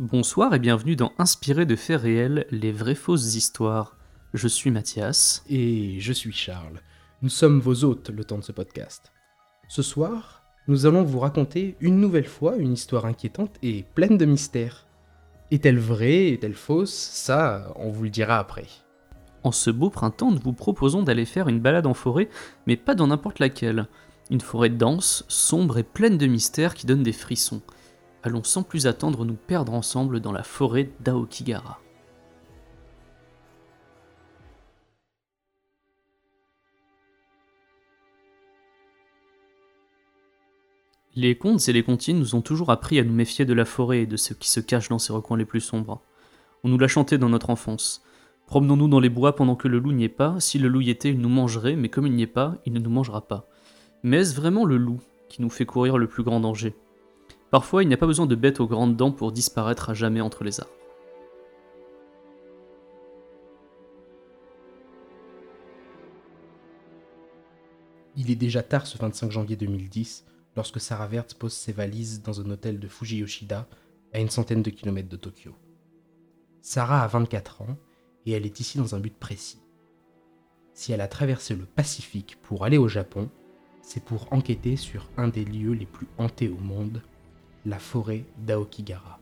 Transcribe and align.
Bonsoir 0.00 0.54
et 0.54 0.58
bienvenue 0.58 0.96
dans 0.96 1.12
Inspiré 1.18 1.66
de 1.66 1.76
faits 1.76 2.00
réels, 2.00 2.46
les 2.50 2.72
vraies 2.72 2.94
fausses 2.94 3.34
histoires. 3.34 3.98
Je 4.32 4.48
suis 4.48 4.70
Mathias. 4.70 5.44
Et 5.46 6.00
je 6.00 6.14
suis 6.14 6.32
Charles. 6.32 6.80
Nous 7.20 7.28
sommes 7.28 7.60
vos 7.60 7.84
hôtes 7.84 8.08
le 8.08 8.24
temps 8.24 8.38
de 8.38 8.42
ce 8.42 8.52
podcast. 8.52 9.12
Ce 9.68 9.82
soir, 9.82 10.42
nous 10.68 10.86
allons 10.86 11.02
vous 11.02 11.18
raconter 11.18 11.76
une 11.80 12.00
nouvelle 12.00 12.26
fois 12.26 12.56
une 12.56 12.72
histoire 12.72 13.04
inquiétante 13.04 13.56
et 13.62 13.84
pleine 13.94 14.16
de 14.16 14.24
mystères. 14.24 14.86
Est-elle 15.50 15.78
vraie, 15.78 16.28
est-elle 16.28 16.54
fausse? 16.54 16.94
Ça, 16.94 17.70
on 17.76 17.90
vous 17.90 18.04
le 18.04 18.08
dira 18.08 18.38
après. 18.38 18.68
En 19.42 19.52
ce 19.52 19.68
beau 19.68 19.90
printemps, 19.90 20.30
nous 20.30 20.40
vous 20.42 20.54
proposons 20.54 21.02
d'aller 21.02 21.26
faire 21.26 21.48
une 21.48 21.60
balade 21.60 21.86
en 21.86 21.92
forêt, 21.92 22.30
mais 22.66 22.78
pas 22.78 22.94
dans 22.94 23.08
n'importe 23.08 23.38
laquelle. 23.38 23.86
Une 24.30 24.40
forêt 24.40 24.70
dense, 24.70 25.26
sombre 25.28 25.76
et 25.76 25.82
pleine 25.82 26.16
de 26.16 26.26
mystères 26.26 26.72
qui 26.72 26.86
donne 26.86 27.02
des 27.02 27.12
frissons 27.12 27.60
allons 28.22 28.44
sans 28.44 28.62
plus 28.62 28.86
attendre 28.86 29.24
nous 29.24 29.34
perdre 29.34 29.72
ensemble 29.72 30.20
dans 30.20 30.32
la 30.32 30.42
forêt 30.42 30.90
d'Aokigara. 31.00 31.80
Les 41.16 41.36
contes 41.36 41.68
et 41.68 41.72
les 41.72 41.82
comptines 41.82 42.18
nous 42.18 42.34
ont 42.36 42.40
toujours 42.40 42.70
appris 42.70 42.98
à 42.98 43.04
nous 43.04 43.12
méfier 43.12 43.44
de 43.44 43.52
la 43.52 43.64
forêt 43.64 44.02
et 44.02 44.06
de 44.06 44.16
ce 44.16 44.32
qui 44.32 44.48
se 44.48 44.60
cache 44.60 44.88
dans 44.88 45.00
ses 45.00 45.12
recoins 45.12 45.36
les 45.36 45.44
plus 45.44 45.60
sombres. 45.60 46.00
On 46.62 46.68
nous 46.68 46.78
l'a 46.78 46.88
chanté 46.88 47.18
dans 47.18 47.28
notre 47.28 47.50
enfance. 47.50 48.02
Promenons-nous 48.46 48.88
dans 48.88 49.00
les 49.00 49.08
bois 49.08 49.34
pendant 49.34 49.56
que 49.56 49.68
le 49.68 49.80
loup 49.80 49.92
n'y 49.92 50.04
est 50.04 50.08
pas, 50.08 50.38
si 50.40 50.58
le 50.58 50.68
loup 50.68 50.82
y 50.82 50.90
était, 50.90 51.10
il 51.10 51.20
nous 51.20 51.28
mangerait, 51.28 51.76
mais 51.76 51.88
comme 51.88 52.06
il 52.06 52.14
n'y 52.14 52.22
est 52.22 52.26
pas, 52.26 52.56
il 52.64 52.72
ne 52.72 52.78
nous 52.78 52.90
mangera 52.90 53.26
pas. 53.26 53.48
Mais 54.02 54.18
est-ce 54.18 54.34
vraiment 54.34 54.64
le 54.64 54.76
loup 54.76 55.00
qui 55.28 55.42
nous 55.42 55.50
fait 55.50 55.66
courir 55.66 55.98
le 55.98 56.06
plus 56.06 56.22
grand 56.22 56.40
danger? 56.40 56.74
Parfois, 57.50 57.82
il 57.82 57.88
n'y 57.88 57.94
a 57.94 57.96
pas 57.96 58.06
besoin 58.06 58.26
de 58.26 58.36
bêtes 58.36 58.60
aux 58.60 58.68
grandes 58.68 58.96
dents 58.96 59.10
pour 59.10 59.32
disparaître 59.32 59.90
à 59.90 59.94
jamais 59.94 60.20
entre 60.20 60.44
les 60.44 60.60
arbres. 60.60 60.72
Il 68.16 68.30
est 68.30 68.36
déjà 68.36 68.62
tard 68.62 68.86
ce 68.86 68.98
25 68.98 69.30
janvier 69.30 69.56
2010 69.56 70.26
lorsque 70.54 70.80
Sarah 70.80 71.06
Vert 71.06 71.26
pose 71.38 71.52
ses 71.52 71.72
valises 71.72 72.22
dans 72.22 72.40
un 72.40 72.50
hôtel 72.50 72.78
de 72.78 72.86
Fuji-Yoshida 72.86 73.66
à 74.12 74.20
une 74.20 74.30
centaine 74.30 74.62
de 74.62 74.70
kilomètres 74.70 75.08
de 75.08 75.16
Tokyo. 75.16 75.54
Sarah 76.60 77.02
a 77.02 77.06
24 77.06 77.62
ans 77.62 77.78
et 78.26 78.32
elle 78.32 78.46
est 78.46 78.60
ici 78.60 78.78
dans 78.78 78.94
un 78.94 79.00
but 79.00 79.16
précis. 79.16 79.62
Si 80.74 80.92
elle 80.92 81.00
a 81.00 81.08
traversé 81.08 81.54
le 81.54 81.64
Pacifique 81.64 82.38
pour 82.42 82.64
aller 82.64 82.78
au 82.78 82.88
Japon, 82.88 83.30
c'est 83.82 84.04
pour 84.04 84.32
enquêter 84.32 84.76
sur 84.76 85.08
un 85.16 85.28
des 85.28 85.44
lieux 85.44 85.72
les 85.72 85.86
plus 85.86 86.06
hantés 86.18 86.48
au 86.48 86.58
monde, 86.58 87.02
la 87.66 87.78
forêt 87.78 88.24
d'Aokigara. 88.38 89.18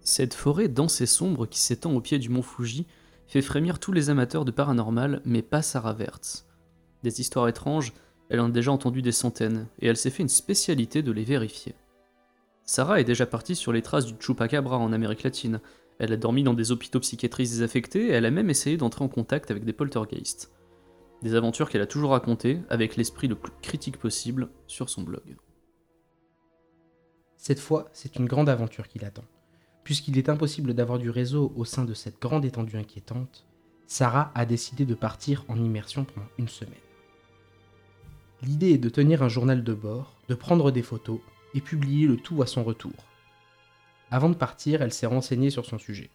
Cette 0.00 0.34
forêt 0.34 0.68
dense 0.68 1.00
et 1.00 1.06
sombre 1.06 1.46
qui 1.46 1.58
s'étend 1.58 1.92
au 1.92 2.00
pied 2.00 2.18
du 2.18 2.28
mont 2.28 2.42
Fuji 2.42 2.86
fait 3.26 3.42
frémir 3.42 3.78
tous 3.78 3.92
les 3.92 4.10
amateurs 4.10 4.44
de 4.44 4.50
paranormal, 4.50 5.20
mais 5.24 5.42
pas 5.42 5.62
Sarah 5.62 5.92
Vertz. 5.92 6.46
Des 7.02 7.20
histoires 7.20 7.48
étranges, 7.48 7.92
elle 8.28 8.40
en 8.40 8.46
a 8.46 8.52
déjà 8.52 8.70
entendu 8.70 9.02
des 9.02 9.12
centaines, 9.12 9.66
et 9.80 9.86
elle 9.86 9.96
s'est 9.96 10.10
fait 10.10 10.22
une 10.22 10.28
spécialité 10.28 11.02
de 11.02 11.12
les 11.12 11.24
vérifier. 11.24 11.74
Sarah 12.64 13.00
est 13.00 13.04
déjà 13.04 13.26
partie 13.26 13.56
sur 13.56 13.72
les 13.72 13.82
traces 13.82 14.06
du 14.06 14.14
Chupacabra 14.18 14.78
en 14.78 14.92
Amérique 14.92 15.22
latine, 15.22 15.60
elle 15.98 16.12
a 16.12 16.16
dormi 16.16 16.42
dans 16.42 16.54
des 16.54 16.72
hôpitaux 16.72 17.00
psychiatriques 17.00 17.48
désaffectés, 17.48 18.08
et 18.08 18.10
elle 18.10 18.26
a 18.26 18.30
même 18.30 18.50
essayé 18.50 18.76
d'entrer 18.76 19.04
en 19.04 19.08
contact 19.08 19.50
avec 19.50 19.64
des 19.64 19.72
poltergeists. 19.72 20.52
Des 21.22 21.34
aventures 21.34 21.70
qu'elle 21.70 21.80
a 21.80 21.86
toujours 21.86 22.10
racontées, 22.10 22.60
avec 22.68 22.96
l'esprit 22.96 23.28
le 23.28 23.34
plus 23.34 23.52
critique 23.62 23.96
possible, 23.96 24.50
sur 24.66 24.90
son 24.90 25.02
blog. 25.02 25.36
Cette 27.36 27.60
fois, 27.60 27.88
c'est 27.92 28.16
une 28.16 28.26
grande 28.26 28.48
aventure 28.48 28.88
qui 28.88 28.98
l'attend. 28.98 29.24
Puisqu'il 29.84 30.18
est 30.18 30.28
impossible 30.28 30.74
d'avoir 30.74 30.98
du 30.98 31.10
réseau 31.10 31.52
au 31.56 31.64
sein 31.64 31.84
de 31.84 31.94
cette 31.94 32.20
grande 32.20 32.44
étendue 32.44 32.76
inquiétante, 32.76 33.46
Sarah 33.86 34.32
a 34.34 34.44
décidé 34.46 34.84
de 34.84 34.94
partir 34.94 35.44
en 35.48 35.62
immersion 35.62 36.04
pendant 36.04 36.26
une 36.38 36.48
semaine. 36.48 36.74
L'idée 38.42 38.72
est 38.72 38.78
de 38.78 38.88
tenir 38.88 39.22
un 39.22 39.28
journal 39.28 39.62
de 39.62 39.74
bord, 39.74 40.16
de 40.28 40.34
prendre 40.34 40.70
des 40.70 40.82
photos 40.82 41.20
et 41.54 41.60
publier 41.60 42.06
le 42.06 42.16
tout 42.16 42.42
à 42.42 42.46
son 42.46 42.64
retour. 42.64 42.92
Avant 44.10 44.28
de 44.28 44.34
partir, 44.34 44.82
elle 44.82 44.92
s'est 44.92 45.06
renseignée 45.06 45.50
sur 45.50 45.64
son 45.64 45.78
sujet. 45.78 46.10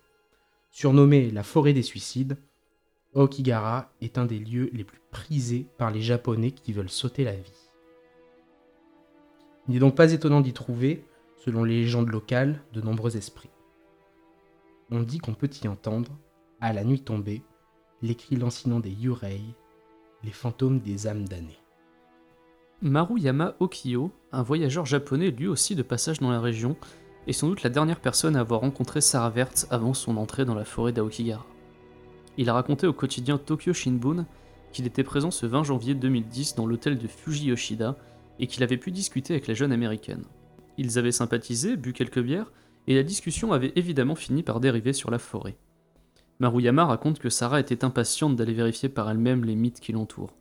Surnommée 0.70 1.32
la 1.32 1.44
forêt 1.44 1.74
des 1.74 1.82
suicides, 1.82 2.38
Okigara 3.14 3.92
est 4.02 4.18
un 4.18 4.26
des 4.26 4.40
lieux 4.40 4.70
les 4.74 4.84
plus 4.84 5.02
prisés 5.12 5.68
par 5.78 5.92
les 5.92 6.02
Japonais 6.02 6.52
qui 6.52 6.72
veulent 6.72 6.90
sauter 6.90 7.24
la 7.24 7.36
vie. 7.36 7.70
Il 9.68 9.74
n'est 9.74 9.80
donc 9.80 9.96
pas 9.96 10.12
étonnant 10.12 10.42
d'y 10.42 10.54
trouver, 10.54 11.04
selon 11.44 11.64
les 11.64 11.82
légendes 11.82 12.10
locales, 12.10 12.62
de 12.74 12.82
nombreux 12.82 13.18
esprits. 13.18 13.50
On 14.92 15.02
dit 15.02 15.18
qu'on 15.18 15.34
peut 15.34 15.50
y 15.64 15.68
entendre, 15.68 16.12
à 16.60 16.72
la 16.72 16.84
nuit 16.84 17.02
tombée, 17.02 17.42
les 18.02 18.16
cris 18.16 18.36
lancinants 18.36 18.80
des 18.80 18.92
Yurei, 18.92 19.42
les 20.24 20.32
fantômes 20.32 20.80
des 20.80 21.08
âmes 21.08 21.28
damnées. 21.28 21.60
Maruyama 22.82 23.56
Okio, 23.60 24.12
un 24.32 24.44
voyageur 24.44 24.86
japonais 24.86 25.32
lui 25.32 25.48
aussi 25.48 25.76
de 25.76 25.84
passage 25.84 26.20
dans 26.20 26.32
la 26.32 26.42
région, 26.42 26.76
est 27.28 27.34
sans 27.34 27.48
doute 27.48 27.64
la 27.64 27.70
dernière 27.70 28.00
personne 28.00 28.36
à 28.36 28.42
avoir 28.42 28.62
rencontré 28.62 29.02
Sarah 29.02 29.30
Vert 29.30 29.52
avant 29.70 29.94
son 29.94 30.18
entrée 30.18 30.46
dans 30.46 30.56
la 30.56 30.66
forêt 30.66 30.92
d'Aokigara. 30.92 31.46
Il 32.38 32.50
a 32.50 32.54
raconté 32.54 32.88
au 32.88 32.94
quotidien 32.94 33.38
Tokyo 33.38 33.74
Shinbun 33.74 34.26
qu'il 34.72 34.86
était 34.88 35.04
présent 35.04 35.32
ce 35.32 35.46
20 35.46 35.64
janvier 35.64 35.96
2010 35.96 36.56
dans 36.56 36.66
l'hôtel 36.66 36.98
de 36.98 37.08
Fuji 37.08 37.48
Yoshida 37.48 37.98
et 38.40 38.48
qu'il 38.48 38.64
avait 38.64 38.78
pu 38.78 38.92
discuter 38.92 39.34
avec 39.34 39.48
la 39.48 39.54
jeune 39.54 39.72
américaine. 39.72 40.24
Ils 40.82 40.98
avaient 40.98 41.12
sympathisé, 41.12 41.78
bu 41.78 41.94
quelques 41.94 42.24
bières, 42.24 42.52
et 42.88 42.96
la 42.96 43.04
discussion 43.04 43.54
avait 43.54 43.72
évidemment 43.76 44.16
fini 44.16 44.42
par 44.42 44.60
dériver 44.60 44.94
sur 44.94 45.12
la 45.12 45.20
forêt. 45.20 45.56
Maruyama 46.40 46.86
raconte 46.86 47.20
que 47.20 47.30
Sarah 47.30 47.60
était 47.60 47.86
impatiente 47.86 48.36
d'aller 48.36 48.56
vérifier 48.56 48.90
par 48.90 49.08
elle-même 49.08 49.46
les 49.46 49.54
mythes 49.54 49.80
qui 49.80 49.92
l'entourent. 49.92 50.34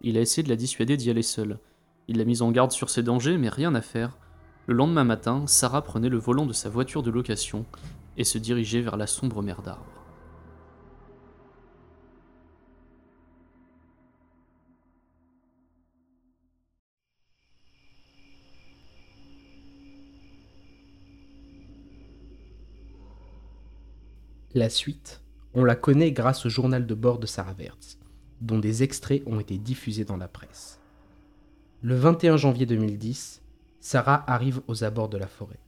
Il 0.00 0.18
a 0.18 0.20
essayé 0.20 0.42
de 0.42 0.48
la 0.48 0.56
dissuader 0.56 0.96
d'y 0.96 1.08
aller 1.08 1.22
seule. 1.22 1.60
Il 2.08 2.18
l'a 2.18 2.24
mise 2.24 2.42
en 2.42 2.50
garde 2.50 2.72
sur 2.72 2.90
ses 2.90 3.04
dangers, 3.04 3.38
mais 3.38 3.48
rien 3.48 3.76
à 3.76 3.80
faire. 3.80 4.18
Le 4.66 4.74
lendemain 4.74 5.04
matin, 5.04 5.44
Sarah 5.46 5.82
prenait 5.82 6.08
le 6.08 6.18
volant 6.18 6.46
de 6.46 6.52
sa 6.52 6.68
voiture 6.68 7.04
de 7.04 7.12
location 7.12 7.64
et 8.16 8.24
se 8.24 8.38
dirigeait 8.38 8.80
vers 8.80 8.96
la 8.96 9.06
sombre 9.06 9.40
mer 9.40 9.62
d'arbres. 9.62 9.95
La 24.56 24.70
suite, 24.70 25.20
on 25.52 25.64
la 25.64 25.76
connaît 25.76 26.12
grâce 26.12 26.46
au 26.46 26.48
journal 26.48 26.86
de 26.86 26.94
bord 26.94 27.18
de 27.18 27.26
Sarah 27.26 27.52
Vertz, 27.52 27.98
dont 28.40 28.58
des 28.58 28.82
extraits 28.82 29.22
ont 29.26 29.38
été 29.38 29.58
diffusés 29.58 30.06
dans 30.06 30.16
la 30.16 30.28
presse. 30.28 30.80
Le 31.82 31.94
21 31.94 32.38
janvier 32.38 32.64
2010, 32.64 33.42
Sarah 33.80 34.24
arrive 34.26 34.62
aux 34.66 34.82
abords 34.82 35.10
de 35.10 35.18
la 35.18 35.26
forêt. 35.26 35.58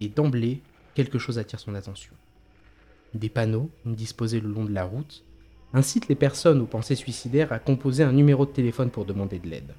Et 0.00 0.08
d'emblée, 0.08 0.62
quelque 0.94 1.18
chose 1.18 1.38
attire 1.38 1.60
son 1.60 1.74
attention. 1.74 2.14
Des 3.12 3.28
panneaux, 3.28 3.68
disposés 3.84 4.40
le 4.40 4.48
long 4.48 4.64
de 4.64 4.72
la 4.72 4.84
route, 4.84 5.22
incitent 5.74 6.08
les 6.08 6.14
personnes 6.14 6.62
aux 6.62 6.66
pensées 6.66 6.94
suicidaires 6.94 7.52
à 7.52 7.58
composer 7.58 8.02
un 8.02 8.12
numéro 8.12 8.46
de 8.46 8.52
téléphone 8.52 8.88
pour 8.88 9.04
demander 9.04 9.38
de 9.38 9.48
l'aide. 9.50 9.74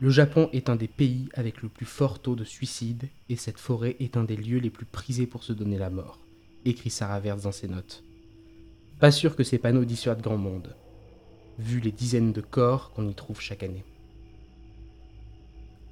Le 0.00 0.10
Japon 0.10 0.48
est 0.52 0.68
un 0.68 0.76
des 0.76 0.86
pays 0.86 1.28
avec 1.34 1.60
le 1.60 1.68
plus 1.68 1.86
fort 1.86 2.20
taux 2.20 2.36
de 2.36 2.44
suicide 2.44 3.08
et 3.28 3.34
cette 3.34 3.58
forêt 3.58 3.96
est 3.98 4.16
un 4.16 4.22
des 4.22 4.36
lieux 4.36 4.60
les 4.60 4.70
plus 4.70 4.86
prisés 4.86 5.26
pour 5.26 5.42
se 5.42 5.52
donner 5.52 5.76
la 5.76 5.90
mort, 5.90 6.20
écrit 6.64 6.90
Sarah 6.90 7.18
Verse 7.18 7.42
dans 7.42 7.52
ses 7.52 7.66
notes. 7.66 8.04
Pas 9.00 9.10
sûr 9.10 9.34
que 9.34 9.42
ces 9.42 9.58
panneaux 9.58 9.84
dissuadent 9.84 10.22
grand 10.22 10.36
monde, 10.36 10.76
vu 11.58 11.80
les 11.80 11.90
dizaines 11.90 12.32
de 12.32 12.40
corps 12.40 12.92
qu'on 12.92 13.08
y 13.08 13.14
trouve 13.14 13.40
chaque 13.40 13.64
année. 13.64 13.84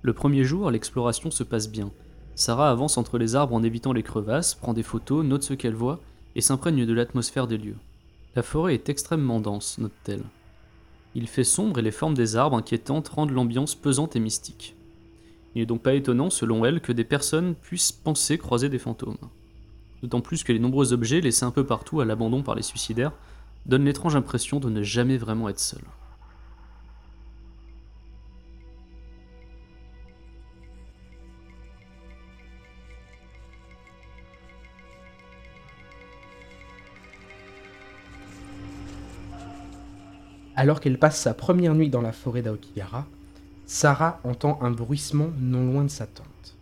Le 0.03 0.13
premier 0.13 0.45
jour, 0.45 0.71
l'exploration 0.71 1.33
se 1.33 1.43
passe 1.43 1.69
bien. 1.69 1.91
Sarah 2.37 2.71
avance 2.71 2.99
entre 2.99 3.19
les 3.19 3.35
arbres 3.35 3.57
en 3.57 3.65
évitant 3.65 3.93
les 3.93 4.05
crevasses, 4.05 4.55
prend 4.55 4.73
des 4.73 4.85
photos, 4.85 5.25
note 5.25 5.43
ce 5.43 5.55
qu'elle 5.55 5.75
voit 5.75 6.01
et 6.37 6.41
s'imprègne 6.43 6.87
de 6.87 6.93
l'atmosphère 6.93 7.49
des 7.49 7.59
lieux. 7.59 7.79
La 8.37 8.45
forêt 8.45 8.75
est 8.75 8.89
extrêmement 8.89 9.41
dense, 9.41 9.79
note-t-elle. 9.79 10.23
Il 11.17 11.29
fait 11.29 11.45
sombre 11.45 11.79
et 11.79 11.83
les 11.83 11.93
formes 11.93 12.13
des 12.13 12.37
arbres 12.37 12.59
inquiétantes 12.59 13.09
rendent 13.09 13.31
l'ambiance 13.31 13.75
pesante 13.75 14.17
et 14.17 14.21
mystique. 14.21 14.77
Il 15.55 15.61
n'est 15.61 15.67
donc 15.67 15.81
pas 15.81 15.95
étonnant, 15.95 16.29
selon 16.29 16.67
elle, 16.67 16.83
que 16.83 16.93
des 16.93 17.05
personnes 17.05 17.55
puissent 17.55 17.91
penser 17.91 18.37
croiser 18.37 18.69
des 18.69 18.79
fantômes. 18.79 19.17
D'autant 20.03 20.21
plus 20.21 20.45
que 20.45 20.53
les 20.53 20.59
nombreux 20.59 20.93
objets 20.93 21.23
laissés 21.23 21.47
un 21.47 21.51
peu 21.51 21.65
partout 21.65 22.01
à 22.01 22.05
l'abandon 22.05 22.43
par 22.43 22.55
les 22.55 22.61
suicidaires 22.61 23.15
donnent 23.65 23.87
l'étrange 23.87 24.15
impression 24.15 24.61
de 24.61 24.69
ne 24.69 24.83
jamais 24.83 25.17
vraiment 25.17 25.49
être 25.49 25.59
seuls. 25.59 25.81
Alors 40.59 40.81
qu'elle 40.81 40.99
passe 40.99 41.21
sa 41.21 41.35
première 41.35 41.75
nuit 41.75 41.91
dans 41.91 42.01
la 42.01 42.13
forêt 42.13 42.41
d'Aokigara, 42.41 43.07
Sarah 43.67 44.21
entend 44.25 44.59
un 44.63 44.71
bruissement 44.71 45.31
non 45.39 45.71
loin 45.71 45.85
de 45.85 45.91
sa 45.91 46.07
tente. 46.07 46.57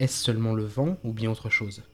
Est-ce 0.00 0.24
seulement 0.24 0.52
le 0.52 0.64
vent 0.64 0.98
ou 1.04 1.12
bien 1.12 1.30
autre 1.30 1.48
chose? 1.48 1.84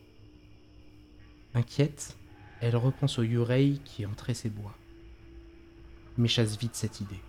Inquiète, 1.52 2.16
elle 2.62 2.76
repense 2.76 3.18
au 3.18 3.22
Yurei 3.22 3.80
qui 3.84 4.06
entrait 4.06 4.32
ses 4.32 4.48
bois, 4.48 4.74
mais 6.16 6.28
chasse 6.28 6.56
vite 6.56 6.74
cette 6.74 7.02
idée. 7.02 7.20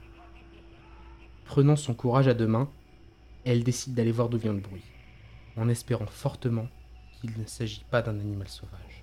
Prenant 1.44 1.76
son 1.76 1.94
courage 1.94 2.30
à 2.30 2.34
deux 2.34 2.48
mains, 2.48 2.70
elle 3.44 3.66
décide 3.66 3.94
d'aller 3.94 4.14
voir 4.14 4.30
d'où 4.30 4.38
vient 4.38 4.54
le 4.54 4.62
bruit, 4.62 4.86
en 5.58 5.68
espérant 5.68 6.06
fortement 6.06 6.70
qu'il 7.20 7.38
ne 7.38 7.46
s'agit 7.46 7.84
pas 7.92 8.02
d'un 8.02 8.18
animal 8.20 8.48
sauvage. 8.48 9.03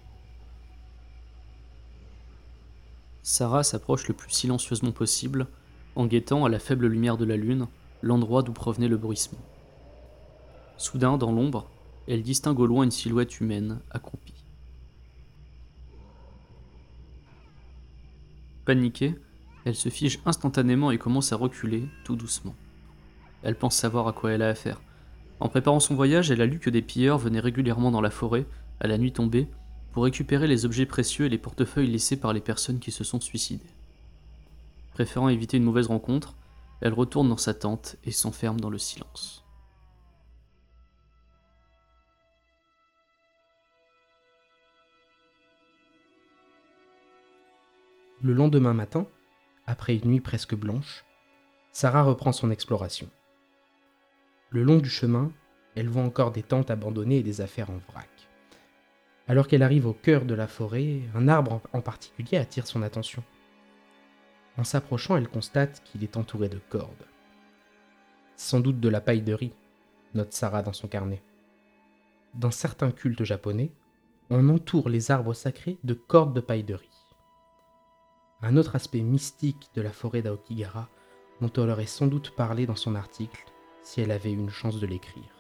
Sarah 3.31 3.62
s'approche 3.62 4.09
le 4.09 4.15
plus 4.15 4.32
silencieusement 4.32 4.91
possible, 4.91 5.47
en 5.94 6.06
guettant 6.06 6.44
à 6.44 6.49
la 6.49 6.59
faible 6.59 6.88
lumière 6.88 7.17
de 7.17 7.25
la 7.25 7.37
lune 7.37 7.69
l'endroit 8.03 8.43
d'où 8.43 8.53
provenait 8.53 8.88
le 8.88 8.97
bruissement. 8.97 9.38
Soudain, 10.77 11.17
dans 11.17 11.31
l'ombre, 11.31 11.71
elle 12.09 12.25
distingue 12.25 12.59
au 12.59 12.67
loin 12.67 12.82
une 12.82 12.91
silhouette 12.91 13.38
humaine 13.38 13.79
accroupie. 13.93 14.44
Paniquée, 18.65 19.15
elle 19.65 19.76
se 19.76 19.91
fige 19.91 20.19
instantanément 20.26 20.91
et 20.91 20.99
commence 20.99 21.33
à 21.33 21.37
reculer, 21.37 21.88
tout 22.03 22.17
doucement. 22.17 22.56
Elle 23.44 23.56
pense 23.56 23.76
savoir 23.76 24.09
à 24.09 24.12
quoi 24.12 24.33
elle 24.33 24.43
a 24.43 24.49
affaire. 24.49 24.83
En 25.38 25.49
préparant 25.49 25.79
son 25.79 25.94
voyage, 25.94 26.33
elle 26.33 26.43
a 26.43 26.47
lu 26.47 26.59
que 26.59 26.69
des 26.69 26.83
pilleurs 26.83 27.19
venaient 27.19 27.38
régulièrement 27.38 27.93
dans 27.93 28.00
la 28.00 28.11
forêt, 28.11 28.44
à 28.81 28.88
la 28.88 28.99
nuit 28.99 29.12
tombée, 29.12 29.47
pour 29.93 30.05
récupérer 30.05 30.47
les 30.47 30.65
objets 30.65 30.87
précieux 30.87 31.27
et 31.27 31.29
les 31.29 31.39
portefeuilles 31.39 31.91
laissés 31.91 32.19
par 32.19 32.33
les 32.33 32.41
personnes 32.41 32.79
qui 32.79 32.93
se 32.93 33.05
sont 33.05 33.21
suicidées. 33.21 33.75
Préférant 34.93 35.29
éviter 35.29 35.57
une 35.57 35.65
mauvaise 35.65 35.87
rencontre, 35.87 36.35
elle 36.81 36.95
retourne 36.95 37.29
dans 37.29 37.37
sa 37.37 37.55
tente 37.55 37.97
et 38.05 38.11
s'enferme 38.11 38.61
dans 38.61 38.71
le 38.71 38.79
silence. 38.79 39.45
Le 48.23 48.35
lendemain 48.35 48.75
matin, 48.75 49.07
après 49.67 49.97
une 49.97 50.11
nuit 50.11 50.21
presque 50.21 50.55
blanche, 50.55 51.07
Sarah 51.73 52.03
reprend 52.03 52.33
son 52.33 52.51
exploration. 52.51 53.09
Le 54.51 54.63
long 54.63 54.77
du 54.79 54.91
chemin, 54.91 55.33
elle 55.75 55.89
voit 55.89 56.03
encore 56.03 56.31
des 56.31 56.43
tentes 56.43 56.71
abandonnées 56.71 57.19
et 57.19 57.23
des 57.23 57.41
affaires 57.41 57.71
en 57.71 57.79
vrac. 57.91 58.20
Alors 59.31 59.47
qu'elle 59.47 59.62
arrive 59.62 59.87
au 59.87 59.93
cœur 59.93 60.25
de 60.25 60.35
la 60.35 60.49
forêt, 60.49 61.03
un 61.15 61.29
arbre 61.29 61.61
en 61.73 61.81
particulier 61.81 62.37
attire 62.37 62.67
son 62.67 62.82
attention. 62.82 63.23
En 64.59 64.65
s'approchant, 64.65 65.17
elle 65.17 65.29
constate 65.29 65.85
qu'il 65.85 66.03
est 66.03 66.17
entouré 66.17 66.49
de 66.49 66.59
cordes. 66.69 67.06
Sans 68.37 68.59
doute 68.59 68.81
de 68.81 68.88
la 68.88 69.00
paille 69.00 69.23
de 69.23 69.32
riz, 69.32 69.53
note 70.15 70.32
Sarah 70.32 70.65
dans 70.65 70.73
son 70.73 70.88
carnet. 70.88 71.23
Dans 72.35 72.50
certains 72.50 72.91
cultes 72.91 73.23
japonais, 73.23 73.71
on 74.31 74.49
entoure 74.49 74.88
les 74.88 75.12
arbres 75.12 75.35
sacrés 75.35 75.79
de 75.85 75.94
cordes 75.94 76.35
de 76.35 76.41
paille 76.41 76.65
de 76.65 76.75
riz. 76.75 77.06
Un 78.43 78.56
autre 78.56 78.75
aspect 78.75 79.03
mystique 79.03 79.71
de 79.76 79.81
la 79.81 79.93
forêt 79.93 80.23
d'Aokigara 80.23 80.88
dont 81.41 81.53
elle 81.53 81.71
aurait 81.71 81.87
sans 81.87 82.09
doute 82.09 82.35
parlé 82.35 82.67
dans 82.67 82.75
son 82.75 82.97
article 82.97 83.44
si 83.85 84.00
elle 84.00 84.11
avait 84.11 84.33
eu 84.33 84.38
une 84.38 84.50
chance 84.50 84.81
de 84.81 84.88
l'écrire. 84.88 85.40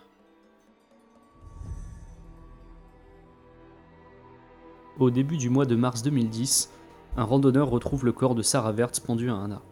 Au 5.00 5.08
début 5.08 5.38
du 5.38 5.48
mois 5.48 5.64
de 5.64 5.76
mars 5.76 6.02
2010, 6.02 6.70
un 7.16 7.24
randonneur 7.24 7.70
retrouve 7.70 8.04
le 8.04 8.12
corps 8.12 8.34
de 8.34 8.42
Sarah 8.42 8.72
Wertz 8.72 9.00
pendu 9.00 9.30
à 9.30 9.34
un 9.34 9.50
arbre. 9.50 9.64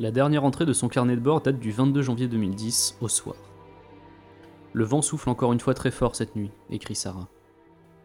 La 0.00 0.10
dernière 0.10 0.42
entrée 0.42 0.66
de 0.66 0.72
son 0.72 0.88
carnet 0.88 1.14
de 1.14 1.20
bord 1.20 1.40
date 1.40 1.60
du 1.60 1.70
22 1.70 2.02
janvier 2.02 2.26
2010, 2.26 2.98
au 3.00 3.06
soir. 3.06 3.36
Le 4.72 4.82
vent 4.82 5.02
souffle 5.02 5.30
encore 5.30 5.52
une 5.52 5.60
fois 5.60 5.72
très 5.72 5.92
fort 5.92 6.16
cette 6.16 6.34
nuit, 6.34 6.50
écrit 6.68 6.96
Sarah. 6.96 7.28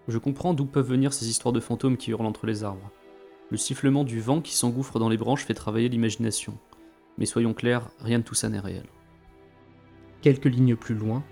Je 0.08 0.20
comprends 0.20 0.54
d'où 0.54 0.66
peuvent 0.66 0.88
venir 0.88 1.14
ces 1.14 1.30
histoires 1.30 1.52
de 1.52 1.60
fantômes 1.60 1.98
qui 1.98 2.12
hurlent 2.12 2.28
entre 2.28 2.46
les 2.46 2.64
arbres. 2.64 2.92
Le 3.50 3.58
sifflement 3.58 4.04
du 4.04 4.22
vent 4.22 4.40
qui 4.40 4.54
s'engouffre 4.56 5.00
dans 5.00 5.10
les 5.10 5.18
branches 5.18 5.46
fait 5.46 5.56
travailler 5.56 5.90
l'imagination. 5.90 6.60
Mais 7.18 7.26
soyons 7.26 7.56
clairs, 7.56 7.90
rien 8.00 8.20
de 8.20 8.24
tout 8.24 8.36
ça 8.36 8.50
n'est 8.50 8.60
réel. 8.60 8.86
Quelques 10.22 10.46
lignes 10.46 10.76
plus 10.76 10.94
loin, 10.94 11.24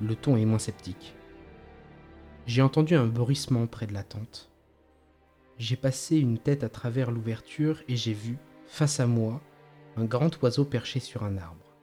le 0.00 0.14
ton 0.14 0.36
est 0.36 0.44
moins 0.44 0.60
sceptique. 0.60 1.16
J'ai 2.46 2.62
entendu 2.62 2.96
un 2.96 3.06
bruissement 3.06 3.68
près 3.68 3.86
de 3.86 3.94
la 3.94 4.02
tente. 4.02 4.50
J'ai 5.58 5.76
passé 5.76 6.18
une 6.18 6.38
tête 6.38 6.64
à 6.64 6.68
travers 6.68 7.12
l'ouverture 7.12 7.82
et 7.86 7.94
j'ai 7.94 8.14
vu, 8.14 8.36
face 8.66 8.98
à 8.98 9.06
moi, 9.06 9.40
un 9.96 10.04
grand 10.04 10.42
oiseau 10.42 10.64
perché 10.64 10.98
sur 10.98 11.22
un 11.22 11.38
arbre. 11.38 11.76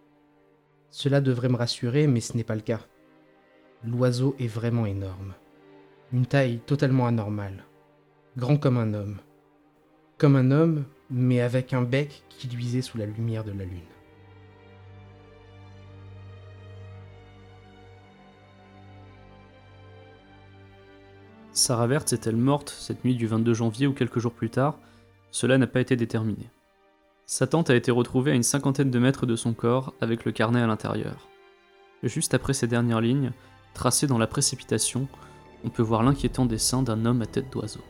Cela 0.91 1.21
devrait 1.21 1.47
me 1.47 1.56
rassurer, 1.56 2.07
mais 2.07 2.19
ce 2.19 2.35
n'est 2.35 2.44
pas 2.44 2.56
le 2.56 2.61
cas. 2.61 2.81
L'oiseau 3.85 4.35
est 4.38 4.47
vraiment 4.47 4.85
énorme. 4.85 5.33
Une 6.11 6.25
taille 6.25 6.59
totalement 6.65 7.07
anormale. 7.07 7.63
Grand 8.35 8.57
comme 8.57 8.77
un 8.77 8.94
homme. 8.94 9.19
Comme 10.17 10.35
un 10.35 10.51
homme, 10.51 10.83
mais 11.09 11.39
avec 11.39 11.73
un 11.73 11.83
bec 11.83 12.23
qui 12.27 12.50
luisait 12.50 12.81
sous 12.81 12.97
la 12.97 13.06
lumière 13.06 13.45
de 13.45 13.51
la 13.51 13.63
lune. 13.63 13.79
Sarah 21.59 21.88
Wertz 21.88 22.13
est-elle 22.13 22.38
morte 22.38 22.73
cette 22.79 23.03
nuit 23.03 23.15
du 23.15 23.27
22 23.27 23.53
janvier 23.53 23.85
ou 23.85 23.91
quelques 23.91 24.19
jours 24.19 24.31
plus 24.31 24.50
tard? 24.50 24.77
Cela 25.29 25.57
n'a 25.57 25.67
pas 25.67 25.81
été 25.81 25.97
déterminé. 25.97 26.50
Sa 27.25 27.47
tante 27.47 27.69
a 27.69 27.75
été 27.75 27.91
retrouvée 27.91 28.31
à 28.31 28.35
une 28.35 28.44
cinquantaine 28.44 28.89
de 28.89 28.97
mètres 28.97 29.25
de 29.25 29.35
son 29.35 29.53
corps 29.53 29.94
avec 30.00 30.23
le 30.23 30.31
carnet 30.31 30.61
à 30.61 30.67
l'intérieur. 30.67 31.27
Juste 32.01 32.33
après 32.33 32.53
ces 32.53 32.67
dernières 32.67 33.01
lignes, 33.01 33.33
tracées 33.73 34.07
dans 34.07 34.17
la 34.17 34.25
précipitation, 34.25 35.09
on 35.65 35.69
peut 35.69 35.83
voir 35.83 36.01
l'inquiétant 36.01 36.45
dessin 36.45 36.81
d'un 36.81 37.03
homme 37.03 37.21
à 37.21 37.25
tête 37.25 37.51
d'oiseau. 37.51 37.81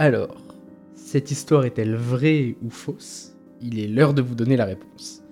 Alors, 0.00 0.36
cette 0.94 1.32
histoire 1.32 1.64
est-elle 1.64 1.96
vraie 1.96 2.54
ou 2.62 2.70
fausse? 2.70 3.34
Il 3.60 3.80
est 3.80 3.88
l'heure 3.88 4.14
de 4.14 4.22
vous 4.22 4.36
donner 4.36 4.56
la 4.56 4.64
réponse. 4.64 5.24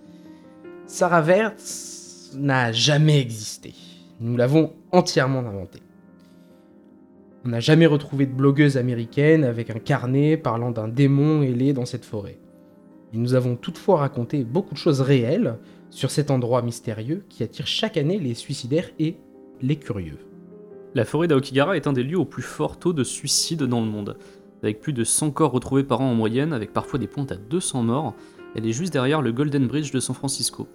Sarah 0.88 1.22
Wertz 1.22 2.32
n'a 2.36 2.72
jamais 2.72 3.20
existé. 3.20 3.74
Nous 4.18 4.36
l'avons 4.36 4.72
entièrement 4.90 5.38
inventée. 5.38 5.82
On 7.44 7.50
n'a 7.50 7.60
jamais 7.60 7.86
retrouvé 7.86 8.26
de 8.26 8.32
blogueuse 8.32 8.76
américaine 8.76 9.44
avec 9.44 9.70
un 9.70 9.78
carnet 9.78 10.36
parlant 10.36 10.72
d'un 10.72 10.88
démon 10.88 11.42
ailé 11.42 11.72
dans 11.72 11.86
cette 11.86 12.04
forêt. 12.04 12.40
Et 13.14 13.18
nous 13.18 13.34
avons 13.34 13.54
toutefois 13.54 13.98
raconté 13.98 14.42
beaucoup 14.42 14.74
de 14.74 14.80
choses 14.80 15.00
réelles 15.00 15.58
sur 15.90 16.10
cet 16.10 16.32
endroit 16.32 16.62
mystérieux 16.62 17.24
qui 17.28 17.44
attire 17.44 17.68
chaque 17.68 17.96
année 17.96 18.18
les 18.18 18.34
suicidaires 18.34 18.90
et 18.98 19.16
les 19.62 19.76
curieux. 19.76 20.18
La 20.96 21.04
forêt 21.04 21.28
d'Aokigara 21.28 21.76
est 21.76 21.86
un 21.86 21.92
des 21.92 22.02
lieux 22.02 22.18
au 22.18 22.24
plus 22.24 22.42
fort 22.42 22.80
taux 22.80 22.92
de 22.92 23.04
suicide 23.04 23.62
dans 23.62 23.80
le 23.80 23.86
monde 23.86 24.16
avec 24.66 24.80
plus 24.80 24.92
de 24.92 25.04
100 25.04 25.30
corps 25.30 25.52
retrouvés 25.52 25.84
par 25.84 26.00
an 26.00 26.10
en 26.10 26.14
moyenne, 26.14 26.52
avec 26.52 26.72
parfois 26.72 26.98
des 26.98 27.06
pointes 27.06 27.30
à 27.30 27.36
200 27.36 27.84
morts, 27.84 28.14
elle 28.54 28.66
est 28.66 28.72
juste 28.72 28.92
derrière 28.92 29.22
le 29.22 29.32
Golden 29.32 29.66
Bridge 29.66 29.92
de 29.92 30.00
San 30.00 30.14
Francisco. 30.14 30.66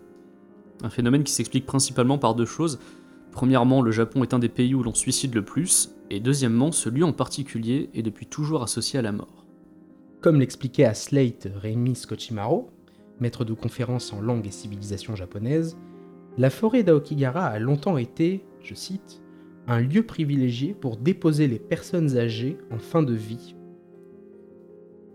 Un 0.81 0.89
phénomène 0.89 1.24
qui 1.24 1.33
s'explique 1.33 1.65
principalement 1.65 2.17
par 2.17 2.33
deux 2.33 2.45
choses. 2.45 2.79
Premièrement, 3.31 3.81
le 3.81 3.91
Japon 3.91 4.24
est 4.24 4.33
un 4.33 4.39
des 4.39 4.50
pays 4.50 4.74
où 4.74 4.81
l'on 4.81 4.93
suicide 4.93 5.36
le 5.36 5.43
plus, 5.43 5.91
et 6.10 6.19
deuxièmement, 6.19 6.71
ce 6.71 6.89
lieu 6.89 7.03
en 7.03 7.12
particulier 7.12 7.89
est 7.93 8.01
depuis 8.01 8.25
toujours 8.25 8.63
associé 8.63 8.98
à 8.98 9.01
la 9.01 9.12
mort. 9.12 9.45
Comme 10.21 10.39
l'expliquait 10.39 10.86
à 10.86 10.93
Slate 10.93 11.50
Reimi 11.55 11.95
Skochimaro, 11.95 12.69
maître 13.19 13.43
de 13.43 13.53
conférences 13.53 14.13
en 14.13 14.21
langue 14.21 14.48
et 14.48 14.51
civilisation 14.51 15.15
japonaise, 15.15 15.77
la 16.38 16.50
forêt 16.50 16.83
d'Aokigara 16.83 17.45
a 17.45 17.60
longtemps 17.60 17.98
été, 17.98 18.45
je 18.62 18.74
cite, 18.74 19.21
un 19.67 19.81
lieu 19.81 20.03
privilégié 20.03 20.74
pour 20.74 20.95
déposer 20.95 21.48
les 21.48 21.60
personnes 21.60 22.17
âgées 22.17 22.57
en 22.71 22.79
fin 22.79 23.03
de 23.03 23.13
vie 23.13 23.55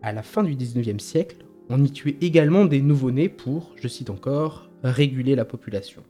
à 0.07 0.13
la 0.13 0.23
fin 0.23 0.45
du 0.45 0.55
19e 0.55 1.01
siècle, 1.01 1.39
on 1.69 1.83
y 1.83 1.91
tuait 1.91 2.17
également 2.21 2.65
des 2.65 2.81
nouveau-nés 2.81 3.29
pour, 3.29 3.73
je 3.75 3.89
cite 3.89 4.09
encore, 4.09 4.71
réguler 4.85 5.35
la 5.35 5.45
population. 5.45 6.05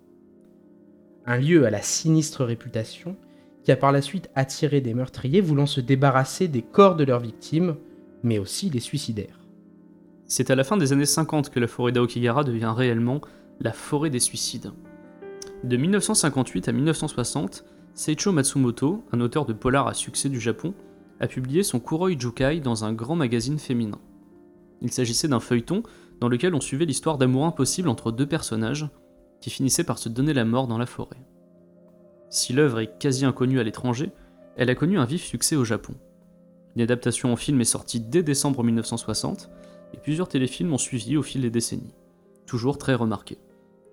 Un 1.24 1.38
lieu 1.38 1.64
à 1.64 1.70
la 1.70 1.80
sinistre 1.80 2.44
réputation 2.44 3.16
qui 3.64 3.72
a 3.72 3.76
par 3.76 3.92
la 3.92 4.02
suite 4.02 4.28
attiré 4.34 4.82
des 4.82 4.92
meurtriers 4.92 5.40
voulant 5.40 5.64
se 5.64 5.80
débarrasser 5.80 6.46
des 6.46 6.60
corps 6.60 6.94
de 6.94 7.04
leurs 7.04 7.20
victimes, 7.20 7.76
mais 8.22 8.38
aussi 8.38 8.68
des 8.68 8.80
suicidaires. 8.80 9.40
C'est 10.26 10.50
à 10.50 10.56
la 10.56 10.64
fin 10.64 10.76
des 10.76 10.92
années 10.92 11.06
50 11.06 11.48
que 11.48 11.58
la 11.58 11.66
forêt 11.66 11.92
d'Aokigara 11.92 12.44
devient 12.44 12.74
réellement 12.76 13.22
la 13.60 13.72
forêt 13.72 14.10
des 14.10 14.20
suicides. 14.20 14.72
De 15.64 15.78
1958 15.78 16.68
à 16.68 16.72
1960, 16.72 17.64
Seicho 17.94 18.30
Matsumoto, 18.30 19.06
un 19.12 19.22
auteur 19.22 19.46
de 19.46 19.54
polar 19.54 19.88
à 19.88 19.94
succès 19.94 20.28
du 20.28 20.38
Japon, 20.38 20.74
a 21.20 21.26
publié 21.26 21.62
son 21.62 21.80
Kuroi 21.80 22.18
Jukai 22.18 22.60
dans 22.60 22.84
un 22.84 22.92
grand 22.92 23.16
magazine 23.16 23.58
féminin. 23.58 24.00
Il 24.82 24.92
s'agissait 24.92 25.28
d'un 25.28 25.40
feuilleton 25.40 25.82
dans 26.20 26.28
lequel 26.28 26.54
on 26.54 26.60
suivait 26.60 26.84
l'histoire 26.84 27.18
d'amour 27.18 27.46
impossible 27.46 27.88
entre 27.88 28.12
deux 28.12 28.26
personnages 28.26 28.88
qui 29.40 29.50
finissaient 29.50 29.84
par 29.84 29.98
se 29.98 30.08
donner 30.08 30.32
la 30.32 30.44
mort 30.44 30.66
dans 30.66 30.78
la 30.78 30.86
forêt. 30.86 31.22
Si 32.30 32.52
l'œuvre 32.52 32.80
est 32.80 32.98
quasi 32.98 33.24
inconnue 33.24 33.60
à 33.60 33.62
l'étranger, 33.62 34.10
elle 34.56 34.70
a 34.70 34.74
connu 34.74 34.98
un 34.98 35.04
vif 35.04 35.24
succès 35.24 35.56
au 35.56 35.64
Japon. 35.64 35.94
Une 36.74 36.82
adaptation 36.82 37.32
en 37.32 37.36
film 37.36 37.60
est 37.60 37.64
sortie 37.64 38.00
dès 38.00 38.22
décembre 38.22 38.62
1960, 38.62 39.50
et 39.94 39.98
plusieurs 39.98 40.28
téléfilms 40.28 40.72
ont 40.72 40.78
suivi 40.78 41.16
au 41.16 41.22
fil 41.22 41.42
des 41.42 41.50
décennies, 41.50 41.94
toujours 42.46 42.78
très 42.78 42.94
remarqués. 42.94 43.38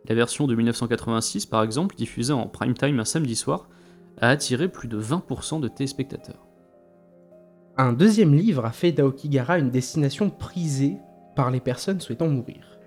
La 0.08 0.16
version 0.16 0.48
de 0.48 0.56
1986, 0.56 1.46
par 1.46 1.64
exemple, 1.64 1.96
diffusée 1.96 2.34
en 2.34 2.48
prime 2.48 2.74
time 2.74 3.00
un 3.00 3.06
samedi 3.06 3.36
soir, 3.36 3.70
a 4.20 4.30
attiré 4.30 4.68
plus 4.68 4.88
de 4.88 5.02
20% 5.02 5.62
de 5.62 5.68
téléspectateurs. 5.68 6.46
Un 7.76 7.92
deuxième 7.92 8.36
livre 8.36 8.66
a 8.66 8.72
fait 8.72 8.92
d'Aokigara 8.92 9.58
une 9.58 9.72
destination 9.72 10.30
prisée 10.30 10.98
par 11.36 11.50
les 11.50 11.60
personnes 11.60 12.02
souhaitant 12.02 12.28
mourir. 12.28 12.78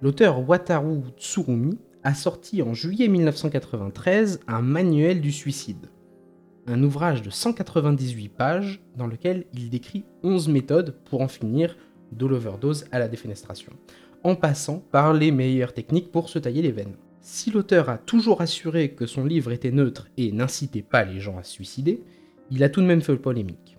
L'auteur 0.00 0.48
Wataru 0.48 1.02
Tsurumi 1.18 1.78
a 2.04 2.14
sorti 2.14 2.62
en 2.62 2.72
juillet 2.72 3.08
1993 3.08 4.40
un 4.48 4.62
manuel 4.62 5.20
du 5.20 5.30
suicide, 5.30 5.90
un 6.66 6.82
ouvrage 6.82 7.20
de 7.20 7.28
198 7.28 8.30
pages 8.30 8.80
dans 8.96 9.06
lequel 9.06 9.44
il 9.52 9.68
décrit 9.68 10.06
11 10.22 10.48
méthodes 10.48 10.96
pour 11.04 11.20
en 11.20 11.28
finir 11.28 11.76
de 12.10 12.24
l'overdose 12.24 12.86
à 12.92 13.00
la 13.00 13.08
défenestration, 13.08 13.74
en 14.22 14.36
passant 14.36 14.78
par 14.90 15.12
les 15.12 15.32
meilleures 15.32 15.74
techniques 15.74 16.10
pour 16.10 16.30
se 16.30 16.38
tailler 16.38 16.62
les 16.62 16.72
veines. 16.72 16.96
Si 17.20 17.50
l'auteur 17.50 17.90
a 17.90 17.98
toujours 17.98 18.40
assuré 18.40 18.92
que 18.92 19.04
son 19.04 19.26
livre 19.26 19.52
était 19.52 19.70
neutre 19.70 20.08
et 20.16 20.32
n'incitait 20.32 20.80
pas 20.80 21.04
les 21.04 21.20
gens 21.20 21.36
à 21.36 21.42
se 21.42 21.52
suicider, 21.52 22.02
il 22.50 22.64
a 22.64 22.70
tout 22.70 22.80
de 22.80 22.86
même 22.86 23.02
fait 23.02 23.16
polémique. 23.16 23.73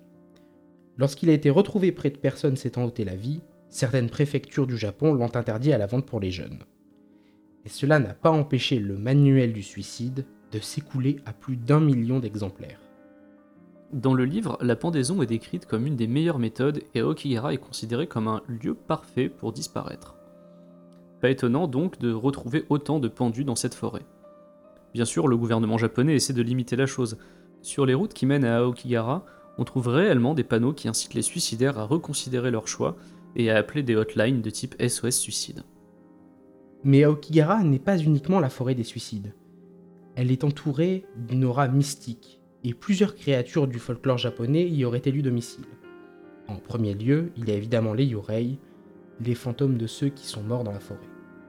Lorsqu'il 0.98 1.30
a 1.30 1.34
été 1.34 1.50
retrouvé 1.50 1.92
près 1.92 2.10
de 2.10 2.16
personnes 2.16 2.56
s'étant 2.56 2.84
ôté 2.84 3.04
la 3.04 3.16
vie, 3.16 3.42
certaines 3.68 4.08
préfectures 4.08 4.66
du 4.66 4.78
Japon 4.78 5.12
l'ont 5.12 5.34
interdit 5.36 5.72
à 5.72 5.78
la 5.78 5.86
vente 5.86 6.06
pour 6.06 6.20
les 6.20 6.30
jeunes. 6.30 6.60
Et 7.64 7.68
cela 7.68 7.98
n'a 7.98 8.14
pas 8.14 8.30
empêché 8.30 8.78
le 8.78 8.96
manuel 8.96 9.52
du 9.52 9.62
suicide 9.62 10.24
de 10.52 10.58
s'écouler 10.58 11.16
à 11.26 11.32
plus 11.32 11.56
d'un 11.56 11.80
million 11.80 12.20
d'exemplaires. 12.20 12.80
Dans 13.92 14.14
le 14.14 14.24
livre, 14.24 14.58
la 14.62 14.76
pendaison 14.76 15.22
est 15.22 15.26
décrite 15.26 15.66
comme 15.66 15.86
une 15.86 15.96
des 15.96 16.06
meilleures 16.06 16.38
méthodes 16.38 16.82
et 16.94 17.02
Okigara 17.02 17.52
est 17.52 17.58
considéré 17.58 18.06
comme 18.06 18.28
un 18.28 18.42
lieu 18.48 18.74
parfait 18.74 19.28
pour 19.28 19.52
disparaître. 19.52 20.16
Pas 21.20 21.30
étonnant 21.30 21.66
donc 21.66 21.98
de 21.98 22.12
retrouver 22.12 22.64
autant 22.68 22.98
de 22.98 23.08
pendus 23.08 23.44
dans 23.44 23.54
cette 23.54 23.74
forêt. 23.74 24.04
Bien 24.92 25.04
sûr, 25.04 25.28
le 25.28 25.36
gouvernement 25.36 25.78
japonais 25.78 26.14
essaie 26.14 26.32
de 26.32 26.42
limiter 26.42 26.76
la 26.76 26.86
chose. 26.86 27.18
Sur 27.62 27.86
les 27.86 27.94
routes 27.94 28.14
qui 28.14 28.26
mènent 28.26 28.44
à 28.44 28.58
Aokigara, 28.58 29.24
on 29.58 29.64
trouve 29.64 29.88
réellement 29.88 30.34
des 30.34 30.44
panneaux 30.44 30.72
qui 30.72 30.88
incitent 30.88 31.14
les 31.14 31.22
suicidaires 31.22 31.78
à 31.78 31.84
reconsidérer 31.84 32.50
leur 32.50 32.68
choix 32.68 32.96
et 33.36 33.50
à 33.50 33.56
appeler 33.56 33.82
des 33.82 33.96
hotlines 33.96 34.42
de 34.42 34.50
type 34.50 34.74
SOS 34.80 35.18
suicide. 35.18 35.62
Mais 36.84 37.04
Aokigara 37.04 37.62
n'est 37.64 37.78
pas 37.78 37.98
uniquement 37.98 38.40
la 38.40 38.50
forêt 38.50 38.74
des 38.74 38.84
suicides. 38.84 39.34
Elle 40.14 40.30
est 40.30 40.44
entourée 40.44 41.04
d'une 41.16 41.44
aura 41.44 41.68
mystique, 41.68 42.40
et 42.64 42.74
plusieurs 42.74 43.14
créatures 43.14 43.68
du 43.68 43.78
folklore 43.78 44.18
japonais 44.18 44.68
y 44.68 44.84
auraient 44.84 45.02
élu 45.04 45.22
domicile. 45.22 45.66
En 46.48 46.56
premier 46.56 46.94
lieu, 46.94 47.32
il 47.36 47.48
y 47.48 47.52
a 47.52 47.54
évidemment 47.54 47.92
les 47.92 48.06
Yorei, 48.06 48.58
les 49.20 49.34
fantômes 49.34 49.78
de 49.78 49.86
ceux 49.86 50.08
qui 50.08 50.26
sont 50.26 50.42
morts 50.42 50.64
dans 50.64 50.72
la 50.72 50.80
forêt. 50.80 51.00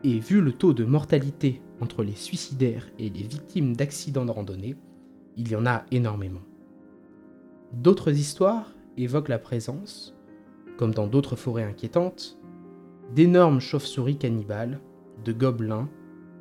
Et 0.04 0.20
vu 0.20 0.42
le 0.42 0.54
taux 0.54 0.74
de 0.74 0.86
mortalité 0.86 1.62
entre 1.82 2.04
les 2.04 2.16
suicidaires 2.16 2.88
et 2.98 3.10
les 3.10 3.24
victimes 3.24 3.76
d'accidents 3.76 4.26
de 4.26 4.32
randonnée, 4.32 4.76
il 5.38 5.50
y 5.50 5.56
en 5.56 5.66
a 5.66 5.86
énormément. 5.92 6.42
D'autres 7.74 8.12
histoires 8.12 8.71
évoquent 8.97 9.27
la 9.27 9.39
présence, 9.39 10.15
comme 10.77 10.93
dans 10.93 11.07
d'autres 11.07 11.36
forêts 11.36 11.63
inquiétantes, 11.63 12.38
d'énormes 13.13 13.59
chauves-souris 13.59 14.17
cannibales, 14.17 14.79
de 15.25 15.33
gobelins 15.33 15.89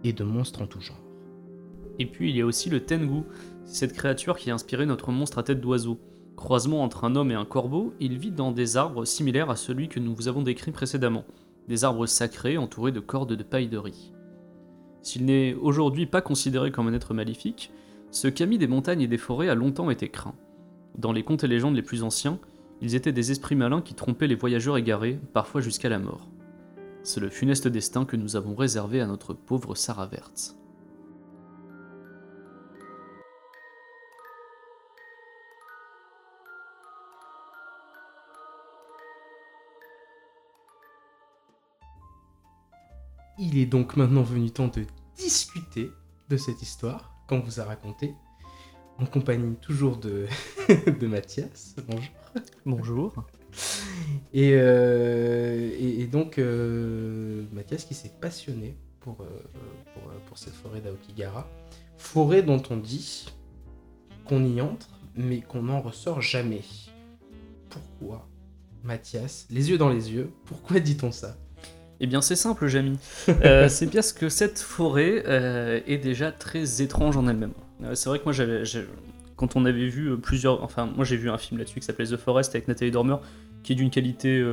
et 0.05 0.13
de 0.13 0.25
monstres 0.25 0.63
en 0.63 0.67
tout 0.67 0.81
genre. 0.81 1.01
Et 1.99 2.07
puis 2.07 2.31
il 2.31 2.37
y 2.37 2.43
a 2.43 2.47
aussi 2.47 2.71
le 2.71 2.81
Tengu, 2.81 3.23
cette 3.65 3.95
créature 3.95 4.37
qui 4.37 4.51
a 4.51 4.55
inspiré 4.55 4.87
notre 4.87 5.11
monstre 5.11 5.39
à 5.39 5.43
tête 5.43 5.61
d'oiseau. 5.61 5.99
Croisement 6.37 6.83
entre 6.83 7.05
un 7.05 7.17
homme 7.17 7.31
et 7.31 7.35
un 7.35 7.47
corbeau, 7.47 7.95
il 7.99 8.19
vit 8.19 8.31
dans 8.31 8.53
des 8.53 8.77
arbres 8.77 9.05
similaires 9.05 9.51
à 9.51 9.57
celui 9.57 9.89
que 9.89 9.99
nous 9.99 10.15
vous 10.15 10.29
avons 10.29 10.43
décrit 10.43 10.71
précédemment, 10.71 11.25
des 11.67 11.85
arbres 11.85 12.07
sacrés 12.07 12.59
entourés 12.59 12.93
de 12.93 13.01
cordes 13.01 13.33
de 13.33 13.43
paille 13.43 13.69
de 13.69 13.79
riz. 13.79 14.13
S'il 15.03 15.25
n'est 15.25 15.55
aujourd'hui 15.55 16.07
pas 16.07 16.21
considéré 16.21 16.71
comme 16.71 16.89
un 16.89 16.93
être 16.93 17.15
maléfique, 17.15 17.73
ce 18.11 18.29
Kami 18.29 18.59
des 18.59 18.69
montagnes 18.69 19.01
et 19.01 19.09
des 19.09 19.19
forêts 19.19 19.49
a 19.49 19.55
longtemps 19.55 19.91
été 19.91 20.09
craint. 20.09 20.35
Dans 20.99 21.13
les 21.13 21.23
contes 21.23 21.45
et 21.45 21.49
légendes 21.49 21.77
les 21.77 21.83
plus 21.83 22.03
anciens, 22.03 22.39
ils 22.81 22.95
étaient 22.95 23.13
des 23.13 23.31
esprits 23.31 23.55
malins 23.55 23.83
qui 23.83 23.95
trompaient 23.95 24.27
les 24.27 24.35
voyageurs 24.35 24.79
égarés, 24.79 25.21
parfois 25.35 25.61
jusqu'à 25.61 25.91
la 25.91 25.99
mort. 25.99 26.29
C'est 27.03 27.21
le 27.21 27.29
funeste 27.29 27.69
destin 27.69 28.05
que 28.07 28.17
nous 28.17 28.35
avons 28.35 28.55
réservé 28.55 29.01
à 29.01 29.07
notre 29.07 29.35
pauvre 29.35 29.75
Sarah 29.75 30.07
Verte. 30.07 30.57
Il 43.39 43.59
est 43.59 43.67
donc 43.67 43.99
maintenant 43.99 44.23
venu 44.23 44.51
temps 44.51 44.69
de 44.69 44.87
discuter 45.19 45.91
de 46.31 46.37
cette 46.39 46.63
histoire 46.63 47.13
qu'on 47.29 47.41
vous 47.41 47.61
a 47.61 47.65
racontée, 47.65 48.15
en 48.99 49.07
compagnie 49.07 49.57
toujours 49.57 49.97
de, 49.97 50.27
de 51.01 51.07
Mathias. 51.07 51.77
Bonjour. 51.87 52.11
Bonjour. 52.65 53.27
Et, 54.33 54.53
euh, 54.55 55.71
et, 55.79 56.01
et 56.03 56.07
donc, 56.07 56.39
euh, 56.39 57.45
Mathias 57.53 57.85
qui 57.85 57.95
s'est 57.95 58.13
passionné 58.21 58.77
pour, 59.01 59.21
euh, 59.21 59.27
pour, 59.95 60.11
euh, 60.11 60.15
pour 60.27 60.39
cette 60.39 60.55
forêt 60.55 60.81
d'Aokigara. 60.81 61.49
Forêt 61.97 62.43
dont 62.43 62.63
on 62.71 62.77
dit 62.77 63.27
qu'on 64.27 64.45
y 64.45 64.61
entre, 64.61 64.89
mais 65.15 65.41
qu'on 65.41 65.63
n'en 65.63 65.81
ressort 65.81 66.21
jamais. 66.21 66.63
Pourquoi, 67.71 68.29
Mathias, 68.85 69.47
les 69.51 69.71
yeux 69.71 69.79
dans 69.79 69.89
les 69.89 70.13
yeux, 70.13 70.31
pourquoi 70.45 70.81
dit-on 70.81 71.13
ça? 71.13 71.37
Eh 72.01 72.07
bien 72.07 72.21
c'est 72.21 72.37
simple 72.37 72.67
Jamy, 72.67 72.99
Euh, 73.45 73.69
c'est 73.69 73.87
parce 73.87 74.13
que 74.13 74.29
cette 74.29 74.59
forêt 74.59 75.23
euh, 75.27 75.81
est 75.87 75.99
déjà 75.99 76.31
très 76.33 76.83
étrange 76.83 77.17
en 77.17 77.27
elle-même. 77.27 77.53
Euh, 77.85 77.95
c'est 77.95 78.09
vrai 78.09 78.19
que 78.19 78.25
moi 78.25 78.33
j'avais... 78.33 78.63
Quand 79.37 79.57
on 79.57 79.65
avait 79.67 79.87
vu 79.89 80.09
euh, 80.13 80.17
plusieurs... 80.17 80.63
Enfin 80.63 80.87
moi 80.95 81.05
j'ai 81.05 81.17
vu 81.17 81.31
un 81.31 81.39
film 81.39 81.59
là-dessus 81.59 81.81
qui 81.81 81.87
s'appelait 81.87 82.07
The 82.07 82.17
Forest 82.17 82.55
avec 82.55 82.69
Nathalie 82.69 82.91
Dormer, 82.91 83.17
qui 83.63 83.73
est 83.73 83.77
d'une 83.77 83.91
qualité 83.91 84.45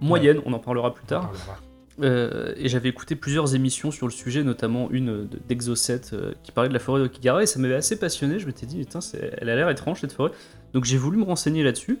moyenne, 0.00 0.40
on 0.46 0.52
en 0.52 0.58
parlera 0.58 0.94
plus 0.94 1.04
tard. 1.04 1.30
parlera. 1.30 2.54
Et 2.56 2.68
j'avais 2.68 2.88
écouté 2.88 3.14
plusieurs 3.16 3.54
émissions 3.54 3.90
sur 3.90 4.06
le 4.06 4.12
sujet, 4.12 4.42
notamment 4.42 4.90
une 4.90 5.26
de- 5.28 5.38
d'Exocet 5.48 6.00
qui 6.42 6.50
parlait 6.50 6.68
de 6.68 6.74
la 6.74 6.80
forêt 6.80 7.00
d'Okigara 7.02 7.42
et 7.42 7.46
ça 7.46 7.58
m'avait 7.60 7.74
assez 7.74 7.98
passionné. 7.98 8.38
Je 8.38 8.46
m'étais 8.46 8.64
dit, 8.66 8.78
putain, 8.78 9.00
elle 9.38 9.48
a 9.50 9.54
l'air 9.56 9.68
étrange 9.68 10.00
cette 10.00 10.12
forêt. 10.12 10.30
Donc 10.72 10.84
j'ai 10.84 10.96
voulu 10.96 11.18
me 11.18 11.24
renseigner 11.24 11.62
là-dessus 11.62 11.98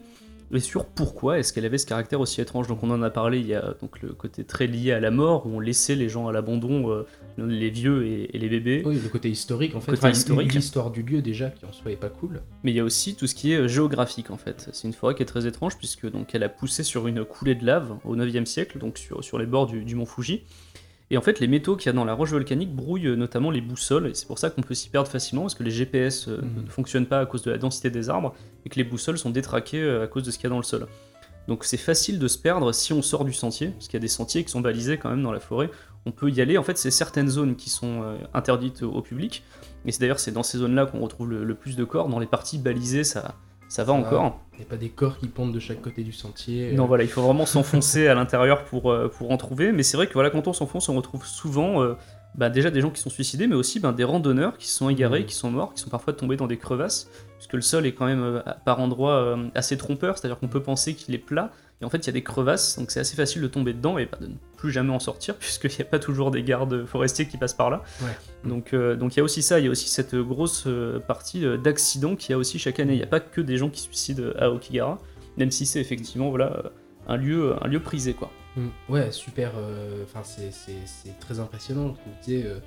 et 0.52 0.60
sur 0.60 0.84
pourquoi 0.84 1.38
est-ce 1.38 1.52
qu'elle 1.52 1.64
avait 1.64 1.78
ce 1.78 1.86
caractère 1.86 2.20
aussi 2.20 2.40
étrange? 2.40 2.66
Donc 2.66 2.82
on 2.82 2.90
en 2.90 3.02
a 3.02 3.10
parlé, 3.10 3.38
il 3.38 3.46
y 3.46 3.54
a 3.54 3.74
donc 3.80 4.02
le 4.02 4.12
côté 4.12 4.44
très 4.44 4.66
lié 4.66 4.92
à 4.92 5.00
la 5.00 5.10
mort 5.10 5.46
où 5.46 5.50
on 5.56 5.60
laissait 5.60 5.94
les 5.94 6.08
gens 6.08 6.28
à 6.28 6.32
l'abandon, 6.32 6.90
euh, 6.90 7.06
les 7.38 7.70
vieux 7.70 8.06
et, 8.06 8.36
et 8.36 8.38
les 8.38 8.48
bébés. 8.48 8.82
Oui, 8.84 8.98
le 9.02 9.08
côté 9.08 9.30
historique 9.30 9.74
en 9.74 9.80
fait. 9.80 9.92
Enfin, 9.92 10.10
historique. 10.10 10.52
L'histoire 10.52 10.90
du 10.90 11.02
lieu 11.02 11.22
déjà 11.22 11.50
qui 11.50 11.64
en 11.64 11.72
soi 11.72 11.90
est 11.92 11.96
pas 11.96 12.10
cool. 12.10 12.42
Mais 12.64 12.72
il 12.72 12.76
y 12.76 12.80
a 12.80 12.84
aussi 12.84 13.14
tout 13.14 13.26
ce 13.26 13.34
qui 13.34 13.52
est 13.52 13.56
euh, 13.56 13.68
géographique 13.68 14.30
en 14.30 14.36
fait. 14.36 14.68
C'est 14.72 14.86
une 14.86 14.94
forêt 14.94 15.14
qui 15.14 15.22
est 15.22 15.26
très 15.26 15.46
étrange 15.46 15.78
puisque 15.78 16.10
donc 16.10 16.34
elle 16.34 16.42
a 16.42 16.48
poussé 16.48 16.82
sur 16.82 17.06
une 17.06 17.24
coulée 17.24 17.54
de 17.54 17.64
lave 17.64 17.96
au 18.04 18.16
9e 18.16 18.44
siècle, 18.44 18.78
donc 18.78 18.98
sur, 18.98 19.24
sur 19.24 19.38
les 19.38 19.46
bords 19.46 19.66
du, 19.66 19.84
du 19.84 19.94
mont 19.94 20.06
Fuji. 20.06 20.42
Et 21.12 21.18
en 21.18 21.20
fait, 21.20 21.38
les 21.40 21.46
métaux 21.46 21.76
qu'il 21.76 21.86
y 21.86 21.90
a 21.90 21.92
dans 21.92 22.06
la 22.06 22.14
roche 22.14 22.30
volcanique 22.30 22.74
brouillent 22.74 23.06
euh, 23.08 23.16
notamment 23.16 23.50
les 23.50 23.60
boussoles, 23.60 24.06
et 24.08 24.14
c'est 24.14 24.26
pour 24.26 24.38
ça 24.38 24.48
qu'on 24.48 24.62
peut 24.62 24.72
s'y 24.74 24.88
perdre 24.88 25.08
facilement, 25.10 25.42
parce 25.42 25.54
que 25.54 25.62
les 25.62 25.70
GPS 25.70 26.26
euh, 26.26 26.38
Mhm. 26.42 26.64
ne 26.64 26.70
fonctionnent 26.70 27.06
pas 27.06 27.20
à 27.20 27.26
cause 27.26 27.42
de 27.42 27.50
la 27.50 27.58
densité 27.58 27.90
des 27.90 28.08
arbres, 28.08 28.34
et 28.64 28.70
que 28.70 28.76
les 28.76 28.84
boussoles 28.84 29.18
sont 29.18 29.28
détraquées 29.30 29.82
euh, 29.82 30.02
à 30.04 30.06
cause 30.06 30.22
de 30.24 30.30
ce 30.30 30.38
qu'il 30.38 30.44
y 30.44 30.46
a 30.46 30.50
dans 30.50 30.56
le 30.56 30.62
sol. 30.62 30.86
Donc 31.48 31.64
c'est 31.64 31.76
facile 31.76 32.18
de 32.18 32.28
se 32.28 32.38
perdre 32.38 32.72
si 32.72 32.92
on 32.94 33.02
sort 33.02 33.24
du 33.26 33.32
sentier, 33.34 33.68
parce 33.68 33.86
qu'il 33.88 33.94
y 33.94 33.96
a 33.96 34.00
des 34.00 34.08
sentiers 34.08 34.42
qui 34.42 34.50
sont 34.50 34.60
balisés 34.62 34.96
quand 34.96 35.10
même 35.10 35.22
dans 35.22 35.32
la 35.32 35.40
forêt. 35.40 35.70
On 36.06 36.12
peut 36.12 36.30
y 36.30 36.40
aller, 36.40 36.56
en 36.56 36.62
fait, 36.62 36.78
c'est 36.78 36.90
certaines 36.90 37.28
zones 37.28 37.56
qui 37.56 37.68
sont 37.68 38.02
euh, 38.04 38.16
interdites 38.32 38.82
au 38.82 39.02
public, 39.02 39.42
et 39.84 39.92
c'est 39.92 40.00
d'ailleurs 40.00 40.18
c'est 40.20 40.32
dans 40.32 40.42
ces 40.42 40.58
zones-là 40.58 40.86
qu'on 40.86 41.00
retrouve 41.00 41.28
le, 41.28 41.44
le 41.44 41.54
plus 41.54 41.76
de 41.76 41.84
corps. 41.84 42.08
Dans 42.08 42.20
les 42.20 42.26
parties 42.26 42.56
balisées, 42.58 43.04
ça, 43.04 43.34
ça 43.72 43.84
va 43.84 43.92
Ça 43.94 44.00
va. 44.00 44.06
encore. 44.06 44.40
Il 44.54 44.58
n'y 44.58 44.64
a 44.64 44.68
pas 44.68 44.76
des 44.76 44.90
corps 44.90 45.18
qui 45.18 45.28
pendent 45.28 45.52
de 45.52 45.58
chaque 45.60 45.80
côté 45.80 46.02
du 46.02 46.12
sentier. 46.12 46.72
Non, 46.74 46.84
euh, 46.84 46.86
voilà, 46.86 47.04
il 47.04 47.08
faut 47.10 47.22
vraiment 47.22 47.46
s'enfoncer 47.54 48.06
à 48.06 48.14
l'intérieur 48.14 48.64
pour, 48.64 48.90
euh, 48.90 49.08
pour 49.08 49.30
en 49.30 49.36
trouver. 49.36 49.72
Mais 49.72 49.82
c'est 49.82 49.96
vrai 49.96 50.06
que 50.06 50.12
voilà, 50.12 50.30
quand 50.30 50.46
on 50.46 50.52
s'enfonce, 50.52 50.88
on 50.88 50.94
retrouve 50.94 51.24
souvent 51.26 51.82
euh, 51.82 51.94
bah, 52.34 52.50
déjà 52.50 52.70
des 52.70 52.80
gens 52.80 52.90
qui 52.90 53.00
sont 53.00 53.10
suicidés, 53.10 53.46
mais 53.46 53.54
aussi 53.54 53.80
ben, 53.80 53.92
des 53.92 54.04
randonneurs 54.04 54.56
qui 54.58 54.68
se 54.68 54.76
sont 54.76 54.88
égarés, 54.90 55.20
Mhm. 55.20 55.26
qui 55.26 55.34
sont 55.34 55.50
morts, 55.50 55.72
qui 55.74 55.80
sont 55.82 55.90
parfois 55.90 56.12
tombés 56.12 56.36
dans 56.36 56.46
des 56.46 56.58
crevasses, 56.58 57.08
puisque 57.38 57.54
le 57.54 57.60
sol 57.62 57.86
est 57.86 57.92
quand 57.92 58.06
même 58.06 58.22
euh, 58.22 58.40
par 58.64 58.78
endroits 58.80 59.14
euh, 59.14 59.48
assez 59.54 59.76
trompeur, 59.78 60.18
c'est-à-dire 60.18 60.38
qu'on 60.38 60.48
peut 60.48 60.62
penser 60.62 60.94
qu'il 60.94 61.14
est 61.14 61.18
plat, 61.18 61.50
et 61.82 61.84
en 61.84 61.90
fait 61.90 61.98
il 61.98 62.06
y 62.06 62.10
a 62.10 62.12
des 62.12 62.22
crevasses, 62.22 62.78
donc 62.78 62.90
c'est 62.90 63.00
assez 63.00 63.16
facile 63.16 63.42
de 63.42 63.48
tomber 63.48 63.74
dedans 63.74 63.98
et 63.98 64.06
bah, 64.06 64.16
de 64.20 64.28
ne 64.28 64.34
plus 64.56 64.70
jamais 64.72 64.92
en 64.92 65.00
sortir, 65.00 65.36
puisqu'il 65.38 65.70
n'y 65.76 65.82
a 65.82 65.84
pas 65.84 65.98
toujours 65.98 66.30
des 66.30 66.42
gardes 66.42 66.86
forestiers 66.86 67.26
qui 67.28 67.36
passent 67.36 67.52
par 67.54 67.68
là. 67.70 67.82
Ouais. 68.00 68.16
Donc 68.48 68.72
euh, 68.72 68.96
donc 68.96 69.14
il 69.14 69.18
y 69.18 69.20
a 69.20 69.24
aussi 69.24 69.42
ça, 69.42 69.58
il 69.58 69.64
y 69.66 69.68
a 69.68 69.70
aussi 69.70 69.88
cette 69.88 70.14
grosse 70.14 70.64
euh, 70.66 70.98
partie 71.00 71.44
euh, 71.44 71.58
d'accidents 71.58 72.16
qu'il 72.16 72.30
y 72.30 72.34
a 72.34 72.38
aussi 72.38 72.58
chaque 72.58 72.80
année. 72.80 72.94
Il 72.94 72.98
n'y 72.98 73.02
a 73.02 73.06
pas 73.08 73.20
que 73.20 73.40
des 73.40 73.56
gens 73.58 73.68
qui 73.68 73.80
se 73.80 73.86
suicident 73.86 74.30
à 74.38 74.48
Okigara, 74.50 74.98
même 75.36 75.50
si 75.50 75.66
c'est 75.66 75.80
effectivement 75.80 76.30
voilà, 76.30 76.52
euh, 76.64 76.68
un, 77.08 77.16
lieu, 77.16 77.54
un 77.60 77.66
lieu 77.68 77.80
prisé. 77.80 78.14
quoi. 78.14 78.30
Mm. 78.56 78.68
Ouais, 78.88 79.10
super. 79.10 79.52
euh, 79.56 80.04
Enfin, 80.04 80.22
c'est- 80.22 80.50
c'est 80.52 81.18
très 81.20 81.40
impressionnant. 81.40 81.96
Euh, 82.28 82.58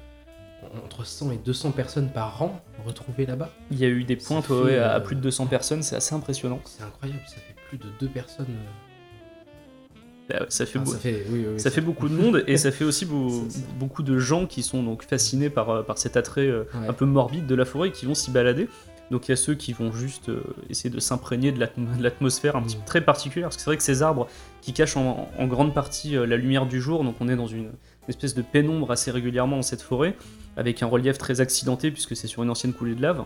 entre 0.84 1.06
100 1.06 1.32
et 1.32 1.38
200 1.38 1.72
personnes 1.72 2.10
par 2.10 2.42
an 2.42 2.60
retrouvées 2.86 3.26
là-bas. 3.28 3.52
Il 3.72 3.78
y 3.80 3.86
a 3.86 3.88
eu 3.88 4.04
des 4.04 4.16
pointes 4.16 4.46
fait, 4.46 4.54
ouais, 4.54 4.78
à 4.80 4.96
euh, 4.96 5.00
plus 5.00 5.16
de 5.16 5.22
200 5.22 5.46
personnes, 5.46 5.84
c'est 5.84 5.96
assez 5.96 6.16
impressionnant. 6.16 6.60
C'est 6.66 6.84
incroyable, 6.84 7.22
ça 7.28 7.36
fait 7.36 7.56
plus 7.70 7.78
de 7.78 7.86
deux 8.00 8.08
personnes. 8.10 8.48
Bah 10.30 10.38
ouais, 10.42 10.46
ça 10.50 10.66
fait, 10.66 10.80
enfin, 10.80 10.86
beau- 10.86 10.92
ça 10.94 10.98
fait, 11.00 11.26
oui, 11.30 11.40
oui, 11.40 11.46
oui, 11.54 11.60
ça 11.60 11.70
fait 11.70 11.82
beaucoup 11.82 12.10
de 12.10 12.16
monde 12.16 12.44
et 12.48 12.58
ça 12.58 12.72
fait 12.72 12.84
aussi 12.86 13.06
beau- 13.06 13.48
beaucoup 13.80 14.02
de 14.04 14.18
gens 14.18 14.48
qui 14.48 14.64
sont 14.64 14.82
donc 14.82 15.04
fascinés 15.04 15.50
par, 15.52 15.70
euh, 15.70 15.84
par 15.84 15.98
cet 16.00 16.18
attrait 16.18 16.48
euh, 16.48 16.64
Ouais. 16.74 16.88
un 16.88 16.94
peu 16.94 17.06
morbide 17.06 17.46
de 17.46 17.54
la 17.56 17.66
forêt 17.66 17.90
et 17.90 17.92
qui 17.92 18.06
vont 18.08 18.16
s'y 18.16 18.32
balader. 18.32 18.68
Donc 19.12 19.28
il 19.28 19.32
y 19.32 19.34
a 19.34 19.36
ceux 19.36 19.54
qui 19.54 19.72
vont 19.72 19.92
juste 19.92 20.30
euh, 20.30 20.42
essayer 20.72 20.90
de 20.90 21.00
s'imprégner 21.00 21.52
de 21.52 21.60
l'atm- 21.60 21.96
de 21.96 22.02
l'atmosphère 22.02 22.56
un 22.56 22.64
petit 22.64 22.76
Mm. 22.76 22.80
peu 22.80 22.86
très 22.88 23.02
particulière, 23.02 23.50
parce 23.50 23.58
que 23.58 23.62
c'est 23.62 23.70
vrai 23.70 23.78
que 23.78 23.84
ces 23.84 24.02
arbres 24.02 24.28
qui 24.64 24.74
cachent 24.74 24.98
en, 24.98 25.30
en 25.38 25.46
grande 25.46 25.76
partie 25.76 26.18
euh, 26.18 26.26
la 26.26 26.38
lumière 26.38 26.66
du 26.66 26.82
jour, 26.82 27.04
donc 27.04 27.16
on 27.20 27.28
est 27.28 27.36
dans 27.36 27.46
une 27.46 27.70
espèce 28.08 28.34
de 28.34 28.42
pénombre 28.42 28.90
assez 28.90 29.12
régulièrement 29.12 29.58
dans 29.58 29.62
cette 29.62 29.84
forêt, 29.84 30.16
avec 30.58 30.82
un 30.82 30.88
relief 30.88 31.20
très 31.20 31.40
accidenté 31.40 31.92
puisque 31.92 32.16
c'est 32.16 32.26
sur 32.28 32.42
une 32.42 32.50
ancienne 32.50 32.74
coulée 32.74 32.96
de 32.96 33.02
lave. 33.04 33.26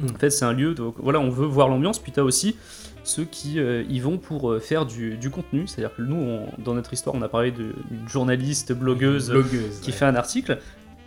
Mm. 0.00 0.14
En 0.14 0.18
fait 0.18 0.30
c'est 0.30 0.44
un 0.44 0.52
lieu, 0.52 0.74
donc 0.74 0.94
voilà, 0.98 1.20
on 1.20 1.30
veut 1.30 1.46
voir 1.46 1.68
l'ambiance, 1.68 1.98
puis 1.98 2.12
t'as 2.12 2.22
aussi 2.22 2.56
ceux 3.04 3.24
qui 3.24 3.58
euh, 3.58 3.84
y 3.88 4.00
vont 4.00 4.18
pour 4.18 4.50
euh, 4.50 4.60
faire 4.60 4.84
du, 4.84 5.16
du 5.16 5.30
contenu, 5.30 5.66
c'est-à-dire 5.66 5.96
que 5.96 6.02
nous, 6.02 6.16
on- 6.16 6.46
dans 6.62 6.74
notre 6.74 6.92
histoire, 6.92 7.14
on 7.16 7.22
a 7.22 7.28
parlé 7.28 7.50
de- 7.52 7.72
d'une 7.90 8.08
journaliste, 8.08 8.72
blogueuse, 8.72 9.30
blogueuse 9.30 9.80
qui 9.80 9.90
ouais. 9.90 9.96
fait 9.96 10.04
un 10.04 10.14
article. 10.14 10.58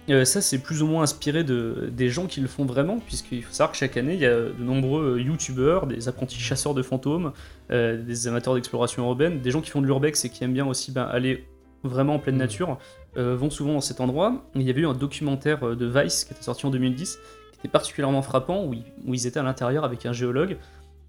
Euh, 0.10 0.26
ça, 0.26 0.42
c'est 0.42 0.58
plus 0.58 0.82
ou 0.82 0.88
moins 0.88 1.04
inspiré 1.04 1.44
de, 1.44 1.90
des 1.96 2.10
gens 2.10 2.26
qui 2.26 2.42
le 2.42 2.48
font 2.48 2.66
vraiment, 2.66 2.98
puisqu'il 3.06 3.44
faut 3.44 3.54
savoir 3.54 3.72
que 3.72 3.78
chaque 3.78 3.98
année, 3.98 4.16
il 4.16 4.20
y 4.20 4.26
a 4.26 4.36
de 4.36 4.54
nombreux 4.64 5.20
youtubeurs, 5.20 5.86
des 5.86 6.08
apprentis 6.08 6.40
chasseurs 6.40 6.74
de 6.74 6.82
fantômes, 6.82 7.34
des 7.70 8.28
amateurs 8.28 8.56
d'exploration 8.56 9.06
urbaine, 9.08 9.40
des 9.42 9.52
gens 9.52 9.62
qui 9.62 9.70
font 9.70 9.82
de 9.82 9.86
l'urbex 9.86 10.26
et 10.26 10.30
qui 10.30 10.44
aiment 10.44 10.54
bien 10.54 10.66
aussi 10.66 10.92
ben, 10.92 11.04
aller 11.04 11.46
vraiment 11.84 12.16
en 12.16 12.20
pleine 12.20 12.36
Mhm. 12.36 12.42
nature, 12.42 12.78
vont 13.16 13.50
souvent 13.52 13.74
dans 13.74 13.82
cet 13.82 14.02
endroit. 14.02 14.44
Il 14.56 14.64
y 14.64 14.70
avait 14.72 14.82
eu 14.82 14.88
un 14.88 14.94
documentaire 14.96 15.76
de 15.76 15.86
Vice 15.86 16.24
qui 16.26 16.34
était 16.34 16.44
sorti 16.44 16.66
en 16.66 16.72
2010, 16.72 17.20
particulièrement 17.68 18.22
frappant, 18.22 18.66
où 18.66 18.74
ils, 18.74 18.84
où 19.06 19.14
ils 19.14 19.28
étaient 19.28 19.40
à 19.40 19.44
l'intérieur 19.44 19.84
avec 19.84 20.06
un 20.06 20.14
géologue 20.14 20.58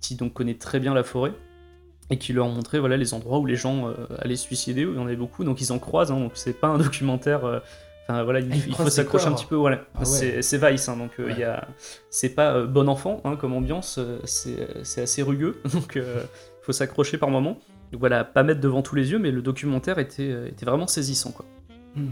qui 0.01 0.17
donc 0.17 0.33
connaît 0.33 0.55
très 0.55 0.81
bien 0.81 0.95
la 0.95 1.05
forêt 1.05 1.33
et 2.11 2.19
qui 2.19 2.33
leur 2.33 2.49
montrait 2.49 2.79
voilà 2.81 2.97
les 2.97 3.15
endroits 3.15 3.39
où 3.39 3.47
les 3.47 3.57
gens 3.57 3.89
euh, 3.89 3.95
allaient 4.19 4.37
se 4.37 4.43
suicider, 4.45 4.85
où 4.85 4.91
il 4.93 4.97
y 4.97 4.99
en 4.99 5.07
avait 5.07 5.17
beaucoup, 5.17 5.45
donc 5.45 5.61
ils 5.61 5.73
en 5.73 5.79
croisent, 5.79 6.11
hein, 6.13 6.19
donc 6.21 6.33
c'est 6.35 6.53
pas 6.61 6.69
un 6.69 6.79
documentaire. 6.79 7.45
euh, 7.45 7.61
Enfin 8.09 8.25
voilà, 8.25 8.41
il, 8.41 8.49
Ah, 8.53 8.57
il 8.67 8.75
faut 8.75 8.91
s'accrocher 8.91 9.27
un 9.29 9.33
petit 9.33 9.47
peu. 9.47 9.55
Voilà, 9.55 9.85
Ah 9.95 10.01
ouais. 10.01 10.43
c'est 10.43 10.59
Vice, 10.71 10.89
hein, 10.89 10.97
donc 10.97 11.13
euh, 11.21 11.27
il 11.29 11.35
Ouais. 11.35 11.41
y 11.41 11.45
a, 11.45 11.69
c'est 12.11 12.31
pas 12.31 12.57
euh, 12.57 12.67
bon 12.67 12.89
enfant 12.89 13.21
hein, 13.25 13.37
comme 13.37 13.53
ambiance, 13.55 14.01
c'est 14.25 15.03
assez 15.03 15.23
rugueux, 15.23 15.61
donc 15.73 15.93
il 15.95 16.03
faut 16.63 16.73
s'accrocher 16.73 17.17
par 17.17 17.31
moment. 17.31 17.59
Donc 17.93 18.01
voilà, 18.01 18.25
pas 18.25 18.43
mettre 18.43 18.61
devant 18.61 18.83
tous 18.83 18.97
les 18.97 19.13
yeux, 19.13 19.21
mais 19.21 19.31
le 19.31 19.41
documentaire 19.41 19.99
était, 20.01 20.49
était 20.49 20.67
vraiment 20.67 20.89
saisissant 20.89 21.31
quoi. 21.31 21.45
Hmm. 21.95 22.09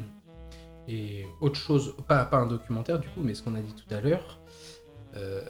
Et 0.92 1.24
autre 1.40 1.56
chose, 1.56 1.94
pas, 2.08 2.24
pas 2.24 2.38
un 2.38 2.46
documentaire 2.46 2.98
du 2.98 3.06
coup, 3.08 3.20
mais 3.22 3.34
ce 3.34 3.42
qu'on 3.42 3.54
a 3.54 3.60
dit 3.60 3.74
tout 3.74 3.94
à 3.94 4.00
l'heure, 4.00 4.40
euh, 5.16 5.40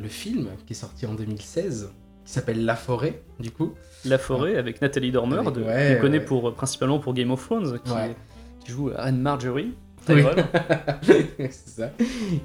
le 0.00 0.08
film 0.08 0.48
qui 0.66 0.72
est 0.72 0.76
sorti 0.76 1.06
en 1.06 1.14
2016, 1.14 1.92
qui 2.24 2.32
s'appelle 2.32 2.64
La 2.64 2.74
Forêt, 2.74 3.22
du 3.38 3.50
coup. 3.52 3.74
La 4.04 4.18
forêt 4.18 4.56
avec 4.56 4.80
Nathalie 4.82 5.12
Dormer, 5.12 5.42
de- 5.52 5.62
ouais, 5.62 5.94
qu'on 5.96 6.02
connaît 6.02 6.18
ouais. 6.18 6.24
pour, 6.24 6.52
principalement 6.54 6.98
pour 6.98 7.14
Game 7.14 7.30
of 7.30 7.44
Thrones, 7.44 7.78
qui, 7.84 7.92
Ouais. 7.92 8.16
qui 8.64 8.72
joue 8.72 8.90
Reine 8.94 9.20
Marjorie. 9.20 9.74
Oui. 10.08 10.22
C'est 11.02 11.52
ça. 11.52 11.90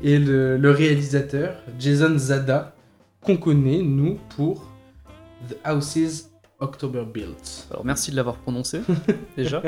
Et 0.04 0.20
le, 0.20 0.58
le 0.58 0.72
réalisateur, 0.72 1.56
Jason 1.80 2.18
Zada, 2.18 2.76
qu'on 3.22 3.38
connaît, 3.38 3.82
nous, 3.82 4.20
pour 4.36 4.70
The 5.50 5.56
Houses 5.68 6.30
October 6.60 7.04
Built. 7.12 7.68
Alors 7.72 7.84
merci 7.86 8.12
de 8.12 8.16
l'avoir 8.16 8.36
prononcé 8.38 8.82
déjà. 9.38 9.62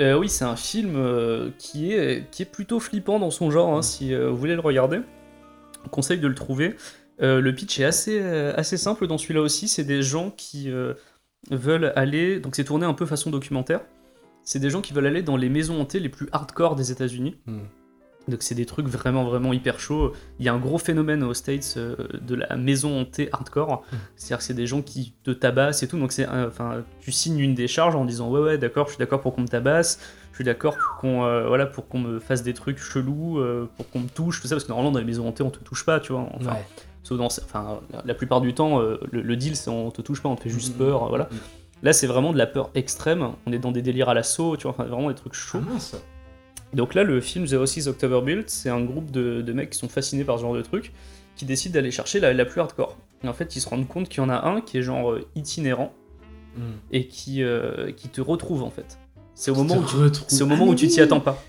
Euh, 0.00 0.16
oui, 0.16 0.28
c'est 0.28 0.44
un 0.44 0.56
film 0.56 0.94
euh, 0.96 1.50
qui, 1.58 1.92
est, 1.92 2.50
plutôt 2.50 2.78
flippant 2.78 3.18
dans 3.18 3.30
son 3.30 3.50
genre, 3.50 3.76
hein, 3.76 3.82
si 3.82 4.14
euh, 4.14 4.30
vous 4.30 4.36
voulez 4.36 4.54
le 4.54 4.60
regarder. 4.60 5.00
Je 5.84 5.88
conseille 5.90 6.20
de 6.20 6.28
le 6.28 6.34
trouver. 6.34 6.76
Le 7.20 7.50
pitch 7.50 7.80
est 7.80 7.84
assez, 7.84 8.76
simple 8.76 9.06
dans 9.08 9.18
celui-là 9.18 9.40
aussi. 9.40 9.66
C'est 9.66 9.84
des 9.84 10.02
gens 10.02 10.30
qui 10.30 10.70
veulent 11.50 11.92
aller. 11.96 12.38
Donc 12.40 12.54
c'est 12.54 12.64
tourné 12.64 12.86
un 12.86 12.94
peu 12.94 13.06
façon 13.06 13.30
documentaire. 13.30 13.80
C'est 14.44 14.60
des 14.60 14.70
gens 14.70 14.80
qui 14.80 14.92
veulent 14.92 15.06
aller 15.06 15.22
dans 15.22 15.36
les 15.36 15.48
maisons 15.48 15.80
hantées 15.80 16.00
les 16.00 16.08
plus 16.08 16.28
hardcore 16.32 16.76
des 16.76 16.92
États-Unis. 16.92 17.36
Hmm. 17.46 17.60
Donc 18.28 18.42
c'est 18.42 18.54
des 18.54 18.66
trucs 18.66 18.86
vraiment 18.86 19.24
vraiment 19.24 19.52
hyper 19.52 19.80
chauds. 19.80 20.12
Il 20.38 20.44
y 20.46 20.48
a 20.48 20.52
un 20.54 20.58
gros 20.58 20.78
phénomène 20.78 21.22
aux 21.22 21.34
States 21.34 21.74
euh, 21.78 21.96
de 22.20 22.34
la 22.34 22.56
maison 22.56 23.00
hantée 23.00 23.28
hardcore. 23.32 23.82
Mm. 23.92 23.96
C'est-à-dire 24.16 24.38
que 24.38 24.44
c'est 24.44 24.54
des 24.54 24.66
gens 24.66 24.82
qui 24.82 25.14
te 25.24 25.30
tabassent 25.30 25.82
et 25.82 25.88
tout. 25.88 25.98
Donc 25.98 26.12
c'est 26.12 26.28
euh, 26.28 26.48
enfin 26.48 26.82
tu 27.00 27.10
signes 27.10 27.38
une 27.40 27.54
décharge 27.54 27.96
en 27.96 28.04
disant 28.04 28.30
ouais 28.30 28.40
ouais 28.40 28.58
d'accord 28.58 28.86
je 28.86 28.92
suis 28.92 28.98
d'accord 28.98 29.20
pour 29.20 29.34
qu'on 29.34 29.42
me 29.42 29.48
tabasse. 29.48 29.98
Je 30.32 30.36
suis 30.36 30.44
d'accord 30.44 30.76
pour 30.76 30.96
qu'on 31.00 31.24
euh, 31.24 31.48
voilà 31.48 31.66
pour 31.66 31.88
qu'on 31.88 31.98
me 31.98 32.20
fasse 32.20 32.42
des 32.42 32.54
trucs 32.54 32.78
chelous, 32.78 33.40
pour 33.76 33.90
qu'on 33.90 34.00
me 34.00 34.08
touche 34.08 34.40
tout 34.40 34.46
ça 34.46 34.54
parce 34.54 34.64
que 34.64 34.68
normalement 34.68 34.92
dans 34.92 34.98
les 35.00 35.04
maisons 35.04 35.26
hantées 35.26 35.42
on 35.42 35.50
te 35.50 35.58
touche 35.58 35.84
pas 35.84 35.98
tu 36.00 36.12
vois. 36.12 36.28
Enfin, 36.34 36.52
Ouais. 36.52 36.66
sauf 37.02 37.18
dans 37.18 37.26
enfin 37.26 37.80
la, 38.04 38.14
plupart 38.14 38.40
du 38.40 38.52
temps 38.54 38.78
le, 38.80 39.00
le 39.10 39.36
deal 39.36 39.56
c'est 39.56 39.70
on 39.70 39.90
te 39.90 40.02
touche 40.02 40.22
pas 40.22 40.28
on 40.28 40.36
te 40.36 40.42
fait 40.42 40.50
juste 40.50 40.74
Mm, 40.76 40.78
peur 40.78 41.08
voilà. 41.08 41.24
mm. 41.24 41.36
Là 41.82 41.92
c'est 41.92 42.06
vraiment 42.06 42.32
de 42.32 42.38
la 42.38 42.46
peur 42.46 42.70
extrême. 42.74 43.30
On 43.46 43.52
est 43.52 43.58
dans 43.58 43.72
des 43.72 43.82
délires 43.82 44.08
à 44.10 44.14
l'assaut 44.14 44.56
tu 44.56 44.64
vois 44.64 44.72
enfin 44.72 44.84
vraiment 44.84 45.08
des 45.08 45.14
trucs 45.16 45.32
Ah 45.34 45.38
chauds. 45.38 45.60
mince. 45.60 45.96
Donc 46.74 46.94
là, 46.94 47.02
le 47.02 47.20
film 47.20 47.46
The 47.46 47.64
6 47.64 47.88
October 47.88 48.20
Build, 48.22 48.44
c'est 48.48 48.68
un 48.68 48.82
groupe 48.82 49.10
de, 49.10 49.40
de 49.42 49.52
mecs 49.52 49.70
qui 49.70 49.78
sont 49.78 49.88
fascinés 49.88 50.24
par 50.24 50.36
ce 50.38 50.42
genre 50.42 50.54
de 50.54 50.62
truc, 50.62 50.92
qui 51.36 51.44
décident 51.44 51.74
d'aller 51.74 51.90
chercher 51.90 52.20
la, 52.20 52.32
la 52.34 52.44
plus 52.44 52.60
hardcore. 52.60 52.96
Et 53.24 53.28
en 53.28 53.32
fait, 53.32 53.56
ils 53.56 53.60
se 53.60 53.68
rendent 53.68 53.88
compte 53.88 54.08
qu'il 54.08 54.22
y 54.22 54.26
en 54.26 54.28
a 54.28 54.46
un 54.46 54.60
qui 54.60 54.78
est 54.78 54.82
genre 54.82 55.12
euh, 55.12 55.26
itinérant 55.34 55.92
Hmm. 56.56 56.72
et 56.90 57.06
qui, 57.06 57.42
euh, 57.44 57.92
qui 57.92 58.08
te 58.08 58.20
retrouve 58.20 58.64
en 58.64 58.70
fait. 58.70 58.98
C'est 59.34 59.52
au 59.52 59.54
moment 59.54 59.76
où 59.76 59.84
tu, 59.84 59.94
au 59.96 60.08
Ah, 60.42 60.44
moment 60.46 60.66
où 60.66 60.74
tu 60.74 60.86
oui. 60.86 60.90
t'y 60.90 61.00
attends 61.00 61.20
pas, 61.20 61.40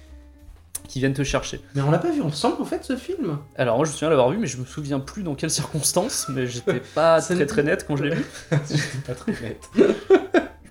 qui 0.88 1.00
viennent 1.00 1.14
te 1.14 1.24
chercher. 1.24 1.62
Mais 1.74 1.82
on 1.82 1.90
l'a 1.90 1.98
pas 1.98 2.12
vu 2.12 2.22
ensemble 2.22 2.62
en 2.62 2.66
fait 2.66 2.84
ce 2.84 2.96
film? 2.96 3.40
Alors 3.56 3.78
moi, 3.78 3.86
je 3.86 3.90
me 3.92 3.94
souviens 3.94 4.10
l'avoir 4.10 4.30
vu, 4.30 4.38
mais 4.38 4.46
je 4.46 4.58
me 4.58 4.66
souviens 4.66 5.00
plus 5.00 5.24
dans 5.24 5.34
quelles 5.34 5.50
circonstances, 5.62 6.28
mais 6.30 6.46
j'étais 6.46 6.82
pas 6.94 7.22
très 7.22 7.46
très 7.48 7.64
net 7.64 7.86
quand 7.88 7.96
je 7.96 8.04
l'ai 8.04 8.16
vu. 8.16 8.26
C'était 8.66 8.98
pas 9.08 9.16
très 9.16 9.32
net. 9.32 9.70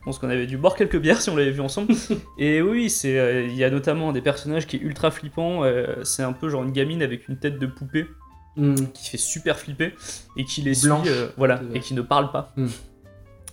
Je 0.09 0.12
pense 0.12 0.21
qu'on 0.21 0.31
avait 0.31 0.47
dû 0.47 0.57
boire 0.57 0.75
quelques 0.75 0.99
bières 0.99 1.21
si 1.21 1.29
on 1.29 1.37
l'avait 1.37 1.51
vu 1.51 1.61
ensemble. 1.61 1.92
Et 2.38 2.62
oui, 2.62 2.88
c'est 2.88 3.18
euh, 3.18 3.44
il 3.47 3.55
y 3.55 3.62
a 3.62 3.68
notamment 3.68 4.09
un 4.09 4.12
des 4.14 4.23
personnages 4.23 4.66
qui 4.66 4.77
est 4.77 4.81
ultra 4.81 5.11
flippant. 5.11 5.64
euh, 5.64 6.03
c'est 6.03 6.23
un 6.23 6.33
peu 6.33 6.49
genre 6.49 6.62
une 6.64 6.73
gamine 6.73 7.03
avec 7.03 7.29
une 7.29 7.37
tête 7.38 7.59
de 7.59 7.66
poupée 7.66 8.07
Hmm. 8.57 8.75
qui 8.94 9.11
fait 9.11 9.18
super 9.18 9.59
flipper 9.59 9.94
et 10.37 10.44
qui 10.44 10.62
les 10.62 10.75
suit, 10.75 10.90
euh, 11.07 11.29
voilà, 11.37 11.61
et 11.75 11.81
qui 11.81 11.92
ne 11.92 12.01
parle 12.01 12.33
pas. 12.33 12.53
Hmm. 12.57 12.66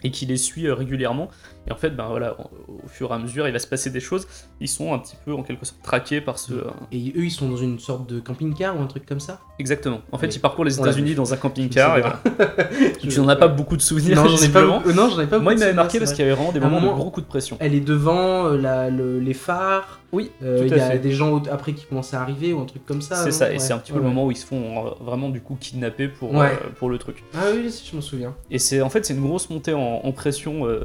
Et 0.04 0.12
qui 0.12 0.26
les 0.26 0.38
suit 0.38 0.72
régulièrement. 0.72 1.30
Et 1.68 1.72
en 1.72 1.76
fait, 1.76 1.90
ben 1.92 2.06
voilà, 2.08 2.38
au 2.68 2.88
fur 2.88 3.10
et 3.12 3.14
à 3.14 3.18
mesure, 3.18 3.48
il 3.48 3.52
va 3.54 3.60
se 3.60 3.66
passer 3.68 3.90
des 3.90 4.00
choses. 4.00 4.28
Ils 4.60 4.68
sont 4.68 4.94
un 4.94 5.00
petit 5.00 5.16
peu 5.26 5.34
en 5.34 5.42
quelque 5.44 5.66
sorte 5.66 5.82
traqués 5.82 6.22
par 6.22 6.38
ce. 6.38 6.54
Et 6.92 7.10
eux 7.18 7.24
ils 7.26 7.32
sont 7.32 7.50
dans 7.50 7.58
une 7.58 7.80
sorte 7.80 8.08
de 8.10 8.20
camping-car 8.20 8.78
ou 8.78 8.82
un 8.82 8.88
truc 8.88 9.06
comme 9.06 9.20
ça 9.20 9.40
Exactement. 9.58 10.02
En 10.12 10.18
fait, 10.18 10.28
Oui. 10.28 10.34
ils 10.36 10.40
parcourent 10.42 10.66
les 10.66 10.78
États-unis 10.80 11.16
dans 11.16 11.34
un 11.34 11.38
camping-car. 11.38 11.98
et 11.98 12.02
voilà. 12.02 12.20
Je- 13.04 13.10
Tu 13.10 13.20
n'en 13.20 13.28
as 13.30 13.36
pas 13.36 13.48
beaucoup 13.48 13.78
de 13.78 13.82
souvenirs. 13.82 14.18
Non, 14.24 14.28
j'en 14.28 14.44
ai 14.46 14.50
pas. 14.50 14.62
Non, 14.62 15.10
j'en 15.10 15.22
ai 15.22 15.28
pas 15.28 15.40
Moi, 15.40 15.54
il 15.54 15.60
m'avait 15.60 15.72
de 15.72 15.76
marqué 15.76 15.98
parce 16.00 16.12
qu'il 16.14 16.24
y 16.24 16.28
avait 16.28 16.36
vraiment 16.36 16.52
des 16.52 16.60
moments 16.60 16.80
de 16.82 16.86
moment- 16.86 16.98
gros 16.98 17.10
coups 17.12 17.26
de 17.26 17.30
pression. 17.30 17.58
Elle 17.60 17.74
est 17.74 17.80
devant 17.80 18.48
euh, 18.48 18.58
la- 18.58 18.90
le- 18.90 19.20
les 19.20 19.34
phares. 19.34 20.02
Oui, 20.12 20.32
Euh, 20.44 20.62
Il 20.66 20.70
y 20.70 20.80
a 20.80 20.92
fait. 20.92 21.00
des 21.00 21.12
gens 21.12 21.42
après 21.52 21.74
qui 21.74 21.86
commencent 21.86 22.14
à 22.14 22.22
arriver 22.22 22.54
ou 22.54 22.62
un 22.62 22.66
truc 22.66 22.86
comme 22.86 23.02
ça. 23.02 23.16
C'est 23.18 23.32
ça, 23.32 23.52
et 23.52 23.60
c'est 23.60 23.74
un 23.74 23.80
petit 23.80 23.92
peu 23.92 23.98
Ouais, 23.98 24.04
le 24.04 24.10
moment 24.10 24.26
où 24.28 24.32
ils 24.32 24.38
se 24.38 24.46
font 24.46 24.88
euh, 24.88 24.90
vraiment 25.02 25.28
du 25.30 25.42
coup 25.42 25.58
kidnapper 25.60 26.08
pour, 26.08 26.34
Ouais. 26.34 26.48
euh, 26.52 26.70
pour 26.78 26.90
le 26.90 26.98
truc. 26.98 27.24
Ah 27.36 27.48
oui, 27.54 27.70
si, 27.70 27.90
je 27.90 27.96
m'en 27.96 28.02
souviens. 28.02 28.34
Et 28.50 28.60
c'est 28.60 28.82
en 28.82 28.90
fait 28.90 29.06
c'est 29.06 29.14
une 29.14 29.22
grosse 29.26 29.50
montée 29.50 29.74
en, 29.74 30.02
en 30.04 30.12
pression 30.14 30.66
euh, 30.68 30.82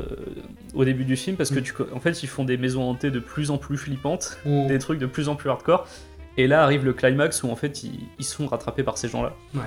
au 0.75 0.85
début 0.85 1.05
du 1.05 1.17
film 1.17 1.37
parce 1.37 1.51
que 1.51 1.59
Mm. 1.61 1.63
tu, 1.63 1.73
en 1.95 2.01
fait 2.01 2.23
ils 2.23 2.29
font 2.29 2.45
des 2.45 2.57
maisons 2.57 2.83
hantées 2.89 3.11
de 3.11 3.19
plus 3.21 3.51
en 3.51 3.59
plus 3.59 3.77
flippantes, 3.77 4.39
Mm. 4.45 4.67
des 4.69 4.79
trucs 4.79 4.99
de 4.99 5.07
plus 5.07 5.29
en 5.29 5.35
plus 5.37 5.51
hardcore. 5.51 5.87
Et 6.37 6.47
là 6.47 6.63
arrive 6.63 6.85
le 6.85 6.93
climax 6.93 7.43
où 7.43 7.51
en 7.51 7.57
fait 7.57 7.83
ils, 7.83 8.25
font 8.25 8.47
rattraper 8.47 8.83
par 8.83 8.97
ces 8.99 9.09
gens-là. 9.09 9.35
Ouais. 9.55 9.61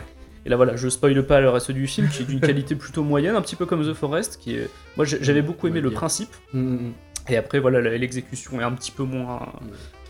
Et 0.45 0.49
là 0.49 0.55
voilà, 0.55 0.75
je 0.75 0.87
spoile 0.89 1.25
pas 1.25 1.39
le 1.41 1.49
reste 1.49 1.71
du 1.71 1.87
film 1.87 2.07
qui 2.09 2.23
est 2.23 2.25
d'une 2.25 2.39
qualité 2.41 2.75
plutôt 2.75 3.03
moyenne, 3.03 3.35
un 3.35 3.41
petit 3.41 3.55
peu 3.55 3.65
comme 3.65 3.85
The 3.87 3.93
Forest, 3.93 4.37
qui 4.41 4.55
est. 4.55 4.69
Moi 4.97 5.05
j'avais 5.05 5.41
beaucoup 5.41 5.67
aimé 5.67 5.77
Ouais, 5.77 5.81
le 5.83 5.89
bien. 5.89 5.97
principe. 5.99 6.29
Mm, 6.53 6.91
Et 7.29 7.37
après 7.37 7.59
voilà 7.59 7.79
l'exécution 7.81 8.59
est 8.59 8.63
un 8.63 8.71
petit 8.71 8.91
peu 8.91 9.03
moins. 9.03 9.47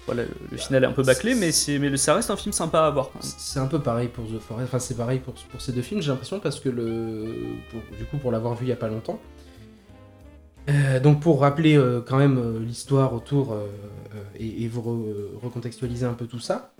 Voilà, 0.05 0.23
le, 0.51 0.57
final 0.57 0.83
est 0.83 0.87
un 0.87 0.91
peu 0.91 1.01
bâclé, 1.03 1.33
mais 1.33 1.53
c'est 1.53 1.79
mais 1.79 1.95
ça 1.95 2.13
reste 2.13 2.29
un 2.29 2.35
film 2.35 2.51
sympa 2.51 2.81
à 2.81 2.89
voir. 2.89 3.09
C'est 3.21 3.59
un 3.59 3.67
peu 3.67 3.79
pareil 3.79 4.09
pour 4.09 4.25
The 4.25 4.37
Forest, 4.39 4.67
enfin 4.67 4.79
c'est 4.79 4.97
pareil 4.97 5.19
pour, 5.19 5.33
pour 5.33 5.61
ces 5.61 5.71
deux 5.71 5.81
films, 5.81 6.01
j'ai 6.01 6.09
l'impression, 6.11 6.41
parce 6.41 6.59
que 6.59 6.67
le. 6.67 7.25
pour- 7.71 7.97
du 7.97 8.03
coup, 8.05 8.17
pour 8.17 8.29
l'avoir 8.31 8.53
vu 8.55 8.65
il 8.65 8.69
y 8.69 8.73
a 8.73 8.75
pas 8.75 8.89
longtemps. 8.89 9.19
Euh, 10.69 10.99
donc 10.99 11.19
pour 11.21 11.41
rappeler 11.41 11.75
euh, 11.77 11.99
quand 12.05 12.17
même 12.17 12.37
euh, 12.37 12.59
l'histoire 12.59 13.13
autour 13.13 13.57
et, 14.39 14.63
et 14.63 14.67
vous 14.67 14.81
re- 14.81 15.43
recontextualiser 15.43 16.05
un 16.05 16.13
peu 16.13 16.25
tout 16.25 16.39
ça. 16.39 16.73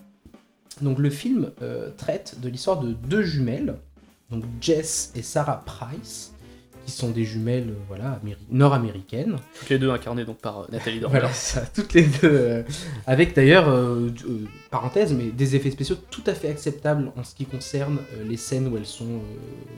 Donc 0.82 1.00
le 1.00 1.10
film 1.10 1.52
traite 1.98 2.38
de 2.41 2.50
l'histoire 2.50 2.80
de 2.80 2.93
deux 2.93 3.22
jumelles, 3.22 3.76
donc 4.32 4.43
Jess 4.60 5.12
et 5.15 5.22
Sarah 5.22 5.62
Price, 5.65 6.34
qui 6.86 6.91
sont 6.91 7.12
des 7.12 7.26
jumelles 7.26 7.76
voilà, 7.88 8.19
améri- 8.24 8.38
nord-américaines. 8.50 9.38
Toutes 9.60 9.69
les 9.69 9.78
deux 9.78 9.91
incarnées 9.91 10.26
donc 10.26 10.38
par 10.39 10.65
Nathalie 10.72 11.00
Dormer. 11.00 11.19
Voilà, 11.19 11.34
ça, 11.34 11.62
toutes 11.76 11.93
les 11.93 12.08
deux. 12.22 12.65
avec 13.06 13.36
d'ailleurs, 13.36 13.72
parenthèse, 14.72 15.13
mais 15.13 15.26
des 15.26 15.56
effets 15.56 15.69
spéciaux 15.72 15.96
tout 16.10 16.24
à 16.26 16.34
fait 16.34 16.50
acceptables 16.50 17.12
en 17.15 17.24
ce 17.24 17.36
qui 17.36 17.46
concerne 17.46 18.00
les 18.28 18.38
scènes 18.38 18.67
où 18.67 18.76
elles 18.76 18.88
sont. 18.88 19.22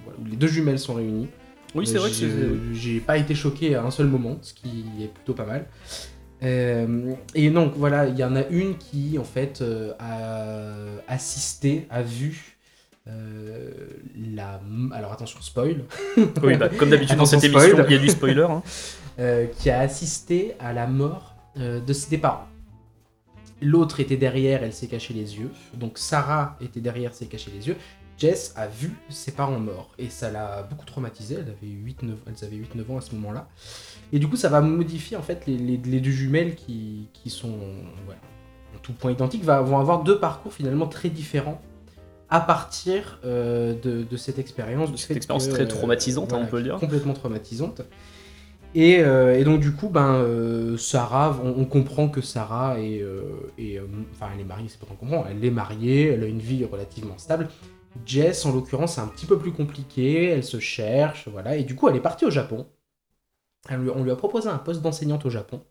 voilà, 0.05 0.17
où 0.21 0.25
les 0.25 0.37
deux 0.37 0.47
jumelles 0.47 0.79
sont 0.79 0.93
réunies. 0.93 1.27
Oui, 1.75 1.85
c'est 1.85 1.97
vrai 1.97 2.09
que 2.09 2.73
j'ai- 2.73 2.99
pas 2.99 3.17
été 3.17 3.35
choqué 3.35 3.75
à 3.75 3.83
un 3.83 3.91
seul 3.91 4.07
moment, 4.07 4.37
ce 4.41 4.53
qui 4.53 4.85
est 5.01 5.07
plutôt 5.13 5.33
pas 5.33 5.45
mal. 5.45 5.65
Euh, 6.43 7.13
et 7.33 7.49
donc 7.49 7.73
voilà, 7.75 8.07
il 8.07 8.17
y 8.17 8.23
en 8.23 8.35
a 8.35 8.45
une 8.47 8.77
qui 8.77 9.17
en 9.19 9.23
fait 9.23 9.61
euh, 9.61 9.93
a 9.99 11.13
assisté, 11.13 11.87
a 11.89 12.01
vu 12.01 12.57
euh, 13.07 13.69
la. 14.35 14.59
Alors 14.93 15.11
attention, 15.13 15.39
spoil. 15.41 15.83
Oui, 16.43 16.57
bah, 16.57 16.69
comme 16.69 16.89
d'habitude 16.89 17.17
dans 17.17 17.25
cette 17.25 17.43
émission, 17.43 17.69
spoil. 17.69 17.85
il 17.89 17.93
y 17.93 17.97
a 17.97 18.01
du 18.01 18.09
spoiler. 18.09 18.47
hein. 18.49 18.63
Qui 19.59 19.69
a 19.69 19.79
assisté 19.79 20.53
à 20.59 20.73
la 20.73 20.87
mort 20.87 21.35
de 21.57 21.93
ses 21.93 22.17
parents. 22.17 22.47
L'autre 23.61 24.01
était 24.01 24.17
derrière, 24.17 24.61
elle 24.63 24.73
s'est 24.73 24.87
cachée 24.87 25.13
les 25.13 25.37
yeux. 25.39 25.49
Donc 25.73 25.97
Sarah 25.97 26.57
était 26.61 26.81
derrière, 26.81 27.13
s'est 27.13 27.25
cachée 27.27 27.49
les 27.57 27.69
yeux. 27.69 27.77
Jess 28.17 28.53
a 28.55 28.67
vu 28.67 28.91
ses 29.09 29.31
parents 29.31 29.59
morts 29.59 29.91
et 29.97 30.09
ça 30.09 30.31
l'a 30.31 30.63
beaucoup 30.63 30.85
traumatisée. 30.85 31.35
Elle 31.35 31.49
avait 31.51 31.73
8-9 32.07 32.13
elles 32.27 32.45
avaient 32.47 32.55
8-9 32.57 32.91
ans 32.93 32.97
à 32.97 33.01
ce 33.01 33.13
moment-là. 33.15 33.47
Et 34.13 34.19
du 34.19 34.27
coup, 34.27 34.35
ça 34.37 34.49
va 34.49 34.61
modifier 34.61 35.17
en 35.17 35.21
fait 35.21 35.45
les, 35.47 35.57
les- 35.57 35.77
les 35.77 35.99
deux 35.99 36.11
jumelles 36.11 36.55
qui, 36.55 37.07
qui 37.13 37.29
sont 37.29 37.49
en 37.49 38.79
tout 38.81 38.93
point 38.93 39.11
identiques, 39.11 39.43
vont 39.43 39.79
avoir 39.79 40.03
deux 40.03 40.19
parcours 40.19 40.53
finalement 40.53 40.87
très 40.87 41.09
différents 41.09 41.61
à 42.29 42.39
partir 42.41 43.19
euh, 43.25 43.73
de, 43.81 44.03
de 44.03 44.17
cette 44.17 44.39
expérience. 44.39 44.91
De 44.91 44.97
cette 44.97 45.15
expérience 45.17 45.47
que, 45.47 45.53
très 45.53 45.63
euh, 45.63 45.67
traumatisante, 45.67 46.33
hein, 46.33 46.39
on 46.41 46.45
peut 46.47 46.57
le 46.57 46.63
dire. 46.63 46.77
Complètement 46.79 47.13
traumatisante. 47.13 47.81
Et, 48.73 48.99
euh, 48.99 49.39
et 49.39 49.45
donc 49.45 49.61
du 49.61 49.71
coup, 49.71 49.87
ben, 49.87 50.15
euh, 50.15 50.75
Sarah, 50.75 51.39
on, 51.43 51.61
on 51.61 51.65
comprend 51.65 52.09
que 52.09 52.19
Sarah 52.21 52.79
est, 52.79 53.01
euh, 53.01 53.21
est, 53.57 53.79
enfin 54.11 54.31
elle 54.33 54.41
est 54.41 54.45
mariée, 54.45 54.67
c'est 54.67 54.79
pas 54.79 54.85
qu'on 54.85 54.95
comprend, 54.95 55.25
elle 55.29 55.43
est 55.45 55.49
mariée, 55.51 56.07
elle 56.07 56.23
a 56.23 56.27
une 56.27 56.39
vie 56.39 56.65
relativement 56.65 57.17
stable. 57.17 57.47
Jess, 58.05 58.45
en 58.45 58.53
l'occurrence, 58.53 58.95
c'est 58.95 59.01
un 59.01 59.07
petit 59.07 59.25
peu 59.25 59.37
plus 59.37 59.51
compliqué, 59.51 60.25
elle 60.25 60.43
se 60.43 60.59
cherche, 60.59 61.27
voilà, 61.27 61.55
et 61.55 61.63
du 61.63 61.75
coup, 61.75 61.87
elle 61.89 61.95
est 61.95 62.01
partie 62.01 62.25
au 62.25 62.31
Japon. 62.31 62.67
Lui- 63.69 63.89
on 63.89 64.03
lui 64.03 64.11
a 64.11 64.15
proposé 64.15 64.47
un 64.49 64.57
poste 64.57 64.81
d'enseignante 64.81 65.25
au 65.25 65.29
Japon, 65.29 65.61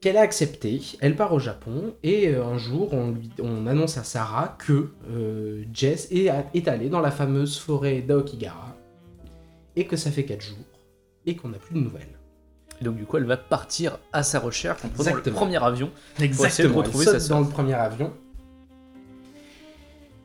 qu'elle 0.00 0.16
a 0.18 0.20
accepté. 0.20 0.80
Elle 1.00 1.16
part 1.16 1.32
au 1.32 1.38
Japon, 1.38 1.94
et 2.02 2.28
euh, 2.28 2.44
un 2.44 2.58
jour, 2.58 2.92
on, 2.92 3.12
lui, 3.12 3.30
on 3.40 3.66
annonce 3.66 3.96
à 3.96 4.04
Sarah 4.04 4.56
que 4.58 4.90
euh, 5.10 5.64
Jess 5.72 6.08
est, 6.10 6.28
est 6.52 6.68
allée 6.68 6.88
dans 6.90 7.00
la 7.00 7.10
fameuse 7.10 7.58
forêt 7.58 8.02
d'Aokigara, 8.02 8.76
et 9.76 9.86
que 9.86 9.96
ça 9.96 10.10
fait 10.10 10.24
4 10.24 10.42
jours, 10.42 10.56
et 11.26 11.36
qu'on 11.36 11.48
n'a 11.48 11.58
plus 11.58 11.74
de 11.74 11.80
nouvelles. 11.80 12.18
Et 12.80 12.84
donc, 12.84 12.96
du 12.96 13.06
coup, 13.06 13.16
elle 13.16 13.24
va 13.24 13.36
partir 13.36 13.98
à 14.12 14.22
sa 14.24 14.40
recherche 14.40 14.84
en 14.84 14.88
prenant 14.88 15.14
le 15.14 15.22
premier 15.36 15.62
avion. 15.62 15.90
Exactement. 16.18 16.48
essayer 16.48 16.68
de 16.68 16.74
retrouver 16.74 17.06
elle 17.08 17.20
saute 17.20 17.30
dans 17.30 17.40
le 17.40 17.48
premier 17.48 17.74
avion. 17.74 18.12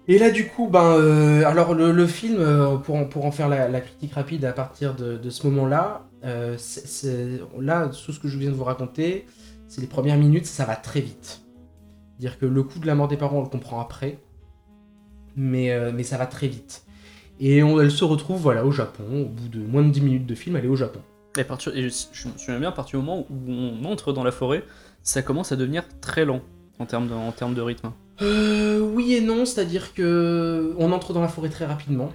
Et 0.10 0.18
là, 0.18 0.32
du 0.32 0.48
coup, 0.48 0.68
ben, 0.68 0.96
euh, 0.98 1.44
alors 1.46 1.76
le, 1.76 2.08
film, 2.08 2.38
euh, 2.40 2.78
pour, 2.78 2.96
en, 2.96 3.06
pour 3.06 3.26
en 3.26 3.32
faire 3.32 3.48
la, 3.48 3.80
critique 3.80 4.16
rapide 4.16 4.44
à 4.44 4.54
partir 4.54 4.96
de, 4.96 5.30
ce 5.30 5.46
moment-là, 5.46 6.08
euh, 6.26 6.58
là, 7.60 7.88
tout 7.90 8.12
ce 8.12 8.20
que 8.20 8.28
je 8.28 8.40
viens 8.40 8.50
de 8.50 8.56
vous 8.56 8.64
raconter, 8.64 9.28
c'est 9.68 9.82
les 9.82 9.88
premières 9.88 10.18
minutes, 10.18 10.48
ça 10.48 10.66
va 10.66 10.76
très 10.76 11.00
vite. 11.00 11.44
Dire 12.18 12.40
que 12.40 12.48
le 12.48 12.64
coup 12.64 12.80
de 12.80 12.88
la 12.88 12.96
mort 12.96 13.08
des 13.08 13.18
parents, 13.18 13.38
on 13.38 13.44
le 13.44 13.50
comprend 13.50 13.80
après, 13.80 14.18
mais, 15.36 15.72
mais 15.92 16.02
ça 16.02 16.18
va 16.18 16.26
très 16.26 16.48
vite. 16.48 16.86
Et 17.40 17.60
elle 17.60 17.92
se 17.92 18.04
retrouve 18.04 18.42
voilà, 18.42 18.66
au 18.66 18.72
Japon, 18.72 19.04
au 19.22 19.26
bout 19.26 19.48
de 19.48 19.60
moins 19.60 19.84
de 19.84 19.92
10 19.92 20.02
minutes 20.02 20.26
de 20.26 20.34
film, 20.34 20.56
elle 20.56 20.66
est 20.66 20.70
au 20.70 20.76
Japon. 20.76 21.02
Et, 21.38 21.44
je, 21.44 22.06
je 22.12 22.28
me 22.28 22.36
souviens 22.36 22.60
bien, 22.60 22.70
à 22.70 22.72
partir 22.72 23.00
du 23.00 23.06
moment 23.06 23.28
où 23.30 23.36
on 23.48 23.86
entre 23.86 24.12
dans 24.12 24.24
la 24.24 24.32
forêt, 24.32 24.64
ça 25.04 25.22
commence 25.22 25.52
à 25.52 25.56
devenir 25.56 25.84
très 26.02 26.26
lent 26.26 26.42
en 26.80 26.88
termes 26.88 27.12
en 27.12 27.32
termes 27.32 27.54
de 27.54 27.62
rythme. 27.62 27.92
Euh, 28.22 28.80
oui 28.80 29.14
et 29.14 29.22
non, 29.22 29.46
c'est-à-dire 29.46 29.94
que 29.94 30.76
on 30.78 30.92
entre 30.92 31.14
dans 31.14 31.22
la 31.22 31.28
forêt 31.28 31.50
très 31.50 31.66
rapidement 31.66 32.12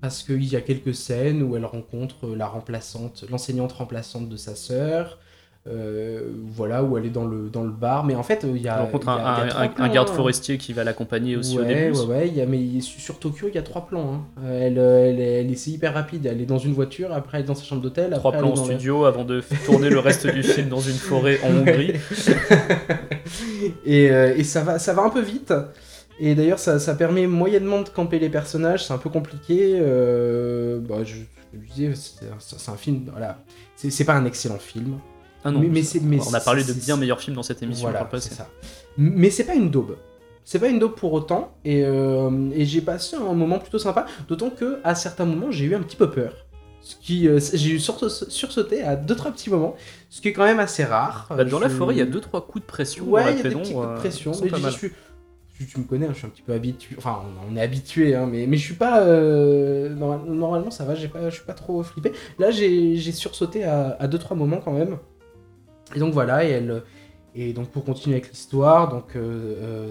parce 0.00 0.22
qu'il 0.22 0.44
y 0.44 0.56
a 0.56 0.60
quelques 0.60 0.94
scènes 0.94 1.42
où 1.42 1.56
elle 1.56 1.64
rencontre 1.64 2.28
la 2.34 2.46
remplaçante, 2.46 3.24
l'enseignante 3.30 3.72
remplaçante 3.72 4.28
de 4.28 4.36
sa 4.36 4.54
sœur. 4.54 5.18
Euh, 5.66 6.20
voilà 6.46 6.84
où 6.84 6.98
elle 6.98 7.06
est 7.06 7.10
dans 7.10 7.24
le 7.24 7.48
dans 7.48 7.62
le 7.62 7.70
bar, 7.70 8.04
mais 8.04 8.14
en 8.14 8.22
fait 8.22 8.44
il 8.46 8.60
y 8.60 8.68
a 8.68 8.80
rencontre 8.82 9.08
un, 9.08 9.48
un- 9.78 9.88
garde 9.88 10.10
hein. 10.10 10.14
forestier 10.14 10.58
qui 10.58 10.74
va 10.74 10.84
l'accompagner 10.84 11.36
aussi 11.36 11.56
au 11.56 11.62
ouais, 11.62 11.68
début. 11.68 11.98
Ouais, 11.98 12.04
ouais, 12.06 12.28
il 12.28 12.34
y 12.36 12.42
a, 12.42 12.46
mais 12.46 12.80
sur 12.82 13.18
Tokyo, 13.18 13.46
il 13.48 13.54
y 13.54 13.58
a 13.58 13.62
trois 13.62 13.86
plans. 13.86 14.12
hein. 14.14 14.20
Euh, 14.44 14.66
Elle, 14.66 14.78
euh, 14.78 15.08
elle, 15.10 15.20
est- 15.20 15.40
elle 15.40 15.50
est- 15.50 15.66
hyper 15.66 15.94
rapide. 15.94 16.26
Elle 16.26 16.42
est 16.42 16.46
dans 16.46 16.58
une 16.58 16.74
voiture, 16.74 17.12
après 17.14 17.38
elle 17.38 17.44
est 17.44 17.46
dans 17.46 17.54
sa 17.54 17.64
chambre 17.64 17.80
d'hôtel. 17.80 18.10
Trois 18.12 18.30
après, 18.34 18.42
plans 18.42 18.52
en 18.52 18.64
studio 18.64 19.04
avant 19.06 19.24
de 19.24 19.42
tourner 19.64 19.88
le 19.88 19.98
reste 20.00 20.26
du 20.26 20.42
film 20.42 20.68
dans 20.68 20.80
une 20.80 20.96
forêt 20.96 21.38
en 21.42 21.56
Hongrie. 21.56 21.94
et, 23.86 24.10
euh, 24.10 24.34
et 24.36 24.44
ça, 24.44 24.62
va, 24.62 24.78
ça 24.78 24.92
va 24.92 25.02
un 25.02 25.10
peu 25.10 25.22
vite. 25.22 25.52
Et 26.20 26.34
d'ailleurs, 26.34 26.58
ça, 26.58 26.78
ça 26.78 26.94
permet 26.94 27.26
moyennement 27.26 27.82
de 27.82 27.88
camper 27.88 28.18
les 28.18 28.28
personnages. 28.28 28.84
C'est 28.86 28.92
un 28.92 28.98
peu 28.98 29.10
compliqué. 29.10 29.78
euh, 29.80 30.78
bah, 30.80 30.96
je, 31.04 31.16
disais, 31.74 31.92
c'est 31.94 32.70
un, 32.70 32.76
film. 32.76 33.06
Voilà. 33.10 33.38
C'est 33.76 33.90
c'est 33.90 34.04
pas 34.04 34.14
un 34.14 34.24
excellent 34.24 34.58
film. 34.58 34.98
Ah 35.44 35.50
non, 35.50 35.60
Mais- 35.60 35.68
mais 35.68 35.82
ça- 35.82 35.92
c'est- 35.92 36.00
mais 36.02 36.18
on 36.28 36.34
a 36.34 36.40
parlé 36.40 36.64
de 36.64 36.72
bien 36.72 36.96
meilleurs 36.96 37.20
films 37.20 37.36
dans 37.36 37.42
cette 37.42 37.62
émission 37.62 37.88
Voilà, 37.88 38.04
par 38.04 38.20
ça. 38.20 38.48
Mais 38.96 39.30
c'est 39.30 39.44
pas 39.44 39.54
une 39.54 39.70
daube. 39.70 39.96
C'est 40.44 40.58
pas 40.58 40.68
une 40.68 40.78
daube 40.78 40.94
pour 40.94 41.12
autant. 41.12 41.54
Et, 41.64 41.82
euh, 41.84 42.50
et 42.54 42.64
j'ai 42.64 42.80
passé 42.80 43.16
un 43.16 43.32
moment 43.34 43.58
plutôt 43.58 43.78
sympa. 43.78 44.06
D'autant 44.28 44.50
que 44.50 44.78
à 44.84 44.94
certains 44.94 45.24
moments, 45.24 45.50
j'ai 45.50 45.64
eu 45.66 45.74
un 45.74 45.80
petit 45.82 45.96
peu 45.96 46.10
peur. 46.10 46.32
Ce 46.80 46.96
qui, 46.96 47.28
euh, 47.28 47.38
j'ai 47.54 47.70
eu 47.70 47.76
sursa- 47.78 48.28
sursauté 48.28 48.82
à 48.82 48.94
deux 48.94 49.14
trois 49.16 49.30
petits 49.32 49.48
moments, 49.48 49.74
ce 50.10 50.20
qui 50.20 50.28
est 50.28 50.32
quand 50.34 50.44
même 50.44 50.60
assez 50.60 50.84
rare. 50.84 51.26
Bah, 51.30 51.44
dans 51.44 51.58
la 51.58 51.70
forêt, 51.70 51.94
il 51.94 51.98
y 51.98 52.02
a 52.02 52.06
deux 52.06 52.20
trois 52.20 52.46
coups 52.46 52.62
de 52.62 52.66
pression. 52.66 53.06
Ouais, 53.06 53.22
il 53.32 53.36
y 53.38 53.40
a 53.40 53.42
des 53.42 53.48
petits 53.50 53.72
coups 53.72 53.86
de 53.86 53.92
euh, 53.92 53.96
pression. 53.96 54.32
Mais 54.42 54.48
je 54.60 54.68
suis, 54.70 54.92
tu, 55.56 55.66
tu 55.66 55.78
me 55.78 55.84
connais, 55.84 56.06
hein, 56.06 56.10
je 56.12 56.18
suis 56.18 56.26
un 56.26 56.30
petit 56.30 56.42
peu 56.42 56.52
habitué. 56.52 56.94
Enfin, 56.98 57.22
on, 57.50 57.56
est 57.56 57.60
habitué, 57.62 58.14
hein, 58.14 58.28
mais, 58.30 58.46
mais 58.46 58.58
je 58.58 58.62
suis 58.64 58.74
pas. 58.74 59.00
euh, 59.00 59.88
normal- 59.88 60.26
normalement, 60.26 60.70
ça 60.70 60.84
va, 60.84 60.94
pas, 60.94 61.30
je 61.30 61.34
suis 61.36 61.44
pas 61.46 61.54
trop 61.54 61.82
flippé. 61.82 62.12
Là, 62.38 62.50
j'ai 62.50 63.00
sursauté 63.12 63.64
à, 63.64 63.96
à 63.98 64.06
deux 64.06 64.18
trois 64.18 64.36
moments 64.36 64.60
quand 64.62 64.72
même. 64.72 64.98
Et 65.94 65.98
donc 65.98 66.12
voilà, 66.12 66.44
et 66.44 66.50
elle. 66.50 66.82
Et 67.36 67.52
donc 67.52 67.70
pour 67.70 67.84
continuer 67.84 68.16
avec 68.16 68.30
l'histoire, 68.30 68.88
donc 68.88 69.16
euh, 69.16 69.20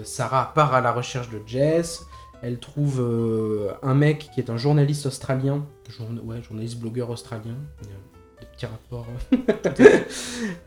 Sarah 0.04 0.52
part 0.54 0.72
à 0.74 0.80
la 0.80 0.92
recherche 0.92 1.28
de 1.30 1.40
Jess. 1.46 2.02
Elle 2.42 2.58
trouve 2.58 3.00
euh, 3.00 3.70
un 3.82 3.94
mec 3.94 4.30
qui 4.34 4.40
est 4.40 4.50
un 4.50 4.56
journaliste 4.56 5.06
australien, 5.06 5.64
journa- 5.88 6.20
ouais, 6.22 6.42
journaliste 6.42 6.78
blogueur 6.78 7.08
australien. 7.10 7.54
Il 7.82 7.88
y 7.88 7.90
a 7.90 8.40
des 8.40 8.46
petits 8.52 8.66
rapports. 8.66 9.06
Toute 9.30 9.80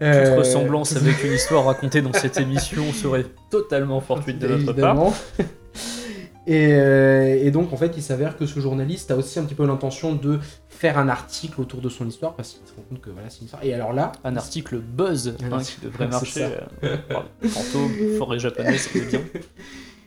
Euh, 0.01 0.37
ressemblance 0.37 0.95
avec 0.95 1.23
une 1.23 1.33
histoire 1.33 1.65
racontée 1.65 2.01
dans 2.01 2.13
cette 2.13 2.37
émission 2.45 2.91
serait 2.93 3.25
totalement 3.51 4.01
fortuite 4.01 4.39
de 4.39 4.47
notre 4.47 4.73
part. 4.73 4.95
Et, 6.49 6.69
euh, 6.75 7.37
et 7.43 7.51
donc, 7.51 7.73
en 7.73 7.77
fait, 7.77 7.91
il 7.97 8.01
s'avère 8.01 8.37
que 8.37 8.45
ce 8.45 8.59
journaliste 8.61 9.11
a 9.11 9.17
aussi 9.17 9.37
un 9.37 9.43
petit 9.43 9.53
peu 9.53 9.65
l'intention 9.67 10.13
de 10.15 10.39
faire 10.69 10.97
un 10.97 11.09
article 11.09 11.59
autour 11.59 11.81
de 11.81 11.89
son 11.89 12.07
histoire, 12.07 12.35
parce 12.35 12.53
qu'il 12.53 12.65
se 12.67 12.73
rend 12.73 12.83
compte 12.89 13.01
que 13.01 13.09
voilà, 13.09 13.29
c'est 13.29 13.39
une 13.39 13.45
histoire. 13.45 13.63
Et 13.65 13.73
alors 13.73 13.91
là, 13.91 14.13
Un 14.23 14.37
article 14.37 14.77
buzz 14.77 15.35
Un 15.43 15.47
hein, 15.51 15.55
article- 15.57 15.79
qui 15.81 15.85
devrait 15.87 16.07
marcher. 16.07 16.47
euh, 16.83 16.97
fantôme, 17.49 17.91
forêt 18.17 18.39
japonaise, 18.39 18.87
c'est 18.93 19.09
bien. 19.09 19.19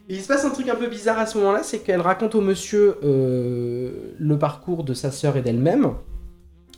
Et 0.08 0.14
il 0.14 0.20
se 0.22 0.28
passe 0.28 0.44
un 0.46 0.50
truc 0.50 0.68
un 0.70 0.76
peu 0.76 0.88
bizarre 0.88 1.18
à 1.18 1.26
ce 1.26 1.36
moment-là, 1.38 1.62
c'est 1.62 1.80
qu'elle 1.80 2.00
raconte 2.00 2.34
au 2.34 2.40
monsieur 2.40 2.96
euh, 3.04 4.14
le 4.18 4.38
parcours 4.38 4.82
de 4.82 4.94
sa 4.94 5.10
sœur 5.10 5.36
et 5.36 5.42
d'elle-même, 5.42 5.92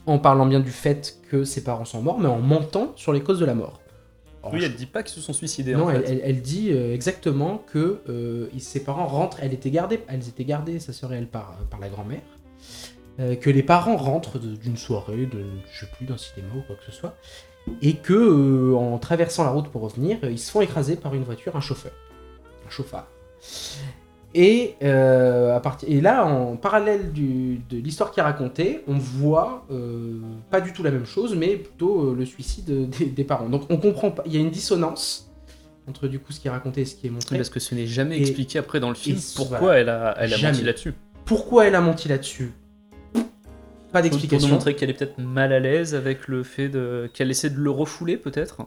en 0.06 0.18
parlant 0.18 0.46
bien 0.46 0.58
du 0.58 0.72
fait 0.72 1.18
que 1.30 1.44
ses 1.44 1.62
parents 1.62 1.84
sont 1.84 2.02
morts, 2.02 2.18
mais 2.18 2.26
en 2.26 2.40
mentant 2.40 2.92
sur 2.96 3.12
les 3.12 3.20
causes 3.22 3.38
de 3.38 3.44
la 3.46 3.54
mort. 3.54 3.80
Oui, 4.52 4.60
elle 4.64 4.74
dit 4.74 4.86
pas 4.86 5.02
qu'ils 5.02 5.14
se 5.14 5.20
sont 5.20 5.32
suicidés. 5.32 5.74
Non, 5.74 5.84
en 5.84 5.90
elle, 5.90 6.04
fait. 6.04 6.12
elle- 6.12 6.20
elle 6.24 6.42
dit 6.42 6.70
euh, 6.72 6.94
exactement 6.94 7.58
que 7.72 8.00
euh, 8.08 8.48
ses 8.58 8.82
parents 8.82 9.06
rentrent, 9.06 9.38
elle 9.40 9.52
était 9.54 9.70
gardée, 9.70 10.00
elles 10.08 10.28
étaient 10.28 10.44
gardées, 10.44 10.80
sa 10.80 10.92
sœur 10.92 11.12
et 11.12 11.18
elle, 11.18 11.28
par, 11.28 11.56
par 11.70 11.78
la 11.80 11.88
grand-mère, 11.88 12.22
euh, 13.20 13.36
que 13.36 13.50
les 13.50 13.62
parents 13.62 13.96
rentrent 13.96 14.38
d'une 14.38 14.76
soirée, 14.76 15.26
de, 15.26 15.44
je 15.72 15.80
sais 15.80 15.90
plus, 15.96 16.06
d'un 16.06 16.16
cinéma 16.16 16.54
ou 16.56 16.62
quoi 16.66 16.76
que 16.76 16.84
ce 16.84 16.92
soit, 16.92 17.14
et 17.82 17.94
que 17.94 18.12
euh, 18.12 18.74
en 18.74 18.98
traversant 18.98 19.44
la 19.44 19.50
route 19.50 19.68
pour 19.68 19.82
revenir, 19.82 20.18
ils 20.24 20.38
se 20.38 20.50
font 20.50 20.60
écraser 20.60 20.96
par 20.96 21.14
une 21.14 21.22
voiture, 21.22 21.54
un 21.54 21.60
chauffeur, 21.60 21.92
un 22.66 22.70
chauffard. 22.70 23.06
Et, 24.34 24.76
euh, 24.82 25.54
à 25.56 25.62
et 25.86 26.00
là, 26.00 26.24
en 26.24 26.56
parallèle 26.56 27.12
du- 27.12 27.60
de 27.68 27.76
l'histoire 27.76 28.12
qui 28.12 28.20
est 28.20 28.22
racontée, 28.22 28.82
on 28.88 28.94
voit 28.96 29.66
euh, 29.70 30.18
pas 30.50 30.60
du 30.62 30.72
tout 30.72 30.82
la 30.82 30.90
même 30.90 31.04
chose, 31.04 31.34
mais 31.36 31.56
plutôt 31.56 32.10
euh, 32.12 32.14
le 32.16 32.24
suicide 32.24 32.88
des, 32.88 33.06
des 33.06 33.24
parents. 33.24 33.48
Donc 33.50 33.64
on 33.70 33.76
comprend 33.76 34.10
pas, 34.10 34.22
il 34.24 34.32
y 34.34 34.38
a 34.38 34.40
une 34.40 34.50
dissonance 34.50 35.30
entre 35.86 36.08
du 36.08 36.18
coup 36.18 36.32
ce 36.32 36.40
qui 36.40 36.48
est 36.48 36.50
raconté 36.50 36.80
et 36.80 36.84
ce 36.86 36.94
qui 36.94 37.08
est 37.08 37.10
montré. 37.10 37.28
Oui, 37.32 37.38
Parce 37.38 37.50
que 37.50 37.60
ce 37.60 37.74
n'est 37.74 37.86
jamais 37.86 38.16
Et- 38.16 38.22
expliqué 38.22 38.58
après 38.58 38.80
dans 38.80 38.88
le 38.88 38.94
film 38.94 39.18
pourquoi 39.36 39.58
voilà. 39.58 39.80
elle 39.80 39.88
a, 39.90 40.14
elle 40.18 40.34
a 40.34 40.50
menti 40.50 40.62
là-dessus. 40.64 40.94
Pourquoi 41.26 41.66
elle 41.66 41.74
a 41.74 41.80
menti 41.82 42.08
là-dessus? 42.08 42.52
Pas 43.12 43.20
Pour- 43.20 43.22
Pour 43.92 44.02
d'explication. 44.02 44.48
nous 44.48 44.54
montrer 44.54 44.74
qu'elle 44.74 44.88
est 44.88 44.94
peut-être 44.94 45.18
mal 45.18 45.52
à 45.52 45.60
l'aise 45.60 45.94
avec 45.94 46.26
le 46.26 46.42
fait 46.42 46.70
de 46.70 47.10
qu'elle 47.12 47.30
essaie 47.30 47.50
de 47.50 47.58
le 47.58 47.70
refouler 47.70 48.16
peut-être. 48.16 48.62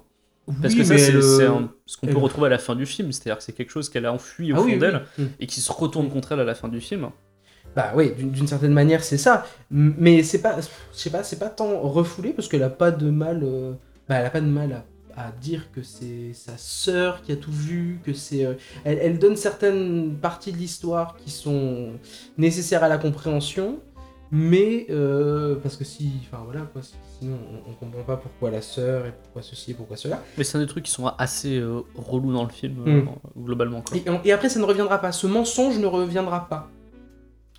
Parce 0.61 0.73
Oui, 0.73 0.79
que 0.79 0.83
ça 0.85 0.97
c'est 0.97 1.45
un- 1.45 1.71
ce 1.85 1.97
qu'on 1.97 2.07
peut 2.07 2.17
retrouver 2.17 2.47
à 2.47 2.49
la 2.51 2.59
fin 2.59 2.75
du 2.75 2.85
film, 2.85 3.11
c'est-à-dire 3.11 3.37
que 3.37 3.43
c'est 3.43 3.53
quelque 3.53 3.71
chose 3.71 3.89
qu'elle 3.89 4.05
a 4.05 4.13
enfui 4.13 4.53
au 4.53 4.57
ah 4.57 4.59
fond 4.59 4.65
oui, 4.65 4.77
d'elle 4.77 5.01
oui. 5.17 5.25
et 5.39 5.47
qui 5.47 5.59
se 5.59 5.71
retourne 5.71 6.09
contre 6.09 6.33
elle 6.33 6.39
à 6.39 6.43
la 6.43 6.53
fin 6.55 6.67
du 6.67 6.81
film. 6.81 7.09
Bah 7.75 7.91
oui, 7.95 8.13
d'une 8.17 8.47
certaine 8.47 8.71
manière 8.73 9.03
c'est 9.03 9.17
ça. 9.17 9.45
Mais 9.71 10.23
c'est 10.23 10.41
pas, 10.41 10.57
je 10.61 10.67
sais 10.97 11.09
pas, 11.09 11.23
c'est 11.23 11.39
pas 11.39 11.49
tant 11.49 11.79
refoulé 11.81 12.31
parce 12.31 12.47
qu'elle 12.47 12.63
a 12.63 12.69
pas 12.69 12.91
de 12.91 13.09
mal, 13.09 13.41
euh, 13.43 13.73
bah 14.07 14.15
elle 14.15 14.25
a 14.25 14.29
pas 14.29 14.39
de 14.39 14.45
mal 14.45 14.71
à, 15.17 15.27
à 15.27 15.31
dire 15.31 15.71
que 15.73 15.81
c'est 15.81 16.33
sa 16.33 16.57
sœur 16.57 17.21
qui 17.23 17.31
a 17.31 17.35
tout 17.35 17.51
vu, 17.51 17.99
que 18.03 18.13
c'est, 18.13 18.45
euh, 18.45 18.53
elle, 18.85 18.99
elle 19.01 19.19
donne 19.19 19.35
certaines 19.35 20.15
parties 20.15 20.51
de 20.53 20.57
l'histoire 20.57 21.17
qui 21.17 21.31
sont 21.31 21.93
nécessaires 22.37 22.83
à 22.83 22.87
la 22.89 22.97
compréhension, 22.97 23.79
Mais 24.31 24.87
euh, 24.89 25.55
parce 25.61 25.75
que 25.77 25.83
si, 25.83 26.11
enfin 26.21 26.43
voilà 26.45 26.61
quoi, 26.71 26.81
si- 26.81 26.93
sinon 27.19 27.37
on, 27.67 27.71
on 27.71 27.73
comprend 27.73 28.03
pas 28.03 28.17
pourquoi 28.17 28.51
la 28.51 28.61
sœur 28.61 29.05
et 29.05 29.11
pourquoi 29.23 29.41
ceci 29.41 29.71
et 29.71 29.73
pourquoi 29.73 29.97
cela. 29.97 30.21
Mais 30.37 30.43
c'est 30.43 30.57
un 30.57 30.61
des 30.61 30.67
trucs 30.67 30.83
qui 30.85 30.91
sont 30.91 31.07
assez 31.17 31.57
euh, 31.57 31.81
relous 31.95 32.33
dans 32.33 32.43
le 32.43 32.49
film, 32.49 32.75
euh, 32.87 33.01
Mm. 33.01 33.09
globalement. 33.43 33.81
Quoi. 33.81 33.97
Et, 33.97 34.03
et 34.29 34.31
après 34.31 34.49
ça 34.49 34.59
ne 34.59 34.65
reviendra 34.65 34.99
pas, 34.99 35.11
ce 35.11 35.27
mensonge 35.27 35.77
ne 35.79 35.85
reviendra 35.87 36.47
pas. 36.47 36.69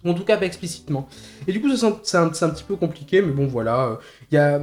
En 0.05 0.15
tout 0.15 0.25
cas 0.25 0.37
pas 0.37 0.47
explicitement. 0.47 1.09
Et 1.49 1.53
du 1.53 1.61
coup 1.61 1.69
c'est 1.75 2.17
un- 2.17 2.29
petit 2.29 2.65
peu 2.65 2.77
compliqué, 2.77 3.23
mais 3.23 3.33
bon 3.33 3.47
voilà. 3.47 3.99
Il 4.31 4.35
y 4.37 4.39
a, 4.39 4.61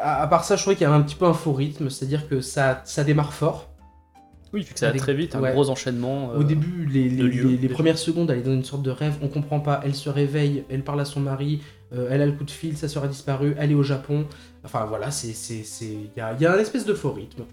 à, 0.00 0.22
à 0.22 0.26
part 0.28 0.44
ça, 0.44 0.54
je 0.54 0.60
trouvais 0.62 0.76
qu'il 0.76 0.86
y 0.86 0.90
a 0.90 0.92
un 0.92 1.00
petit 1.02 1.16
peu 1.16 1.24
un 1.24 1.32
faux 1.34 1.52
rythme, 1.52 1.90
c'est-à-dire 1.90 2.28
que 2.28 2.40
ça, 2.40 2.82
ça 2.84 3.02
démarre 3.02 3.32
fort. 3.32 3.68
Oui, 4.52 4.62
vu 4.62 4.72
que 4.72 4.78
ça 4.78 4.92
va 4.92 4.96
très 4.96 5.12
vite, 5.12 5.34
un 5.34 5.40
ouais. 5.40 5.52
gros 5.52 5.70
enchaînement. 5.70 6.30
euh, 6.32 6.38
Au 6.38 6.44
début, 6.44 6.86
les, 6.86 7.08
les- 7.08 7.16
de 7.16 7.24
lieux, 7.26 7.42
les- 7.44 7.50
les 7.50 7.56
déjà. 7.56 7.74
premières 7.74 7.98
secondes, 7.98 8.30
elle 8.30 8.38
est 8.38 8.42
dans 8.42 8.52
une 8.52 8.62
sorte 8.64 8.82
de 8.82 8.92
rêve, 8.92 9.16
on 9.22 9.28
comprend 9.28 9.58
pas, 9.58 9.80
elle 9.84 9.94
se 9.94 10.08
réveille, 10.08 10.64
elle 10.70 10.84
parle 10.84 11.00
à 11.00 11.04
son 11.04 11.18
mari, 11.20 11.62
euh, 11.92 12.08
elle 12.10 12.22
a 12.22 12.26
le 12.26 12.32
coup 12.32 12.44
de 12.44 12.50
fil, 12.50 12.76
sa 12.76 12.88
sœur 12.88 13.04
a 13.04 13.08
disparu, 13.08 13.54
elle 13.58 13.70
est 13.70 13.74
au 13.74 13.82
Japon. 13.82 14.26
Enfin 14.64 14.84
voilà, 14.86 15.10
c'est 15.10 15.32
c'est- 15.32 15.62
c'est- 15.64 15.84
il 15.86 16.10
y 16.16 16.20
a, 16.20 16.36
y 16.38 16.46
a 16.46 16.54
un 16.54 16.58
espèce 16.58 16.84
de 16.84 16.94
faux 16.94 17.12
rythme. 17.12 17.44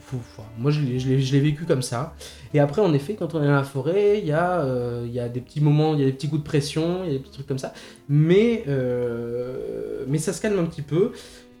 Faut- 0.00 0.16
faut- 0.16 0.42
moi, 0.58 0.70
je 0.70 0.80
l'ai- 0.80 0.98
je 0.98 1.06
l'ai 1.10 1.20
je 1.20 1.32
l'ai 1.34 1.40
vécu 1.40 1.64
comme 1.66 1.82
ça. 1.82 2.14
Et 2.54 2.60
après, 2.60 2.80
en 2.80 2.94
effet, 2.94 3.14
quand 3.14 3.34
on 3.34 3.42
est 3.42 3.46
dans 3.46 3.52
la 3.52 3.62
forêt, 3.62 4.20
il 4.20 4.26
y, 4.26 4.32
a, 4.32 4.62
euh, 4.62 5.02
il 5.06 5.12
y 5.12 5.20
a 5.20 5.28
des 5.28 5.42
petits 5.42 5.60
moments, 5.60 5.92
il 5.94 6.00
y 6.00 6.02
a 6.02 6.06
des 6.06 6.12
petits 6.14 6.30
coups 6.30 6.40
de 6.42 6.46
pression, 6.46 7.04
il 7.04 7.08
y 7.08 7.10
a 7.10 7.18
des 7.18 7.18
petits 7.18 7.32
trucs 7.32 7.46
comme 7.46 7.58
ça. 7.58 7.74
Mais, 8.08 8.64
euh, 8.68 10.04
mais 10.08 10.16
ça 10.18 10.32
se 10.32 10.40
calme 10.40 10.58
un 10.58 10.64
petit 10.64 10.80
peu. 10.82 11.12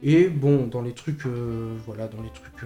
Et 0.02 0.28
bon, 0.28 0.66
dans 0.66 0.80
les 0.82 0.92
trucs, 0.92 1.26
euh, 1.26 1.74
voilà, 1.86 2.08
dans 2.08 2.22
les 2.22 2.30
trucs 2.30 2.64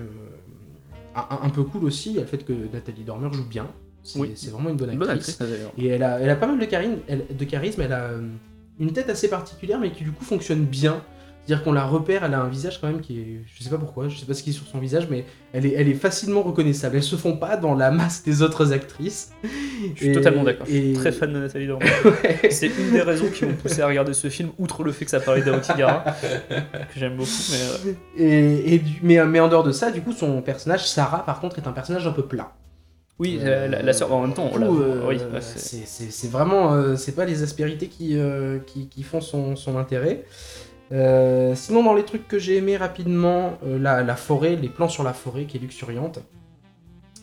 un, 1.16 1.38
un 1.42 1.48
peu 1.50 1.64
cool 1.64 1.84
aussi, 1.84 2.10
il 2.10 2.16
y 2.16 2.18
a 2.18 2.22
le 2.22 2.26
fait 2.28 2.44
que 2.44 2.52
Nathalie 2.72 3.02
Dormer 3.04 3.28
joue 3.32 3.44
bien. 3.48 3.66
C'est 4.02 4.20
Oui. 4.20 4.32
c'est 4.36 4.50
vraiment 4.50 4.70
une 4.70 4.76
bonne 4.76 4.90
actrice. 4.90 5.08
bonne 5.08 5.16
actrice, 5.16 5.38
d'ailleurs. 5.38 5.72
Et 5.78 5.86
elle 5.88 6.02
a, 6.04 6.20
elle 6.20 6.30
a 6.30 6.36
pas 6.36 6.46
mal 6.46 6.58
de, 6.60 6.64
charisme, 6.66 6.98
elle, 7.08 7.24
de 7.36 7.44
charisme, 7.44 7.80
elle 7.80 7.92
a 7.92 8.10
une 8.78 8.92
tête 8.92 9.08
assez 9.10 9.28
particulière, 9.28 9.78
mais 9.78 9.90
qui 9.90 10.04
du 10.04 10.12
coup 10.12 10.24
fonctionne 10.24 10.64
bien. 10.64 11.02
C'est-à-dire 11.44 11.62
qu'on 11.64 11.72
la 11.72 11.84
repère, 11.84 12.24
elle 12.24 12.34
a 12.34 12.40
un 12.40 12.48
visage 12.48 12.80
quand 12.80 12.88
même 12.88 13.00
qui 13.00 13.20
est. 13.20 13.40
Je 13.46 13.62
sais 13.62 13.70
pas 13.70 13.78
pourquoi, 13.78 14.08
je 14.08 14.18
sais 14.18 14.26
pas 14.26 14.34
ce 14.34 14.42
qui 14.42 14.50
est 14.50 14.52
sur 14.52 14.66
son 14.66 14.80
visage, 14.80 15.06
mais 15.08 15.24
elle 15.52 15.64
est, 15.64 15.74
elle 15.74 15.88
est 15.88 15.94
facilement 15.94 16.42
reconnaissable. 16.42 16.96
Elles 16.96 17.04
se 17.04 17.14
font 17.14 17.36
pas 17.36 17.56
dans 17.56 17.76
la 17.76 17.92
masse 17.92 18.24
des 18.24 18.42
autres 18.42 18.72
actrices. 18.72 19.30
Je 19.94 19.96
suis 19.96 20.08
Et- 20.08 20.12
totalement 20.12 20.42
d'accord. 20.42 20.66
Je 20.66 20.72
suis 20.72 20.92
très 20.94 21.12
fan 21.12 21.32
de 21.32 21.38
Nathalie 21.38 21.68
Dormer. 21.68 21.86
Ouais. 22.04 22.50
C'est 22.50 22.66
une 22.66 22.90
des 22.90 23.00
raisons 23.02 23.28
qui 23.32 23.44
m'ont 23.44 23.54
poussé 23.54 23.80
à 23.80 23.86
regarder 23.86 24.12
ce 24.12 24.28
film, 24.28 24.48
outre 24.58 24.82
le 24.82 24.90
fait 24.90 25.04
que 25.04 25.10
ça 25.12 25.20
parlait 25.20 25.42
d'Aokigara, 25.42 26.04
que 26.50 26.98
j'aime 26.98 27.16
beaucoup. 27.16 27.30
Mais 27.52 27.58
euh, 27.60 27.92
Et, 28.16 28.74
et 28.74 28.78
du- 28.80 28.98
mais, 29.04 29.24
mais 29.24 29.38
en 29.38 29.46
dehors 29.46 29.62
de 29.62 29.70
ça, 29.70 29.92
du 29.92 30.00
coup, 30.02 30.10
son 30.12 30.42
personnage, 30.42 30.84
Sarah, 30.88 31.24
par 31.24 31.38
contre, 31.38 31.60
est 31.60 31.68
un 31.68 31.72
personnage 31.72 32.08
un 32.08 32.12
peu 32.12 32.24
plat. 32.26 32.52
Oui, 33.18 33.38
Euh, 33.42 33.66
la, 33.68 33.82
la 33.82 33.92
sœur, 33.92 34.12
en 34.12 34.22
même 34.22 34.34
temps, 34.34 34.50
euh, 34.66 35.00
oui, 35.08 35.16
ouais, 35.16 35.40
c'est- 35.40 36.28
vraiment, 36.30 36.74
euh, 36.74 36.96
c'est 36.96 37.14
pas 37.14 37.24
les 37.24 37.42
aspérités 37.42 37.88
qui, 37.88 38.18
euh, 38.18 38.58
qui, 38.66 38.88
qui 38.88 39.02
font 39.02 39.20
son, 39.20 39.56
son 39.56 39.78
intérêt. 39.78 40.24
Sinon, 40.90 41.82
dans 41.82 41.94
les 41.94 42.04
trucs 42.04 42.28
que 42.28 42.38
j'ai 42.38 42.56
aimé 42.58 42.76
rapidement, 42.76 43.58
la, 43.64 44.02
la 44.02 44.16
forêt, 44.16 44.56
les 44.56 44.68
plans 44.68 44.88
sur 44.88 45.02
la 45.02 45.12
forêt 45.14 45.44
qui 45.46 45.56
est 45.56 45.60
luxuriante, 45.60 46.20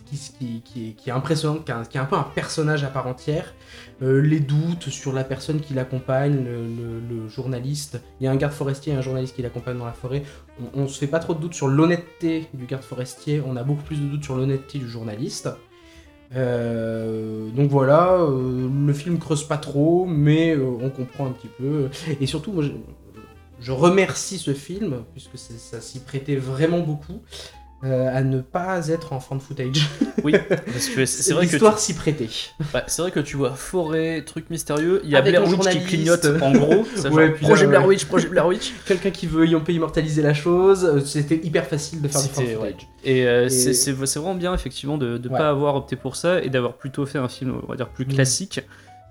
qui, 0.06 0.17
qui, 0.38 0.62
qui 0.62 0.89
est, 0.89 0.91
qui 0.93 1.10
est 1.10 1.13
impressionnante, 1.13 1.63
qui 1.65 1.71
est, 1.71 1.75
un, 1.75 1.84
qui 1.86 1.97
est 1.97 2.01
un 2.01 2.06
peu 2.06 2.15
un 2.17 2.27
personnage 2.36 2.84
à 2.84 2.88
part 2.88 3.08
entière. 3.08 3.53
Euh, 4.01 4.19
les 4.21 4.39
doutes 4.41 4.89
sur 4.89 5.13
la 5.13 5.23
personne 5.23 5.60
qui 5.62 5.73
l'accompagne, 5.73 6.43
le, 6.43 6.67
le- 6.67 6.99
le 7.23 7.27
journaliste. 7.29 8.01
Il 8.19 8.25
y 8.25 8.27
a 8.27 8.32
un 8.32 8.36
garde 8.36 8.53
forestier 8.53 8.93
et 8.93 8.95
un 8.95 9.01
journaliste 9.01 9.36
qui 9.36 9.41
l'accompagne 9.41 9.77
dans 9.77 9.86
la 9.86 9.93
forêt. 9.93 10.23
On, 10.75 10.82
on 10.84 10.88
se 10.88 10.99
fait 10.99 11.08
pas 11.08 11.19
trop 11.19 11.34
de 11.34 11.39
doutes 11.39 11.53
sur 11.53 11.67
l'honnêteté 11.67 12.47
du 12.53 12.65
garde 12.65 12.84
forestier, 12.84 13.41
on 13.45 13.56
a 13.56 13.63
beaucoup 13.63 13.84
plus 13.84 13.95
de 14.01 14.06
doutes 14.08 14.23
sur 14.23 14.36
l'honnêteté 14.36 14.77
du 14.77 14.89
journaliste. 14.89 15.49
Euh, 16.36 17.50
donc 17.52 17.69
voilà, 17.69 18.13
euh, 18.13 18.67
le 18.86 18.93
film 18.93 19.19
creuse 19.19 19.43
pas 19.43 19.58
trop, 19.58 20.06
mais 20.06 20.56
euh, 20.56 20.65
on 20.82 20.89
comprend 20.89 21.28
un 21.28 21.32
petit 21.32 21.48
peu. 21.48 21.89
Et 22.19 22.26
surtout, 22.26 22.62
je, 23.60 23.72
remercie 23.72 24.38
ce 24.38 24.54
film, 24.54 25.04
puisque 25.13 25.38
ça 25.38 25.80
s'y 25.80 26.00
prêtait 26.00 26.36
vraiment 26.36 26.80
beaucoup, 26.80 27.22
euh, 27.84 28.15
à 28.15 28.22
ne 28.24 28.39
pas 28.41 28.88
être 28.88 29.13
en 29.13 29.19
fan 29.19 29.39
footage. 29.39 29.88
oui, 30.24 30.34
parce 30.50 30.88
que 30.89 31.06
c'est 31.06 31.34
vrai 31.34 31.46
que 31.46 31.50
tu, 31.50 31.56
L'histoire 31.56 31.80
s'y 31.80 31.93
prêtait. 31.93 32.30
bah, 32.74 32.84
c'est 32.88 33.02
vrai 33.02 33.12
que 33.12 33.19
tu 33.19 33.36
vois 33.38 33.52
forêt, 33.56 34.24
truc 34.26 34.50
mystérieux, 34.50 35.02
il 35.04 35.10
y 35.10 35.15
a 35.15 35.19
Avec 35.19 35.36
Blair 35.36 35.48
Witch 35.50 35.69
qui 35.69 35.84
clignote 35.84 36.26
en 36.41 36.52
gros, 36.52 36.86
c'est 36.96 37.10
Ouais, 37.10 37.28
genre, 37.28 37.36
puis 37.36 37.43
là, 37.46 37.50
projet 37.50 37.67
Blair 37.67 37.82
ouais. 37.82 37.88
Witch, 37.88 38.06
projet 38.06 38.28
Blair 38.30 38.48
Witch. 38.48 38.74
Quelqu'un 38.86 39.12
qui 39.12 39.28
veut, 39.28 39.46
on 39.56 39.62
peut 39.62 39.74
immortaliser 39.74 40.22
la 40.22 40.34
chose, 40.34 40.86
euh, 40.86 41.00
c'était 41.02 41.39
hyper 41.43 41.65
facile 41.65 42.02
de 42.02 42.08
faire 42.08 42.22
du 42.22 42.30
fan 42.30 42.46
footage. 42.48 42.88
Et, 43.04 43.28
euh, 43.28 43.46
Et- 43.48 43.50
c'est 43.50 43.91
vraiment 43.91 44.36
bien 44.36 44.54
effectivement 44.54 44.98
de 44.98 45.17
ne 45.17 45.28
Ouais. 45.30 45.38
pas 45.38 45.50
avoir 45.50 45.76
opté 45.76 45.96
pour 45.96 46.15
ça 46.15 46.41
et 46.41 46.50
d'avoir 46.50 46.74
plutôt 46.74 47.06
fait 47.06 47.17
un 47.17 47.28
film 47.28 47.54
on 47.63 47.67
va 47.69 47.76
dire 47.76 47.89
plus 47.89 48.06
Mm. 48.06 48.13
classique, 48.13 48.62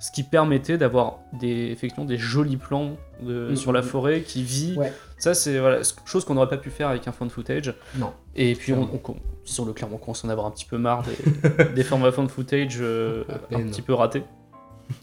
ce 0.03 0.11
qui 0.11 0.25
permettait 0.25 0.79
d'avoir 0.79 1.21
des 1.33 1.71
effectivement 1.71 2.05
des 2.05 2.19
jolis 2.19 2.57
plans 2.57 2.97
de- 3.23 3.51
Mm, 3.53 3.57
sur 3.57 3.73
la 3.73 3.83
forêt 3.83 4.23
qui 4.23 4.43
vit. 4.43 4.75
Ouais. 4.77 4.93
Ça 5.17 5.33
c'est 5.33 5.61
voilà, 5.61 5.79
chose 6.05 6.25
qu'on 6.25 6.35
n'aurait 6.35 6.49
pas 6.49 6.57
pu 6.57 6.71
faire 6.71 6.88
avec 6.88 7.07
un 7.07 7.12
fan 7.12 7.31
footage. 7.31 7.73
Non. 7.97 8.12
Et 8.35 8.55
puis 8.57 8.73
on, 8.73 8.85
Clairement. 8.87 9.21
on, 9.61 9.73
clairement 9.73 9.97
qu'on 9.99 10.12
s'en 10.15 10.29
avoir 10.29 10.47
un 10.49 10.51
petit 10.51 10.65
peu 10.65 10.77
marre 10.77 11.05
des, 11.05 11.65
des 11.77 11.85
formats 11.85 12.11
fan 12.11 12.29
footage 12.29 12.79
euh, 12.81 13.23
À 13.53 13.57
un 13.57 13.62
petit 13.69 13.83
peu 13.83 13.95
ratés. 13.95 14.25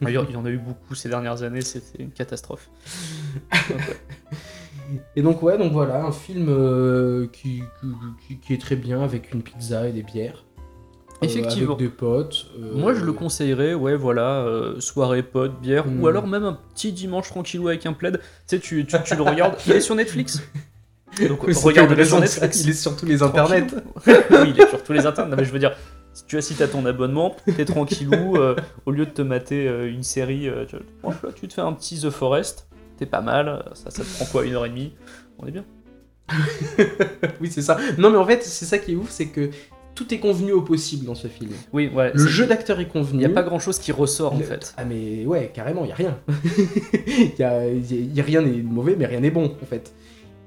D'ailleurs, 0.02 0.26
il 0.30 0.34
y 0.34 0.36
en 0.38 0.46
a 0.46 0.50
eu 0.50 0.58
beaucoup 0.58 0.94
ces 0.96 1.08
dernières 1.10 1.42
années, 1.44 1.62
c'était 1.62 2.04
une 2.04 2.12
catastrophe. 2.12 2.70
Donc, 3.52 3.80
ouais. 3.80 3.86
Et 5.16 5.22
donc 5.22 5.42
ouais, 5.44 5.58
donc 5.58 5.72
voilà, 5.72 6.04
un 6.04 6.12
film 6.12 6.48
euh, 6.50 7.28
qui, 7.32 7.62
qui, 8.28 8.38
qui 8.40 8.54
est 8.54 8.58
très 8.62 8.76
bien 8.76 9.02
avec 9.04 9.32
une 9.34 9.44
pizza 9.44 9.88
et 9.88 9.92
des 9.92 10.02
bières. 10.04 10.44
Euh, 11.22 11.26
Effectivement. 11.26 11.76
avec 11.76 11.86
des 11.88 11.94
potes. 11.94 12.48
euh, 12.60 12.72
Moi, 12.76 12.94
je 12.94 13.04
le 13.04 13.12
conseillerais, 13.12 13.74
ouais, 13.74 13.96
voilà, 13.96 14.42
euh, 14.42 14.80
soirée, 14.80 15.22
pote, 15.24 15.60
bière, 15.62 15.86
Mm. 15.86 16.02
ou 16.02 16.08
alors 16.08 16.28
même 16.28 16.46
un 16.46 16.58
petit 16.74 16.94
dimanche 16.94 17.28
tranquillou 17.28 17.68
avec 17.68 17.86
un 17.86 17.94
plaid. 17.94 18.20
Tu 18.20 18.24
sais, 18.48 18.60
tu, 18.60 18.86
tu, 18.86 18.96
tu 19.04 19.16
le 19.16 19.22
regardes, 19.24 19.56
il 19.68 19.74
est 19.74 19.82
sur 19.82 19.96
Netflix. 19.96 20.42
Donc, 21.28 21.44
Oui, 21.44 21.54
intéressant, 21.78 22.18
sur 22.20 22.28
ça, 22.28 22.42
Netflix. 22.42 22.64
Il 22.64 22.70
est 22.70 22.74
sur 22.74 22.96
tous 22.96 23.06
les 23.06 23.22
internets. 23.22 23.68
oui, 24.08 24.54
il 24.56 24.62
est 24.62 24.70
sur 24.70 24.82
tous 24.82 24.94
les 24.94 25.06
internets. 25.06 25.32
Non, 25.32 25.38
mais 25.38 25.44
je 25.44 25.52
veux 25.52 25.60
dire, 25.60 25.76
si 26.14 26.24
tu 26.26 26.38
as 26.38 26.42
si 26.42 26.54
t'as 26.56 26.68
ton 26.68 26.86
abonnement, 26.86 27.36
t'es 27.58 27.66
tranquillou, 27.66 28.36
euh, 28.38 28.56
au 28.86 28.92
lieu 28.92 29.06
de 29.06 29.12
te 29.12 29.22
mater 29.22 29.68
euh, 29.68 29.92
une 29.92 30.04
série, 30.04 30.48
euh, 30.48 30.64
tu, 30.66 30.78
franchement, 31.02 31.20
là, 31.30 31.34
tu 31.36 31.48
te 31.50 31.54
fais 31.54 31.62
un 31.62 31.74
petit 31.74 32.00
The 32.00 32.12
Forest, 32.12 32.68
t'es 32.98 33.06
pas 33.06 33.22
mal, 33.22 33.66
ça, 33.74 33.90
ça 33.92 34.04
te 34.04 34.10
prend 34.16 34.26
quoi, 34.26 34.46
une 34.46 34.54
heure 34.54 34.66
et 34.66 34.70
demie? 34.70 34.94
On 35.38 35.48
est 35.48 35.52
bien. 35.52 35.66
oui, 37.42 37.50
c'est 37.52 37.62
ça. 37.62 37.78
Non, 37.98 38.10
mais 38.12 38.18
en 38.18 38.26
fait, 38.26 38.44
c'est 38.44 38.66
ça 38.66 38.78
qui 38.78 38.94
est 38.94 38.96
ouf, 38.96 39.10
c'est 39.10 39.28
que 39.28 39.50
tout 39.96 40.14
est 40.14 40.20
convenu 40.20 40.52
au 40.54 40.62
possible 40.62 41.06
dans 41.06 41.16
ce 41.16 41.28
film. 41.28 41.52
Oui, 41.74 41.90
ouais. 41.94 42.12
Le 42.14 42.26
jeu 42.28 42.46
d'acteur 42.46 42.80
est 42.80 42.88
convenu. 42.88 43.18
Il 43.18 43.20
n'y 43.20 43.26
a 43.26 43.30
pas 43.30 43.44
grand 43.44 43.60
chose 43.60 43.80
qui 43.80 43.92
ressort 43.92 44.34
en 44.34 44.40
fait. 44.40 44.74
Ah 44.78 44.86
mais 44.86 45.26
ouais, 45.26 45.52
carrément, 45.54 45.84
il 45.84 45.90
y 45.90 45.92
a 45.92 45.96
rien. 45.96 46.18
Il 47.08 47.32
y 47.40 47.44
a, 47.44 47.68
y- 47.68 48.12
y 48.16 48.20
a 48.22 48.24
rien 48.24 48.42
n'est 48.42 48.62
mauvais, 48.62 48.96
mais 48.98 49.06
rien 49.06 49.20
n'est 49.20 49.32
bon 49.32 49.52
en 49.62 49.66
fait. 49.66 49.94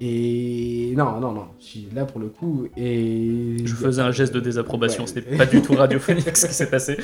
Et 0.04 0.94
non, 0.96 1.20
non, 1.20 1.30
non, 1.32 1.44
je 1.60 1.64
suis 1.64 1.88
là 1.94 2.04
pour 2.04 2.18
le 2.20 2.26
coup. 2.28 2.66
Et 2.76 3.58
Je 3.64 3.74
faisais 3.74 4.02
un 4.02 4.10
geste 4.10 4.34
de 4.34 4.40
désapprobation, 4.40 5.04
Ouais. 5.04 5.08
ce 5.08 5.14
n'est 5.30 5.36
pas 5.38 5.46
du 5.46 5.62
tout 5.62 5.74
radiophonique 5.74 6.36
ce 6.36 6.46
qui 6.46 6.54
s'est 6.54 6.70
passé. 6.70 6.96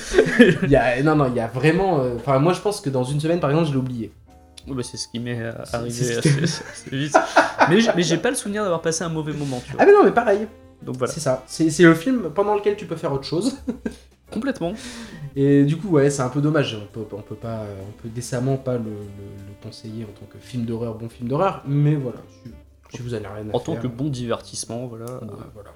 Il 0.64 0.68
y 0.70 0.74
a, 0.76 1.00
non, 1.02 1.14
non, 1.14 1.26
il 1.28 1.36
y 1.36 1.40
a 1.40 1.46
vraiment. 1.46 2.00
euh, 2.00 2.16
Enfin, 2.16 2.38
moi 2.40 2.54
je 2.54 2.60
pense 2.60 2.80
que 2.80 2.90
dans 2.90 3.04
une 3.04 3.20
semaine 3.20 3.38
par 3.40 3.50
exemple, 3.50 3.68
je 3.68 3.72
l'ai 3.72 3.78
oublié. 3.78 4.10
Oui, 4.66 4.74
bah, 4.74 4.82
c'est 4.82 4.96
ce 4.96 5.06
qui 5.08 5.20
m'est 5.20 5.40
euh, 5.40 5.52
arrivé 5.72 5.90
c'est- 5.90 6.18
assez, 6.18 6.28
assez 6.42 6.96
vite. 6.96 7.16
Mais 7.70 7.80
j'ai, 7.80 7.90
mais 7.94 8.02
j'ai 8.02 8.16
pas 8.16 8.30
le 8.30 8.36
souvenir 8.36 8.62
d'avoir 8.62 8.82
passé 8.82 9.04
un 9.04 9.08
mauvais 9.08 9.32
moment, 9.32 9.62
tu 9.64 9.72
vois. 9.72 9.80
Ah 9.82 9.86
mais 9.86 9.92
non, 9.92 10.02
mais 10.04 10.10
pareil, 10.12 10.46
Donc 10.82 10.96
voilà, 10.96 11.12
c'est 11.12 11.20
ça. 11.20 11.44
C'est 11.46 11.82
le 11.82 11.94
film 11.94 12.30
pendant 12.34 12.54
lequel 12.54 12.76
tu 12.76 12.86
peux 12.86 12.96
faire 12.96 13.12
autre 13.12 13.24
chose. 13.24 13.56
complètement. 14.30 14.74
Et 15.36 15.64
du 15.64 15.76
coup, 15.76 15.88
ouais, 15.88 16.10
c'est 16.10 16.22
un 16.22 16.28
peu 16.28 16.40
dommage. 16.40 16.76
On 16.80 16.86
peut, 16.86 17.04
on 17.16 17.22
peut 17.22 17.34
pas, 17.34 17.62
on 17.88 18.02
peut 18.02 18.08
décemment 18.08 18.56
pas 18.56 18.74
le, 18.74 18.84
le- 18.84 18.90
le 18.90 19.54
conseiller 19.62 20.04
en 20.04 20.08
tant 20.18 20.26
que 20.30 20.38
film 20.38 20.64
d'horreur, 20.64 20.94
bon 20.96 21.08
film 21.08 21.28
d'horreur. 21.28 21.62
Mais 21.66 21.94
voilà, 21.94 22.18
si, 22.44 22.50
si 22.96 23.02
vous 23.02 23.14
avez 23.14 23.26
rien 23.26 23.48
à 23.52 23.56
En 23.56 23.60
tant 23.60 23.76
que 23.76 23.86
bon 23.86 24.08
divertissement, 24.08 24.86
voilà. 24.86 25.06
Ouais, 25.06 25.28
voilà. 25.54 25.70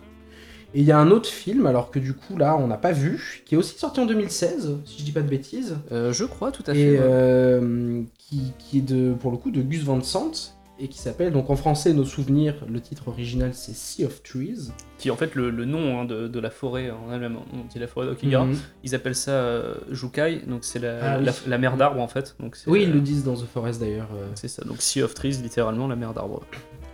Et 0.75 0.81
il 0.81 0.87
y 0.87 0.93
a 0.93 0.99
un 0.99 1.11
autre 1.11 1.29
film, 1.29 1.67
alors 1.67 1.91
que 1.91 1.99
du 1.99 2.15
coup 2.15 2.39
là 2.39 2.57
on 2.57 2.67
n'a 2.67 2.79
pas 2.79 2.93
vu, 2.93 3.43
qui 3.45 3.55
est 3.57 3.59
aussi 3.59 3.77
sorti 3.79 4.01
en 4.01 4.07
2016, 4.07 4.77
si 4.87 5.01
je 5.01 5.05
dis 5.05 5.13
pas 5.13 5.21
de 5.21 5.29
bêtises, 5.29 5.77
Euh, 5.93 6.15
je 6.15 6.25
crois 6.25 6.51
tout 6.51 6.63
à 6.67 6.73
fait. 6.73 6.81
et 6.81 6.91
ouais. 6.93 6.99
euh, 7.03 8.03
qui, 8.17 8.53
qui 8.59 8.79
est 8.79 8.81
de, 8.83 9.13
pour 9.13 9.31
le 9.31 9.37
coup 9.37 9.51
de 9.51 9.61
Gus 9.61 9.83
Van 9.85 10.03
Sant, 10.03 10.55
et 10.83 10.89
qui 10.89 10.99
s'appelle, 10.99 11.33
donc 11.33 11.49
en 11.49 11.55
français 11.57 11.93
Nos 11.95 12.05
Souvenirs, 12.05 12.57
le 12.69 12.81
titre 12.81 13.07
original 13.09 13.51
c'est 13.55 13.75
Sea 13.75 14.05
of 14.05 14.23
Trees. 14.23 14.71
Qui 14.99 15.09
est 15.09 15.11
en 15.13 15.17
fait 15.17 15.35
le, 15.37 15.51
le 15.51 15.65
nom 15.65 16.01
hein, 16.01 16.05
de, 16.05 16.27
de 16.29 16.41
la 16.41 16.51
forêt 16.51 16.91
en 16.91 17.13
elle-même. 17.13 17.37
On 17.53 17.65
dit 17.73 17.79
la 17.79 17.87
forêt 17.87 18.07
d'Okigara. 18.07 18.45
Mhm. 18.47 18.57
Ils 18.85 18.95
appellent 18.95 19.15
ça 19.15 19.31
euh, 19.31 19.75
Jukai, 19.91 20.41
donc 20.47 20.65
c'est 20.65 20.79
la, 20.81 20.99
Ah 21.15 21.19
oui. 21.19 21.25
la, 21.27 21.33
la 21.47 21.59
mer 21.59 21.77
d'arbres 21.77 22.01
en 22.01 22.09
fait. 22.09 22.35
Donc 22.41 22.57
Oui, 22.67 22.81
euh, 22.81 22.83
ils 22.85 22.93
le 22.93 23.01
disent 23.01 23.25
dans 23.25 23.35
The 23.35 23.47
Forest 23.47 23.81
d'ailleurs, 23.81 24.09
euh, 24.15 24.27
C'est 24.35 24.49
ça, 24.49 24.65
donc 24.65 24.83
Sea 24.83 25.03
of 25.03 25.15
Trees, 25.15 25.39
littéralement 25.43 25.87
la 25.87 25.97
mer 25.97 26.13
d'arbres. 26.15 26.43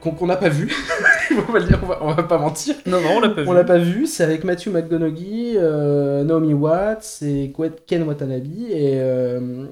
qu'on 0.00 0.26
n'a 0.26 0.36
pas 0.36 0.48
vu, 0.50 0.70
on, 1.48 1.50
va 1.52 1.58
le 1.58 1.66
dire, 1.66 1.80
on, 1.82 1.86
va, 1.86 1.98
on 2.02 2.12
va 2.12 2.22
pas 2.22 2.38
mentir. 2.38 2.74
Non, 2.86 3.00
non, 3.00 3.16
on 3.16 3.20
l'a 3.20 3.30
pas 3.30 3.42
vu. 3.42 3.48
On 3.48 3.52
l'a 3.52 3.64
pas 3.64 3.78
vu, 3.78 4.06
c'est 4.06 4.22
avec 4.22 4.44
Matthew 4.44 4.68
McConaughey, 4.68 5.54
euh, 5.56 6.24
Naomi 6.24 6.52
Watts 6.54 7.18
et 7.22 7.52
Ken 7.86 8.02
Watanabe 8.02 8.44
et, 8.70 9.00
euh, 9.00 9.64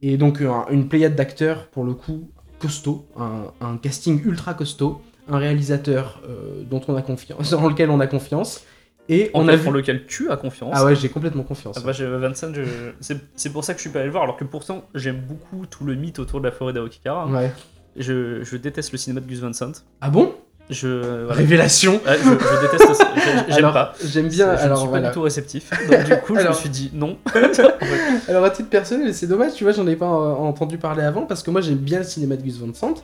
et 0.00 0.16
donc 0.16 0.40
un- 0.40 0.66
une 0.70 0.88
pléiade 0.88 1.14
d'acteurs 1.14 1.66
pour 1.68 1.84
le 1.84 1.94
coup 1.94 2.28
costaud, 2.62 3.04
un, 3.18 3.44
un 3.60 3.76
casting 3.76 4.22
ultra 4.24 4.54
costaud, 4.54 5.00
un 5.28 5.38
réalisateur 5.38 6.20
euh, 6.28 6.62
dont 6.70 6.80
on 6.88 6.96
a 6.96 7.02
confiance, 7.02 7.50
dans 7.56 7.68
lequel 7.68 7.90
on 7.90 8.00
a 8.00 8.06
confiance 8.06 8.64
Et 9.08 9.30
En 9.34 9.40
on 9.44 9.48
a 9.48 9.56
vu. 9.56 9.64
pour 9.64 9.72
lequel 9.72 10.06
tu 10.06 10.30
as 10.30 10.36
confiance. 10.36 10.72
Ah 10.74 10.84
ouais, 10.84 10.94
j'ai 10.96 11.08
complètement 11.08 11.42
confiance. 11.42 11.76
Ah 11.78 11.82
bah, 11.84 11.92
Vincent, 12.26 12.52
je- 12.54 12.92
c'est 13.00 13.18
c'est 13.36 13.50
pour 13.52 13.64
ça 13.64 13.74
que 13.74 13.78
je 13.80 13.82
suis 13.82 13.90
pas 13.90 13.98
allé 13.98 14.06
le 14.06 14.12
voir, 14.12 14.22
alors 14.24 14.36
que 14.36 14.44
pourtant 14.44 14.84
j'aime 14.94 15.20
beaucoup 15.20 15.66
tout 15.66 15.84
le 15.84 15.94
mythe 15.96 16.18
autour 16.20 16.40
de 16.40 16.46
la 16.46 16.52
forêt 16.52 16.72
d'Aokigahara. 16.72 17.26
Ouais. 17.26 17.52
Je, 17.96 18.42
je 18.42 18.56
déteste 18.56 18.90
le 18.92 18.98
cinéma 18.98 19.20
de 19.20 19.26
Gus 19.26 19.40
Van 19.40 19.52
Sant. 19.52 19.72
Ah 20.00 20.08
bon? 20.08 20.32
Je, 20.70 21.24
voilà. 21.24 21.34
Révélation. 21.34 22.00
Ouais, 22.06 22.16
je, 22.18 22.24
je 22.30 22.62
déteste 22.72 22.94
ça. 22.94 23.12
J'ai- 23.48 23.54
J'aime 23.54 23.72
pas. 23.72 23.92
J'aime 24.04 24.28
bien. 24.28 24.56
je 24.56 24.62
alors 24.62 24.76
ne 24.78 24.80
suis 24.82 24.88
voilà. 24.88 25.02
pas 25.04 25.08
du 25.10 25.14
tout 25.14 25.22
réceptif. 25.22 25.70
Donc 25.90 26.04
du 26.04 26.16
coup, 26.20 26.36
je 26.38 26.48
me 26.48 26.52
suis 26.52 26.68
dit 26.70 26.90
non. 26.94 27.18
Alors 28.28 28.44
à 28.44 28.50
titre 28.50 28.70
personnel, 28.70 29.12
c'est 29.14 29.26
dommage, 29.26 29.52
tu 29.54 29.64
vois, 29.64 29.72
j'en 29.72 29.86
ai 29.86 29.96
pas 29.96 30.06
euh, 30.06 30.32
entendu 30.34 30.78
parler 30.78 31.02
avant 31.02 31.22
parce 31.26 31.42
que 31.42 31.50
moi 31.50 31.60
j'aime 31.60 31.76
bien 31.78 31.98
le 31.98 32.04
cinéma 32.04 32.36
de 32.36 32.42
Gus 32.42 32.58
Van 32.58 32.72
Sant. 32.74 32.94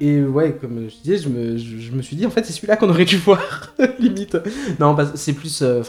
Et 0.00 0.22
ouais, 0.22 0.52
comme 0.60 0.88
je 0.88 0.94
disais, 1.02 1.16
je 1.18 1.28
me, 1.28 1.56
je, 1.56 1.78
je 1.78 1.90
me 1.92 2.02
suis 2.02 2.14
dit 2.14 2.24
en 2.24 2.30
fait 2.30 2.44
c'est 2.46 2.52
celui-là 2.52 2.76
qu'on 2.76 2.88
aurait 2.88 3.04
dû 3.04 3.16
voir, 3.24 3.74
limite. 3.98 4.36
Non, 4.78 4.96
c'est 5.14 5.32
plus, 5.32 5.60
euh, 5.62 5.82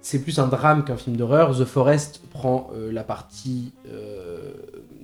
c'est 0.00 0.20
plus 0.20 0.38
un 0.38 0.46
drame 0.46 0.84
qu'un 0.84 0.96
film 0.96 1.16
d'horreur. 1.16 1.58
The 1.58 1.64
Forest 1.64 2.20
prend 2.30 2.70
euh, 2.76 2.92
la 2.92 3.02
partie, 3.02 3.72
euh, 3.92 4.52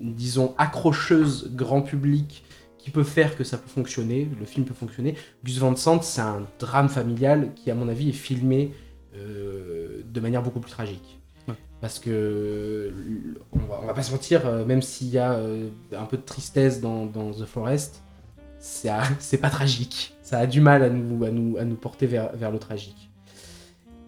disons, 0.00 0.54
accrocheuse 0.58 1.50
grand 1.52 1.80
public 1.82 2.44
peut 2.90 3.04
faire 3.04 3.36
que 3.36 3.44
ça 3.44 3.58
peut 3.58 3.68
fonctionner, 3.68 4.28
le 4.38 4.46
film 4.46 4.64
peut 4.66 4.74
fonctionner. 4.74 5.14
Gus 5.44 5.58
Van 5.58 5.74
Sant, 5.76 6.02
c'est 6.02 6.20
un 6.20 6.46
drame 6.58 6.88
familial 6.88 7.50
qui, 7.54 7.70
à 7.70 7.74
mon 7.74 7.88
avis, 7.88 8.08
est 8.10 8.12
filmé 8.12 8.72
euh, 9.16 10.02
de 10.04 10.20
manière 10.20 10.42
beaucoup 10.42 10.60
plus 10.60 10.70
tragique. 10.70 11.18
Ouais. 11.48 11.54
Parce 11.80 11.98
que, 11.98 12.92
on 13.52 13.58
va, 13.60 13.80
on 13.82 13.86
va 13.86 13.94
pas 13.94 14.02
se 14.02 14.12
mentir, 14.12 14.46
euh, 14.46 14.64
même 14.64 14.82
s'il 14.82 15.08
y 15.08 15.18
a 15.18 15.32
euh, 15.32 15.68
un 15.96 16.04
peu 16.04 16.16
de 16.16 16.22
tristesse 16.22 16.80
dans, 16.80 17.06
dans 17.06 17.30
The 17.32 17.44
Forest, 17.46 18.02
c'est 18.58 18.90
pas 19.40 19.50
tragique. 19.50 20.14
Ça 20.22 20.38
a 20.40 20.46
du 20.46 20.60
mal 20.60 20.82
à 20.82 20.90
nous, 20.90 21.24
à 21.24 21.30
nous, 21.30 21.56
à 21.58 21.64
nous 21.64 21.76
porter 21.76 22.06
vers, 22.06 22.34
vers 22.36 22.50
le 22.50 22.58
tragique. 22.58 23.10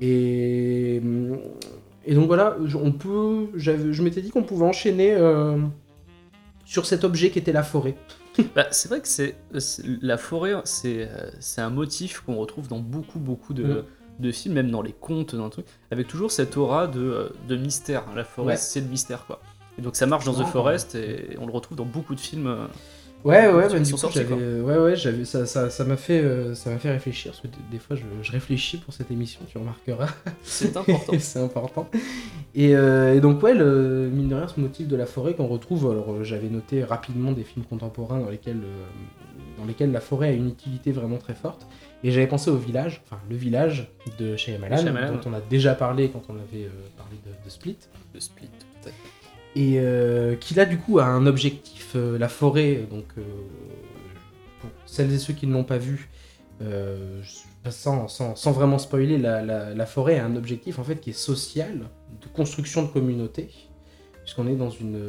Et, 0.01 1.01
et 2.07 2.15
donc 2.15 2.27
voilà, 2.27 2.57
je- 2.65 2.77
on 2.77 2.93
peut, 2.93 3.49
je 3.55 4.03
m'étais 4.03 4.23
dit 4.23 4.31
qu'on 4.31 4.43
pouvait 4.43 4.65
enchaîner 4.65 5.13
euh, 5.13 5.59
sur 6.65 6.87
cet 6.87 7.05
objet 7.05 7.31
qui 7.31 7.39
était 7.39 7.53
la 7.53 7.63
forêt. 7.63 7.95
Bah, 8.55 8.67
c'est 8.71 8.89
vrai 8.89 9.01
que 9.01 9.09
c'est 9.09 9.37
la 10.03 10.17
forêt, 10.17 10.55
c'est 10.65 11.09
euh, 11.11 11.31
c'est 11.41 11.61
un 11.61 11.71
motif 11.71 12.21
qu'on 12.21 12.37
retrouve 12.37 12.69
dans 12.69 12.79
beaucoup 12.81 13.19
beaucoup 13.19 13.55
de, 13.55 13.65
Mm. 13.65 13.85
de 14.23 14.33
films, 14.33 14.55
même 14.55 14.71
dans 14.71 14.83
les 14.83 14.93
contes, 14.93 15.35
dans 15.35 15.45
le 15.45 15.51
truc, 15.51 15.67
avec 15.91 16.07
toujours 16.09 16.31
cette 16.31 16.57
aura 16.57 16.87
de, 16.87 17.01
euh, 17.01 17.29
de 17.49 17.57
mystère. 17.57 18.05
La 18.15 18.25
forêt, 18.25 18.49
Ouais. 18.53 18.57
c'est 18.57 18.81
le 18.81 18.87
mystère 18.89 19.25
quoi. 19.27 19.41
Et 19.79 19.83
donc 19.83 19.97
ça 19.97 20.07
marche 20.07 20.25
dans 20.25 20.35
The 20.35 20.43
Ah. 20.45 20.47
Forest 20.47 20.95
et 20.95 21.37
on 21.41 21.47
le 21.47 21.53
retrouve 21.53 21.77
dans 21.79 21.85
beaucoup 21.87 22.15
de 22.15 22.21
films. 22.21 22.69
Ouais, 23.23 23.49
ouais, 23.53 23.69
bah, 23.69 23.79
du 23.79 23.95
coup, 23.95 24.07
ouais, 24.35 24.79
ouais, 24.79 24.97
j'avais, 24.97 25.25
ça, 25.25 25.45
ça, 25.45 25.69
ça 25.69 25.85
m'a 25.85 25.97
fait, 25.97 26.21
euh, 26.21 26.55
ça 26.55 26.71
m'a 26.71 26.79
fait 26.79 26.91
réfléchir 26.91 27.33
parce 27.33 27.43
que 27.43 27.49
des 27.71 27.79
fois, 27.79 27.95
je, 27.95 28.03
je 28.23 28.33
réfléchis 28.33 28.79
pour 28.79 28.95
cette 28.95 29.11
émission, 29.11 29.41
tu 29.47 29.59
remarqueras. 29.59 30.09
C'est 30.43 30.77
important. 30.77 31.13
c'est 31.19 31.39
important. 31.39 31.89
Et, 32.55 32.75
euh, 32.75 33.15
et 33.15 33.21
donc, 33.21 33.43
ouais, 33.43 33.55
le, 33.55 34.09
mine 34.11 34.29
de 34.29 34.35
rien, 34.35 34.49
ce 34.49 34.59
motif 34.59 34.89
de 34.89 34.97
la 34.97 35.07
forêt 35.07 35.35
qu'on 35.35 35.47
retrouve, 35.47 35.91
alors 35.91 36.13
euh, 36.13 36.25
j'avais 36.25 36.49
noté 36.49 36.83
rapidement 36.83 37.33
des 37.33 37.45
films 37.45 37.65
contemporains 37.67 38.21
dans 38.21 38.31
lesquels, 38.31 38.63
euh, 38.65 38.87
dans 39.59 39.67
lesquels 39.67 39.93
la 39.93 40.01
forêt 40.01 40.29
a 40.29 40.33
une 40.33 40.49
utilité 40.49 40.91
vraiment 40.91 41.19
très 41.19 41.35
forte. 41.35 41.67
Et 42.03 42.13
j'avais 42.13 42.27
pensé 42.27 42.51
au 42.51 42.57
village, 42.57 43.03
enfin 43.05 43.21
le 43.29 43.37
village 43.37 43.91
de 44.19 44.35
Shyamalan, 44.35 44.79
Shyamalan, 44.79 45.13
dont 45.13 45.31
on 45.31 45.35
a 45.35 45.41
déjà 45.41 45.75
parlé 45.75 46.09
quand 46.09 46.23
on 46.31 46.35
avait 46.35 46.71
parlé 46.97 47.17
de, 47.27 47.45
de 47.45 47.51
Split. 47.51 47.77
Le 48.15 48.21
split, 48.21 48.49
fait. 48.83 48.95
Et 49.57 49.81
euh, 49.81 50.37
qui 50.37 50.55
là, 50.55 50.65
du 50.65 50.79
coup, 50.79 50.99
a 51.01 51.05
un 51.07 51.27
objectif, 51.27 51.93
euh, 51.97 52.17
la 52.19 52.29
forêt, 52.29 52.87
donc 52.91 53.07
euh, 53.19 53.23
pour 54.61 54.71
celles 54.87 55.13
et 55.13 55.19
ceux 55.19 55.33
qui 55.33 55.47
ne 55.47 55.53
l'ont 55.55 55.65
pas 55.65 55.79
vu, 55.79 56.09
je- 56.61 57.71
sans, 57.71 58.07
sans- 58.09 58.37
sans 58.37 58.53
vraiment 58.53 58.79
spoiler, 58.79 59.19
la, 59.19 59.43
la- 59.43 59.75
la 59.75 59.87
forêt 59.87 60.19
a 60.19 60.25
un 60.27 60.37
objectif 60.37 60.79
en 60.79 60.85
fait 60.85 60.97
qui 61.01 61.11
est 61.11 61.15
social, 61.15 61.89
de 62.21 62.27
construction 62.29 62.83
de 62.83 62.89
communauté, 62.89 63.49
puisqu'on 64.23 64.47
est 64.47 64.57
dans 64.57 64.71
une, 64.71 65.01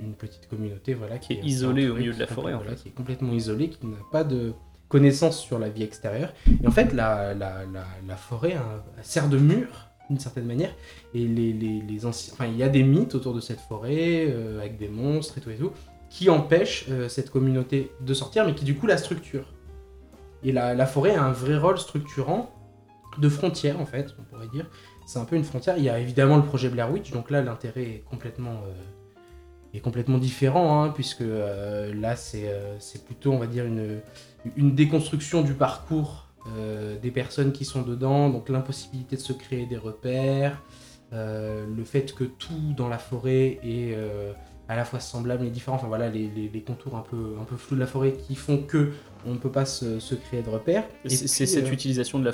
une 0.00 0.14
petite 0.14 0.48
communauté 0.48 0.94
voilà, 0.94 1.18
Qui 1.18 1.34
est 1.34 1.40
isolée 1.44 1.88
au 1.88 1.94
milieu 1.96 2.12
de 2.14 2.20
la 2.20 2.26
forêt, 2.26 2.54
en 2.54 2.58
voilà, 2.58 2.72
fait. 2.76 2.82
qui 2.82 2.88
est 2.88 2.92
complètement 2.92 3.32
isolée, 3.32 3.68
qui 3.70 3.86
n'a 3.86 3.96
pas 4.12 4.24
de 4.24 4.52
connaissance 4.88 5.38
sur 5.40 5.58
la 5.58 5.68
vie 5.68 5.82
extérieure. 5.82 6.32
Et 6.62 6.66
en 6.66 6.70
fait, 6.70 6.92
la, 6.94 7.34
la, 7.34 7.64
la, 7.72 7.84
la 8.06 8.16
forêt 8.16 8.54
hein, 8.54 8.82
sert 9.02 9.28
de 9.28 9.36
mur 9.38 9.87
d'une 10.08 10.18
certaine 10.18 10.46
manière. 10.46 10.74
Et 11.14 11.26
les, 11.26 12.06
anciens. 12.06 12.32
Enfin, 12.34 12.46
il 12.46 12.56
y 12.56 12.62
a 12.62 12.68
des 12.68 12.82
mythes 12.82 13.14
autour 13.14 13.34
de 13.34 13.40
cette 13.40 13.60
forêt, 13.60 14.26
euh, 14.28 14.58
avec 14.58 14.78
des 14.78 14.88
monstres 14.88 15.38
et 15.38 15.40
tout 15.40 15.50
et 15.50 15.56
tout, 15.56 15.72
qui 16.10 16.30
empêchent 16.30 16.86
euh, 16.90 17.08
cette 17.08 17.30
communauté 17.30 17.92
de 18.00 18.14
sortir, 18.14 18.46
mais 18.46 18.54
qui 18.54 18.64
du 18.64 18.74
coup 18.74 18.86
la 18.86 18.96
structure. 18.96 19.52
Et 20.42 20.52
la, 20.52 20.86
forêt 20.86 21.14
a 21.16 21.24
un 21.24 21.32
vrai 21.32 21.58
rôle 21.58 21.78
structurant 21.78 22.54
de 23.18 23.28
frontière, 23.28 23.80
en 23.80 23.86
fait, 23.86 24.14
on 24.20 24.22
pourrait 24.22 24.46
dire. 24.48 24.70
C'est 25.04 25.18
un 25.18 25.24
peu 25.24 25.34
une 25.34 25.44
frontière. 25.44 25.76
Il 25.78 25.84
y 25.84 25.88
a 25.88 25.98
évidemment 25.98 26.36
le 26.36 26.44
projet 26.44 26.68
Blair 26.68 26.92
Witch, 26.92 27.10
donc 27.10 27.30
là, 27.30 27.42
l'intérêt 27.42 27.82
est 27.82 28.04
complètement. 28.08 28.62
euh, 28.64 29.80
complètement 29.82 30.18
différent, 30.18 30.82
hein, 30.82 30.90
puisque 30.90 31.22
là, 31.22 32.16
c'est 32.16 33.04
plutôt, 33.04 33.32
on 33.32 33.38
va 33.38 33.46
dire, 33.46 33.64
une 33.64 34.74
déconstruction 34.74 35.42
du 35.42 35.54
parcours 35.54 36.27
euh, 36.46 36.98
des 36.98 37.10
personnes 37.10 37.52
qui 37.52 37.64
sont 37.64 37.82
dedans, 37.82 38.30
donc 38.30 38.48
l'impossibilité 38.48 39.16
de 39.16 39.20
se 39.20 39.32
créer 39.32 39.66
des 39.66 39.76
repères, 39.76 40.62
euh, 41.12 41.64
le 41.74 41.84
fait 41.84 42.14
que 42.14 42.24
tout 42.24 42.74
dans 42.76 42.88
la 42.88 42.98
forêt 42.98 43.58
est 43.62 43.94
euh, 43.94 44.32
à 44.68 44.76
la 44.76 44.84
fois 44.84 45.00
semblable 45.00 45.46
et 45.46 45.50
différent, 45.50 45.76
enfin 45.76 45.88
voilà, 45.88 46.08
les, 46.10 46.28
les- 46.28 46.50
les 46.52 46.60
contours 46.60 46.94
un 46.96 47.00
peu, 47.00 47.34
un 47.40 47.44
peu 47.44 47.56
flous 47.56 47.74
de 47.74 47.80
la 47.80 47.86
forêt 47.86 48.12
qui 48.12 48.34
font 48.34 48.58
que 48.58 48.90
on 49.26 49.32
ne 49.32 49.38
peut 49.38 49.50
pas 49.50 49.64
se, 49.64 49.98
se 49.98 50.14
créer 50.14 50.42
de 50.42 50.50
repères. 50.50 50.84
C'est 51.06 51.46
cette 51.46 51.72
utilisation 51.72 52.18
de 52.18 52.26
la, 52.26 52.32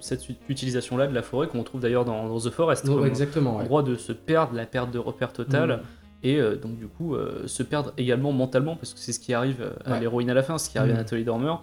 cette 0.00 0.26
utilisation 0.48 0.96
là 0.96 1.06
de 1.06 1.14
la 1.14 1.22
forêt 1.22 1.46
qu'on 1.48 1.62
trouve 1.62 1.80
d'ailleurs 1.82 2.04
dans, 2.06 2.26
dans 2.26 2.40
The 2.40 2.50
Forest. 2.50 2.86
non, 2.86 2.96
comme 2.96 3.06
exactement, 3.06 3.56
ouais. 3.56 3.62
endroit 3.62 3.82
de 3.82 3.96
se 3.96 4.12
perdre, 4.12 4.54
la 4.54 4.64
perte 4.66 4.90
de 4.90 4.98
repère 4.98 5.32
totale. 5.32 5.76
Mm. 5.76 5.80
Et 6.24 6.36
euh, 6.40 6.56
donc 6.56 6.76
du 6.78 6.88
coup, 6.88 7.14
euh, 7.14 7.46
se 7.46 7.62
perdre 7.62 7.92
également 7.96 8.32
mentalement, 8.32 8.74
parce 8.74 8.92
que 8.94 8.98
c'est 9.00 9.12
ce 9.12 9.20
qui 9.20 9.32
arrive 9.34 9.70
à 9.84 9.92
Ouais. 9.92 10.00
l'héroïne 10.00 10.30
à 10.30 10.34
la 10.34 10.42
fin, 10.42 10.58
ce 10.58 10.68
qui 10.70 10.78
arrive 10.78 10.92
Mm. 10.92 10.96
à 10.96 10.98
Nathalie 11.00 11.24
Dormer. 11.24 11.54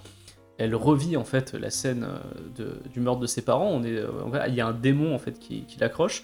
Elle 0.58 0.74
revit 0.76 1.18
en 1.18 1.26
fait 1.26 1.54
la 1.54 1.70
scène 1.70 2.06
euh, 2.08 2.18
de- 2.58 2.90
du 2.94 3.00
meurtre 3.02 3.20
de 3.20 3.28
ses 3.28 3.42
parents. 3.42 3.70
On 3.70 3.84
est, 3.84 3.98
euh, 3.98 4.10
il 4.48 4.56
y 4.56 4.62
a 4.62 4.68
un 4.68 4.74
démon 4.74 5.14
en 5.14 5.20
fait 5.20 5.38
qui, 5.38 5.64
qui 5.64 5.80
l'accroche. 5.80 6.24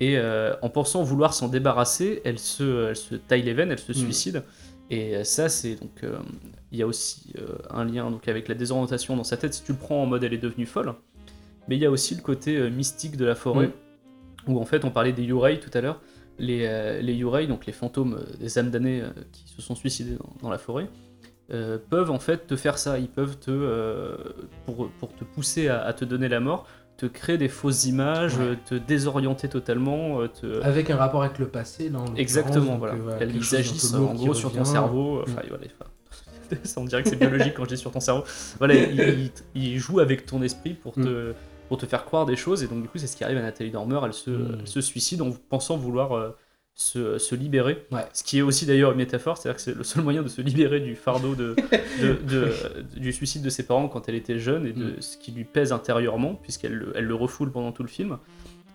Et 0.00 0.16
euh, 0.18 0.54
en 0.62 0.68
pensant 0.68 1.02
vouloir 1.02 1.34
s'en 1.34 1.48
débarrasser, 1.48 2.20
elle 2.24 2.38
se, 2.38 2.88
elle 2.90 2.96
se 2.96 3.14
taille 3.16 3.42
les 3.42 3.54
veines, 3.54 3.70
elle 3.72 3.78
se 3.78 3.92
Mm. 3.92 3.94
suicide. 3.94 4.42
Et 4.90 5.24
ça, 5.24 5.48
c'est 5.48 5.76
donc. 5.76 6.02
euh, 6.04 6.18
il 6.70 6.78
y 6.78 6.82
a 6.82 6.86
aussi 6.86 7.32
euh, 7.38 7.56
un 7.70 7.84
lien 7.84 8.10
donc, 8.10 8.28
avec 8.28 8.48
la 8.48 8.54
désorientation 8.54 9.16
dans 9.16 9.24
sa 9.24 9.36
tête. 9.36 9.52
Si 9.54 9.62
tu 9.62 9.72
le 9.72 9.78
prends 9.78 10.02
en 10.02 10.06
mode 10.06 10.22
elle 10.24 10.32
est 10.34 10.38
devenue 10.38 10.66
folle. 10.66 10.94
Mais 11.68 11.76
il 11.76 11.82
y 11.82 11.86
a 11.86 11.90
aussi 11.90 12.14
le 12.14 12.22
côté 12.22 12.70
mystique 12.70 13.16
de 13.16 13.24
la 13.24 13.34
forêt, 13.34 13.68
Mm. 13.68 14.52
où 14.52 14.60
en 14.60 14.64
fait 14.64 14.84
on 14.84 14.90
parlait 14.90 15.12
des 15.12 15.22
Yurei 15.24 15.58
tout 15.60 15.70
à 15.74 15.80
l'heure. 15.80 16.00
Les, 16.38 17.00
les 17.02 17.12
Yurei, 17.14 17.46
donc 17.46 17.66
les 17.66 17.72
fantômes 17.72 18.24
des 18.40 18.58
âmes 18.58 18.70
damnées 18.70 19.02
qui 19.32 19.44
se 19.46 19.60
sont 19.62 19.74
suicidés 19.74 20.16
dans, 20.16 20.32
dans 20.42 20.50
la 20.50 20.58
forêt, 20.58 20.88
euh, 21.52 21.78
peuvent 21.90 22.10
en 22.10 22.18
fait 22.18 22.46
te 22.46 22.56
faire 22.56 22.78
ça. 22.78 22.98
Ils 22.98 23.08
peuvent 23.08 23.38
te, 23.38 23.50
euh, 23.50 24.16
pour, 24.66 24.88
pour 24.98 25.14
te 25.14 25.24
pousser 25.24 25.68
à, 25.68 25.82
à 25.84 25.92
te 25.92 26.04
donner 26.04 26.28
la 26.28 26.40
mort, 26.40 26.66
te 26.96 27.06
créer 27.06 27.38
des 27.38 27.48
fausses 27.48 27.84
images, 27.86 28.36
Ouais. 28.38 28.56
te 28.64 28.74
désorienter 28.74 29.48
totalement, 29.48 30.20
euh, 30.20 30.28
te... 30.28 30.62
Avec 30.62 30.88
un 30.90 30.96
rapport 30.96 31.22
avec 31.22 31.38
le 31.38 31.48
passé, 31.48 31.88
l'occurrence, 31.88 32.18
Exactement, 32.18 32.78
voilà. 32.78 32.94
peu 32.94 33.56
agissent 33.56 33.94
en 33.94 34.14
gros 34.14 34.34
sur 34.34 34.52
ton 34.52 34.64
cerveau. 34.64 35.18
Mm. 35.20 35.22
Enfin, 35.22 35.42
voilà, 35.48 35.64
on 36.76 36.84
dirait 36.84 37.02
que 37.02 37.08
c'est 37.08 37.16
biologique 37.16 37.54
quand 37.54 37.64
je 37.64 37.70
dis 37.70 37.76
sur 37.78 37.90
ton 37.90 38.00
cerveau. 38.00 38.24
Voilà, 38.58 38.74
il, 38.74 39.00
il- 39.54 39.62
il 39.62 39.78
joue 39.78 40.00
avec 40.00 40.26
ton 40.26 40.42
esprit 40.42 40.74
pour 40.74 40.94
te, 40.94 41.32
pour 41.68 41.78
te 41.78 41.86
faire 41.86 42.04
croire 42.04 42.26
des 42.26 42.36
choses. 42.36 42.62
Et 42.62 42.66
donc, 42.66 42.82
du 42.82 42.88
coup, 42.88 42.98
c'est 42.98 43.06
ce 43.06 43.16
qui 43.16 43.24
arrive 43.24 43.38
à 43.38 43.42
Nathalie 43.42 43.70
Dormer. 43.70 44.00
Elle 44.04 44.12
se, 44.12 44.30
Mm. 44.30 44.56
elle 44.60 44.68
se 44.68 44.80
suicide 44.80 45.22
en 45.22 45.30
pensant 45.48 45.76
vouloir 45.76 46.34
se, 46.74 47.18
se 47.18 47.34
libérer. 47.34 47.86
Ouais. 47.90 48.06
Ce 48.12 48.24
qui 48.24 48.38
est 48.38 48.42
aussi 48.42 48.64
d'ailleurs 48.66 48.92
une 48.92 48.96
métaphore, 48.98 49.36
c'est-à-dire 49.36 49.56
que 49.56 49.62
c'est 49.62 49.74
le 49.76 49.84
seul 49.84 50.02
moyen 50.02 50.22
de 50.22 50.28
se 50.28 50.40
libérer 50.40 50.80
du 50.80 50.94
fardeau 50.96 51.34
de, 51.34 51.54
de- 52.02 52.18
de- 52.26 52.52
du 52.98 53.12
suicide 53.12 53.42
de 53.42 53.50
ses 53.50 53.64
parents 53.64 53.88
quand 53.88 54.08
elle 54.08 54.14
était 54.14 54.38
jeune 54.38 54.66
et 54.66 54.72
de 54.72 54.84
Mm. 54.84 55.00
ce 55.02 55.16
qui 55.18 55.32
lui 55.32 55.44
pèse 55.44 55.72
intérieurement, 55.72 56.34
puisqu'elle 56.34 56.72
le- 56.74 56.92
elle 56.96 57.04
le 57.04 57.14
refoule 57.14 57.52
pendant 57.52 57.72
tout 57.72 57.82
le 57.82 57.88
film. 57.88 58.18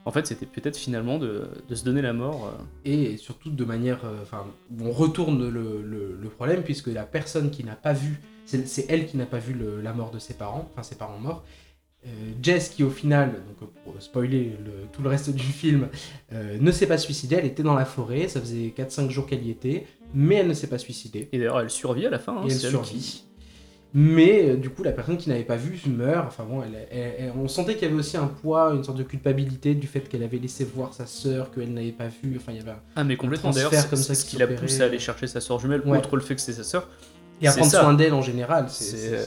En 0.05 0.11
fait, 0.11 0.25
c'était 0.25 0.45
peut-être 0.45 0.77
finalement 0.77 1.17
de, 1.17 1.47
de 1.67 1.75
se 1.75 1.83
donner 1.83 2.01
la 2.01 2.13
mort. 2.13 2.53
euh, 2.59 2.63
et 2.85 3.17
surtout 3.17 3.49
de 3.49 3.65
manière. 3.65 4.05
euh, 4.05 4.21
Enfin, 4.21 4.45
on 4.79 4.91
retourne 4.91 5.49
le, 5.49 5.81
le- 5.83 6.17
le 6.21 6.29
problème 6.29 6.61
puisque 6.63 6.87
la 6.87 7.03
personne 7.03 7.49
qui 7.51 7.63
n'a 7.65 7.75
pas 7.75 7.93
vu, 7.93 8.21
c'est 8.45 8.65
c'est 8.67 8.85
elle 8.89 9.05
qui 9.07 9.17
n'a 9.17 9.25
pas 9.25 9.39
vu 9.39 9.53
le- 9.53 9.81
la 9.81 9.91
mort 9.91 10.11
de 10.11 10.19
ses 10.19 10.35
parents, 10.35 10.69
enfin 10.71 10.83
ses 10.83 10.95
parents 10.95 11.19
morts. 11.19 11.43
Euh, 12.05 12.09
Jess, 12.41 12.69
qui 12.69 12.83
au 12.83 12.89
final, 12.89 13.33
donc 13.59 13.69
pour 13.83 13.95
spoiler 14.01 14.55
le- 14.63 14.87
tout 14.93 15.01
le 15.01 15.09
reste 15.09 15.29
du 15.33 15.43
film, 15.43 15.87
euh, 16.31 16.57
ne 16.59 16.71
s'est 16.71 16.85
pas 16.87 16.97
suicidée, 16.97 17.37
elle 17.39 17.45
était 17.45 17.63
dans 17.63 17.73
la 17.75 17.85
forêt, 17.85 18.27
ça 18.27 18.39
faisait 18.39 18.73
4-5 18.77 19.09
jours 19.09 19.25
qu'elle 19.25 19.43
y 19.45 19.49
était, 19.49 19.85
mais 20.13 20.35
elle 20.35 20.47
ne 20.47 20.53
s'est 20.53 20.67
pas 20.67 20.77
suicidée. 20.77 21.27
Et 21.31 21.37
d'ailleurs, 21.39 21.59
elle 21.59 21.69
survit 21.69 22.05
à 22.05 22.09
la 22.09 22.19
fin. 22.19 22.37
hein, 22.37 22.43
et 22.47 22.51
elle 22.51 22.57
survit. 22.59 22.89
qui- 22.99 23.23
Mais 23.93 24.49
euh, 24.49 24.55
du 24.57 24.69
coup, 24.69 24.83
la 24.83 24.91
personne 24.91 25.17
qui 25.17 25.29
n'avait 25.29 25.43
pas 25.43 25.55
vu 25.55 25.79
meurt. 25.89 26.27
Enfin 26.27 26.43
bon, 26.43 26.61
elle- 26.61 26.87
elle- 26.91 27.13
elle- 27.19 27.31
on 27.37 27.47
sentait 27.47 27.73
qu'il 27.73 27.83
y 27.83 27.85
avait 27.91 27.99
aussi 27.99 28.15
un 28.17 28.27
poids, 28.27 28.73
une 28.75 28.83
sorte 28.83 28.97
de 28.97 29.03
culpabilité 29.03 29.73
du 29.75 29.87
fait 29.87 30.01
qu'elle 30.01 30.23
avait 30.23 30.37
laissé 30.37 30.65
voir 30.65 30.93
sa 30.93 31.05
sœur, 31.07 31.51
qu'elle 31.51 31.73
n'avait 31.73 31.93
pas 31.93 32.07
vu. 32.07 32.35
Enfin, 32.37 32.51
il 32.51 32.57
y 32.57 32.61
avait 32.61 32.71
un- 32.71 32.81
Ah, 32.95 33.03
mais 33.03 33.15
complètement. 33.17 33.49
D'ailleurs, 33.51 33.71
c'est 33.73 34.13
ce 34.15 34.25
qui 34.25 34.37
l'a 34.37 34.45
poussé 34.47 34.81
à 34.81 34.85
aller 34.85 34.99
chercher 34.99 35.25
sa 35.27 35.39
soeur 35.41 35.59
jumelle, 35.59 35.81
Ouais. 35.85 35.97
outre 35.97 36.15
le 36.15 36.21
fait 36.21 36.35
que 36.35 36.41
c'est 36.41 36.53
sa 36.53 36.63
sœur. 36.63 36.89
Et 37.41 37.47
à 37.47 37.51
prendre 37.53 37.71
soin 37.71 37.93
d'elle 37.93 38.13
en 38.13 38.21
général. 38.21 38.65
c'est- 38.69 39.25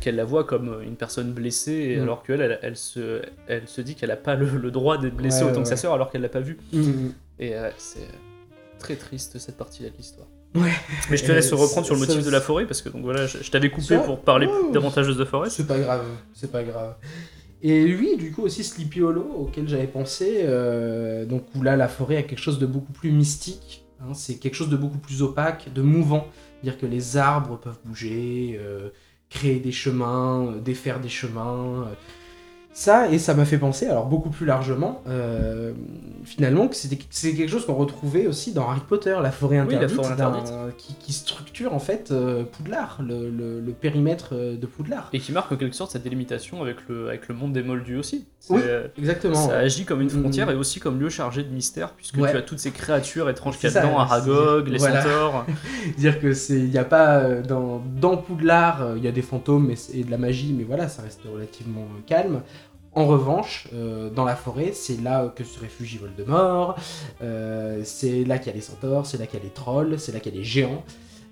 qu'elle 0.00 0.16
la 0.16 0.24
voit 0.24 0.44
comme 0.44 0.80
une 0.82 0.96
personne 0.96 1.32
blessée, 1.32 1.96
Mm. 1.98 2.02
alors 2.02 2.22
qu'elle, 2.22 2.40
elle, 2.40 2.58
elle 2.62 2.76
se, 2.76 3.22
elle 3.46 3.68
se 3.68 3.80
dit 3.80 3.94
qu'elle 3.94 4.10
a 4.10 4.16
pas 4.16 4.34
le, 4.34 4.46
le 4.46 4.70
droit 4.70 4.98
d'être 4.98 5.14
blessée 5.16 5.42
Ouais, 5.44 5.50
autant 5.50 5.58
ouais, 5.58 5.62
que 5.64 5.68
sa 5.68 5.76
sœur, 5.76 5.92
alors 5.92 6.10
qu'elle 6.10 6.22
l'a 6.22 6.28
pas 6.28 6.40
vue. 6.40 6.58
Mhm. 6.72 7.12
Et 7.38 7.54
euh, 7.54 7.70
c'est 7.78 8.08
très 8.78 8.96
triste 8.96 9.38
cette 9.38 9.56
partie-là 9.56 9.90
de 9.90 9.96
l'histoire. 9.96 10.26
Ouais. 10.54 10.70
Mais 11.10 11.16
je 11.16 11.24
te 11.24 11.30
Euh, 11.30 11.34
laisse 11.34 11.52
reprendre 11.52 11.86
sur 11.86 11.94
le 11.94 12.00
motif 12.00 12.24
de 12.24 12.30
la 12.30 12.40
forêt, 12.40 12.66
parce 12.66 12.82
que 12.82 12.88
donc 12.88 13.02
voilà, 13.02 13.26
je, 13.26 13.38
je 13.42 13.50
t'avais 13.50 13.70
coupé 13.70 13.96
pour 14.04 14.20
parler 14.20 14.48
davantage 14.72 15.06
de 15.06 15.14
The 15.14 15.26
Forest. 15.26 15.56
C'est 15.56 15.66
pas 15.66 15.78
grave, 15.78 16.04
c'est 16.34 16.50
pas 16.50 16.64
grave. 16.64 16.96
Et 17.62 17.84
lui, 17.84 18.16
du 18.16 18.32
coup, 18.32 18.42
aussi 18.42 18.64
Sleepy 18.64 19.02
Hollow, 19.02 19.26
auquel 19.38 19.68
j'avais 19.68 19.86
pensé, 19.86 20.40
euh, 20.44 21.26
donc 21.26 21.44
où 21.54 21.62
là, 21.62 21.76
la 21.76 21.88
forêt 21.88 22.16
a 22.16 22.22
quelque 22.22 22.40
chose 22.40 22.58
de 22.58 22.66
beaucoup 22.66 22.92
plus 22.92 23.12
mystique. 23.12 23.84
hein, 24.00 24.14
c'est 24.14 24.36
quelque 24.36 24.54
chose 24.54 24.70
de 24.70 24.76
beaucoup 24.76 24.96
plus 24.98 25.22
opaque, 25.22 25.70
de 25.74 25.82
mouvant. 25.82 26.26
Dire 26.64 26.78
que 26.78 26.86
les 26.86 27.16
arbres 27.18 27.58
peuvent 27.58 27.78
bouger, 27.84 28.58
euh, 28.60 28.88
créer 29.30 29.60
des 29.60 29.72
chemins, 29.72 30.46
euh, 30.46 30.60
défaire 30.60 31.00
des 31.00 31.08
chemins. 31.08 31.88
Ça, 32.80 33.10
et 33.10 33.18
ça 33.18 33.34
m'a 33.34 33.44
fait 33.44 33.58
penser, 33.58 33.88
alors 33.88 34.06
beaucoup 34.06 34.30
plus 34.30 34.46
largement, 34.46 35.02
euh, 35.06 35.72
finalement, 36.24 36.66
que 36.66 36.74
c'était 36.74 36.98
c'est 37.10 37.34
quelque 37.34 37.50
chose 37.50 37.66
qu'on 37.66 37.74
retrouvait 37.74 38.26
aussi 38.26 38.54
dans 38.54 38.70
Harry 38.70 38.80
Potter, 38.88 39.14
la 39.22 39.30
forêt 39.30 39.60
Oui, 39.60 39.74
la 39.74 39.80
interdite, 39.82 39.96
forêt 39.96 40.16
d'un- 40.16 40.28
interdite. 40.28 40.76
qui, 40.78 40.94
qui 40.94 41.12
structure 41.12 41.74
en 41.74 41.78
fait 41.78 42.10
euh, 42.10 42.42
Poudlard, 42.44 43.00
le, 43.06 43.28
le- 43.28 43.60
le 43.60 43.72
périmètre 43.72 44.30
euh, 44.32 44.56
de 44.56 44.64
Poudlard. 44.64 45.10
Et 45.12 45.18
qui 45.20 45.30
marque 45.30 45.52
en 45.52 45.56
quelque 45.56 45.76
sorte 45.76 45.90
cette 45.90 46.04
délimitation 46.04 46.62
avec 46.62 46.76
le, 46.88 47.08
avec 47.08 47.28
le 47.28 47.34
monde 47.34 47.52
des 47.52 47.62
Moldus 47.62 47.96
aussi. 47.98 48.24
Oui, 48.48 48.62
Exactement. 48.96 49.34
Ça 49.34 49.58
agit 49.58 49.84
comme 49.84 50.00
une 50.00 50.08
frontière 50.08 50.46
Mhm. 50.46 50.54
et 50.54 50.56
aussi 50.56 50.80
comme 50.80 50.98
lieu 50.98 51.10
chargé 51.10 51.42
de 51.42 51.50
mystère, 51.52 51.90
puisque 51.90 52.16
Ouais. 52.16 52.30
tu 52.30 52.36
as 52.38 52.40
toutes 52.42 52.60
ces 52.60 52.70
créatures 52.70 53.28
étranges 53.28 53.58
qu'il 53.58 53.70
y 53.70 53.76
a 53.76 53.82
dedans, 53.82 53.98
Aragog, 53.98 54.68
les 54.68 54.78
voilà. 54.78 55.02
centaures. 55.02 55.44
Dire 55.98 56.18
que 56.18 56.32
c'est, 56.32 56.54
il 56.58 56.70
y 56.70 56.78
a 56.78 56.84
pas 56.84 57.28
dans 57.42 57.82
dans 58.00 58.16
Poudlard, 58.16 58.94
il 58.96 59.04
y 59.04 59.08
a 59.08 59.12
des 59.12 59.20
fantômes 59.20 59.70
et 59.92 60.02
de 60.02 60.10
la 60.10 60.16
magie, 60.16 60.54
mais 60.56 60.64
voilà, 60.64 60.88
ça 60.88 61.02
reste 61.02 61.20
relativement 61.30 61.86
calme. 62.06 62.40
En 62.92 63.06
revanche, 63.06 63.68
euh, 63.72 64.10
dans 64.10 64.24
la 64.24 64.34
forêt, 64.34 64.72
c'est 64.74 65.00
là 65.00 65.32
que 65.34 65.44
se 65.44 65.60
réfugie 65.60 65.98
Voldemort, 65.98 66.76
euh, 67.22 67.82
c'est 67.84 68.24
là 68.24 68.38
qu'il 68.38 68.48
y 68.48 68.50
a 68.50 68.56
les 68.56 68.60
centaures, 68.62 69.06
c'est 69.06 69.18
là 69.18 69.26
qu'il 69.26 69.38
y 69.38 69.42
a 69.42 69.44
les 69.44 69.50
trolls, 69.52 69.98
c'est 69.98 70.12
là 70.12 70.18
qu'il 70.18 70.32
y 70.32 70.36
a 70.36 70.38
les 70.38 70.44
géants, 70.44 70.82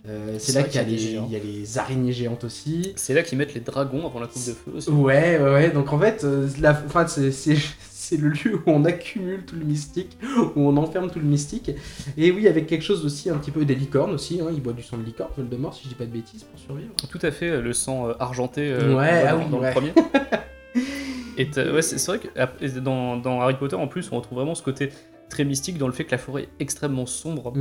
euh, 0.09 0.37
c'est 0.39 0.53
là 0.53 0.63
qu'il 0.63 0.77
y 0.77 0.85
a, 0.85 0.87
les, 0.87 0.97
géants. 0.99 1.27
il 1.29 1.33
y 1.33 1.37
a 1.37 1.43
les 1.43 1.79
araignées 1.79 2.13
géantes 2.13 2.45
aussi. 2.45 2.93
C'est 2.97 3.13
là 3.13 3.23
qu'ils 3.23 3.37
mettent 3.37 3.55
les 3.55 3.61
dragons 3.61 4.07
avant 4.07 4.21
la 4.21 4.27
coupe 4.27 4.47
de 4.47 4.53
feu 4.53 4.73
aussi. 4.77 4.91
Ouais, 4.91 5.39
ouais, 5.39 5.53
ouais. 5.53 5.71
Donc 5.71 5.93
en 5.93 5.99
fait, 5.99 6.25
euh, 6.25 6.49
la, 6.61 6.71
enfin, 6.87 7.07
c'est, 7.07 7.33
c'est, 7.33 7.57
c'est 7.91 8.17
le 8.17 8.29
lieu 8.29 8.55
où 8.55 8.63
on 8.67 8.85
accumule 8.85 9.45
tout 9.45 9.57
le 9.57 9.65
mystique, 9.65 10.17
où 10.57 10.61
on 10.69 10.77
enferme 10.77 11.11
tout 11.11 11.19
le 11.19 11.27
mystique. 11.27 11.73
Et 12.17 12.31
oui, 12.31 12.49
avec 12.49 12.67
quelque 12.67 12.85
chose 12.85 13.05
aussi, 13.05 13.29
un 13.29 13.37
petit 13.37 13.51
peu 13.51 13.65
des 13.65 13.75
licornes 13.75 14.13
aussi. 14.13 14.41
Hein, 14.41 14.47
il 14.53 14.63
boit 14.63 14.73
du 14.73 14.83
sang 14.83 14.97
de 14.97 15.03
licorne, 15.03 15.31
Voldemort, 15.37 15.75
si 15.75 15.85
je 15.85 15.89
dis 15.89 15.95
pas 15.95 16.07
de 16.07 16.13
bêtises, 16.13 16.45
pour 16.45 16.59
survivre. 16.59 16.93
Tout 17.11 17.21
à 17.21 17.31
fait, 17.31 17.61
le 17.61 17.73
sang 17.73 18.09
euh, 18.09 18.15
argenté 18.19 18.71
euh, 18.73 18.97
Ouais, 18.97 19.25
ah 19.27 19.33
dans, 19.33 19.39
oui, 19.39 19.45
dans 19.51 19.59
ouais. 19.59 19.67
le 19.67 19.73
premier. 19.73 19.93
Et 21.39 21.49
t'as- 21.51 21.73
ouais, 21.73 21.83
c'est 21.83 22.05
vrai 22.07 22.19
que 22.19 22.79
dans, 22.81 23.17
dans 23.17 23.41
Harry 23.41 23.55
Potter, 23.57 23.77
en 23.77 23.87
plus, 23.89 24.11
on 24.13 24.17
retrouve 24.17 24.39
vraiment 24.39 24.55
ce 24.55 24.63
côté 24.63 24.91
très 25.31 25.45
mystique 25.45 25.77
dans 25.79 25.87
le 25.87 25.93
fait 25.93 26.05
que 26.05 26.11
la 26.13 26.19
forêt 26.19 26.45
est 26.45 26.49
extrêmement 26.59 27.05
sombre. 27.07 27.53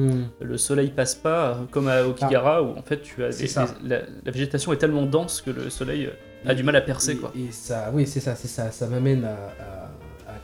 Le 0.42 0.58
soleil 0.58 0.90
passe 0.90 1.16
pas, 1.16 1.50
euh, 1.50 1.54
comme 1.70 1.88
à 1.90 2.04
Okigara, 2.08 2.64
où 2.64 2.78
en 2.78 2.82
fait 2.82 3.02
tu 3.02 3.24
as 3.24 3.30
des- 3.30 3.44
des- 3.66 3.90
la, 3.90 4.02
la 4.26 4.32
végétation 4.32 4.72
est 4.74 4.78
tellement 4.78 5.06
dense 5.06 5.42
que 5.42 5.52
le 5.52 5.70
soleil 5.70 6.06
euh, 6.06 6.12
a 6.50 6.56
du 6.56 6.64
mal 6.64 6.76
à 6.78 6.82
percer. 6.82 7.12
Et, 7.14 7.18
quoi. 7.18 7.32
et 7.36 7.52
ça, 7.52 7.92
oui, 7.94 8.08
c'est 8.08 8.20
ça, 8.22 8.36
c'est 8.36 8.48
ça. 8.48 8.72
Ça 8.72 8.88
m'amène 8.88 9.26
à, 9.26 9.92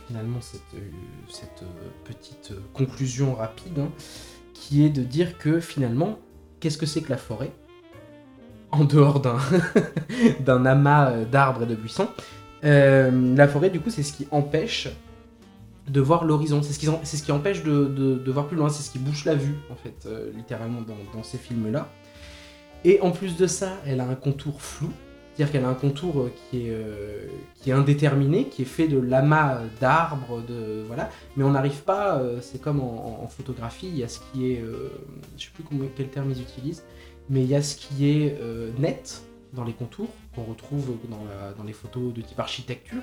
finalement 0.08 0.42
cette, 0.42 0.62
euh, 0.76 0.80
cette 1.30 1.64
euh, 1.64 1.66
petite 2.04 2.52
euh, 2.52 2.60
conclusion 2.74 3.36
rapide, 3.36 3.80
hein, 3.80 3.90
qui 4.54 4.86
est 4.86 4.90
de 4.90 5.02
dire 5.02 5.38
que 5.38 5.60
finalement, 5.62 6.20
qu'est-ce 6.60 6.78
que 6.78 6.86
c'est 6.86 7.02
que 7.02 7.10
la 7.10 7.18
forêt 7.18 7.52
En 8.72 8.84
dehors 8.84 9.22
d'un 9.22 9.38
d'un 10.42 10.66
amas 10.66 11.12
euh, 11.12 11.26
d'arbres 11.26 11.64
et 11.64 11.68
de 11.68 11.76
buissons, 11.76 12.08
euh, 12.64 13.36
la 13.36 13.48
forêt, 13.48 13.70
du 13.70 13.80
coup, 13.80 13.90
c'est 13.90 14.04
ce 14.04 14.14
qui 14.14 14.28
empêche 14.32 14.90
de 15.88 16.00
voir 16.02 16.24
l'horizon. 16.24 16.62
C'est 16.62 16.74
ce, 16.74 16.80
qui 16.80 16.88
ce 17.04 17.24
qui 17.24 17.32
empêche 17.32 17.64
de, 17.64 17.86
de- 17.86 18.32
voir 18.32 18.48
plus 18.48 18.56
loin. 18.58 18.70
C'est 18.70 18.84
ce 18.84 18.92
qui 18.92 19.00
bouche 19.00 19.26
la 19.26 19.36
vue, 19.36 19.56
en 19.72 19.76
fait, 19.76 20.06
euh, 20.06 20.32
littéralement, 20.36 20.82
dans, 20.82 21.24
ces 21.24 21.38
films-là. 21.38 21.90
Et 22.86 23.00
en 23.02 23.12
plus 23.12 23.38
de 23.38 23.48
ça, 23.48 23.78
elle 23.86 24.00
a 24.02 24.06
un 24.08 24.16
contour 24.16 24.62
flou. 24.62 24.90
C'est-à-dire 25.36 25.52
qu'elle 25.52 25.66
a 25.66 25.70
un 25.70 25.74
contour 25.74 26.22
euh, 26.22 26.32
qui 26.52 26.68
est, 26.68 26.78
qui 27.62 27.70
est 27.72 27.74
indéterminé, 27.74 28.46
qui 28.50 28.62
est 28.62 28.66
fait 28.66 28.88
de 28.88 29.00
lamas 29.00 29.62
d'arbres, 29.82 30.42
de 30.48 30.84
voilà. 30.88 31.10
Mais 31.36 31.44
on 31.44 31.52
n'arrive 31.52 31.82
pas. 31.84 32.22
c'est 32.42 32.62
comme 32.62 32.80
en, 32.80 33.20
en- 33.24 33.28
photographie, 33.28 33.88
il 33.88 33.98
y 33.98 34.04
a 34.04 34.08
ce 34.08 34.20
qui 34.32 34.52
est, 34.52 34.64
je 35.38 35.44
sais 35.44 35.50
plus 35.54 35.64
comment, 35.64 35.86
quel 35.98 36.10
terme 36.10 36.30
ils 36.32 36.42
utilisent, 36.42 36.84
mais 37.30 37.42
il 37.42 37.50
y 37.50 37.56
a 37.56 37.62
ce 37.64 37.76
qui 37.76 38.08
est 38.10 38.38
net 38.78 39.24
dans 39.54 39.64
les 39.64 39.74
contours 39.74 40.10
qu'on 40.36 40.44
retrouve 40.44 40.98
dans, 41.10 41.64
les 41.64 41.74
photos 41.74 42.14
de 42.14 42.22
type 42.22 42.40
architecture 42.40 43.02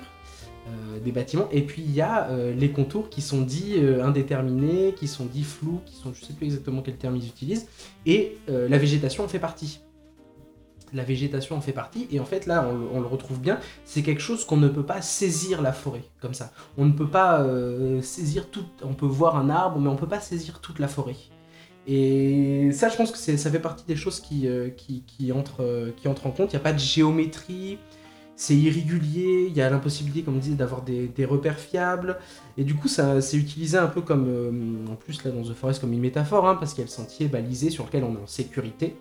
euh, 0.67 0.99
des 0.99 1.11
bâtiments. 1.11 1.47
Et 1.51 1.61
puis 1.61 1.81
il 1.81 1.91
y 1.91 2.01
a 2.01 2.29
euh, 2.29 2.53
les 2.53 2.71
contours 2.71 3.09
qui 3.09 3.21
sont 3.21 3.41
dits 3.41 3.75
euh, 3.77 4.05
indéterminés, 4.05 4.93
qui 4.93 5.07
sont 5.07 5.25
dits 5.25 5.43
flous, 5.43 5.81
qui 5.85 5.95
sont, 5.95 6.13
je 6.13 6.23
sais 6.23 6.33
plus 6.33 6.45
exactement 6.45 6.81
quel 6.81 6.97
terme 6.97 7.15
ils 7.15 7.27
utilisent. 7.27 7.67
Et 8.05 8.37
la 8.47 8.77
végétation 8.77 9.23
en 9.23 9.27
fait 9.27 9.39
partie. 9.39 9.79
La 10.93 11.03
végétation 11.03 11.55
en 11.55 11.61
fait 11.61 11.71
partie, 11.71 12.05
et 12.11 12.19
en 12.19 12.25
fait 12.25 12.45
là 12.45 12.67
on, 12.93 12.99
le- 12.99 13.07
retrouve 13.07 13.39
bien, 13.39 13.61
c'est 13.85 14.01
quelque 14.01 14.19
chose 14.21 14.43
qu'on 14.43 14.57
ne 14.57 14.67
peut 14.67 14.85
pas 14.85 15.01
saisir 15.01 15.61
la 15.61 15.71
forêt 15.71 16.03
comme 16.19 16.33
ça. 16.33 16.51
On 16.77 16.83
ne 16.85 16.91
peut 16.91 17.07
pas 17.07 17.47
saisir 18.01 18.49
tout, 18.49 18.65
on 18.83 18.93
peut 18.93 19.05
voir 19.05 19.37
un 19.37 19.49
arbre, 19.49 19.79
mais 19.79 19.87
on 19.87 19.95
peut 19.95 20.07
pas 20.07 20.19
saisir 20.19 20.59
toute 20.59 20.79
la 20.79 20.89
forêt. 20.89 21.15
Et 21.87 22.69
ça, 22.73 22.89
je 22.89 22.95
pense 22.95 23.11
que 23.11 23.17
ça 23.17 23.49
fait 23.51 23.59
partie 23.59 23.85
des 23.85 23.95
choses 23.95 24.19
qui, 24.19 24.47
euh, 24.47 24.69
qui, 24.69 25.03
qui 25.07 25.31
entrent, 25.31 25.63
euh, 25.63 25.91
qui 25.97 26.07
entrent 26.07 26.27
en 26.27 26.31
compte. 26.31 26.53
Il 26.53 26.55
n'y 26.55 26.61
a 26.61 26.63
pas 26.63 26.73
de 26.73 26.79
géométrie, 26.79 27.79
c'est 28.35 28.55
irrégulier, 28.55 29.47
il 29.49 29.55
y 29.55 29.61
a 29.61 29.69
l'impossibilité, 29.69 30.21
comme 30.21 30.35
on 30.35 30.39
disait, 30.39 30.55
d'avoir 30.55 30.83
des, 30.83 31.25
repères 31.25 31.59
fiables. 31.59 32.17
Et 32.57 32.63
du 32.63 32.75
coup, 32.75 32.87
c'est 32.87 33.37
utilisé 33.37 33.77
un 33.77 33.87
peu 33.87 34.01
comme, 34.01 34.25
euh, 34.27 34.91
en 34.91 34.95
plus 34.95 35.23
là 35.23 35.31
dans 35.31 35.41
The 35.41 35.53
Forest, 35.53 35.81
comme 35.81 35.93
une 35.93 36.01
métaphore, 36.01 36.47
hein, 36.47 36.55
parce 36.55 36.73
qu'il 36.73 36.81
y 36.81 36.83
a 36.83 36.87
le 36.87 36.91
sentier 36.91 37.27
balisé 37.27 37.69
sur 37.71 37.85
lequel 37.85 38.03
on 38.03 38.13
est 38.15 38.21
en 38.21 38.27
sécurité. 38.27 38.95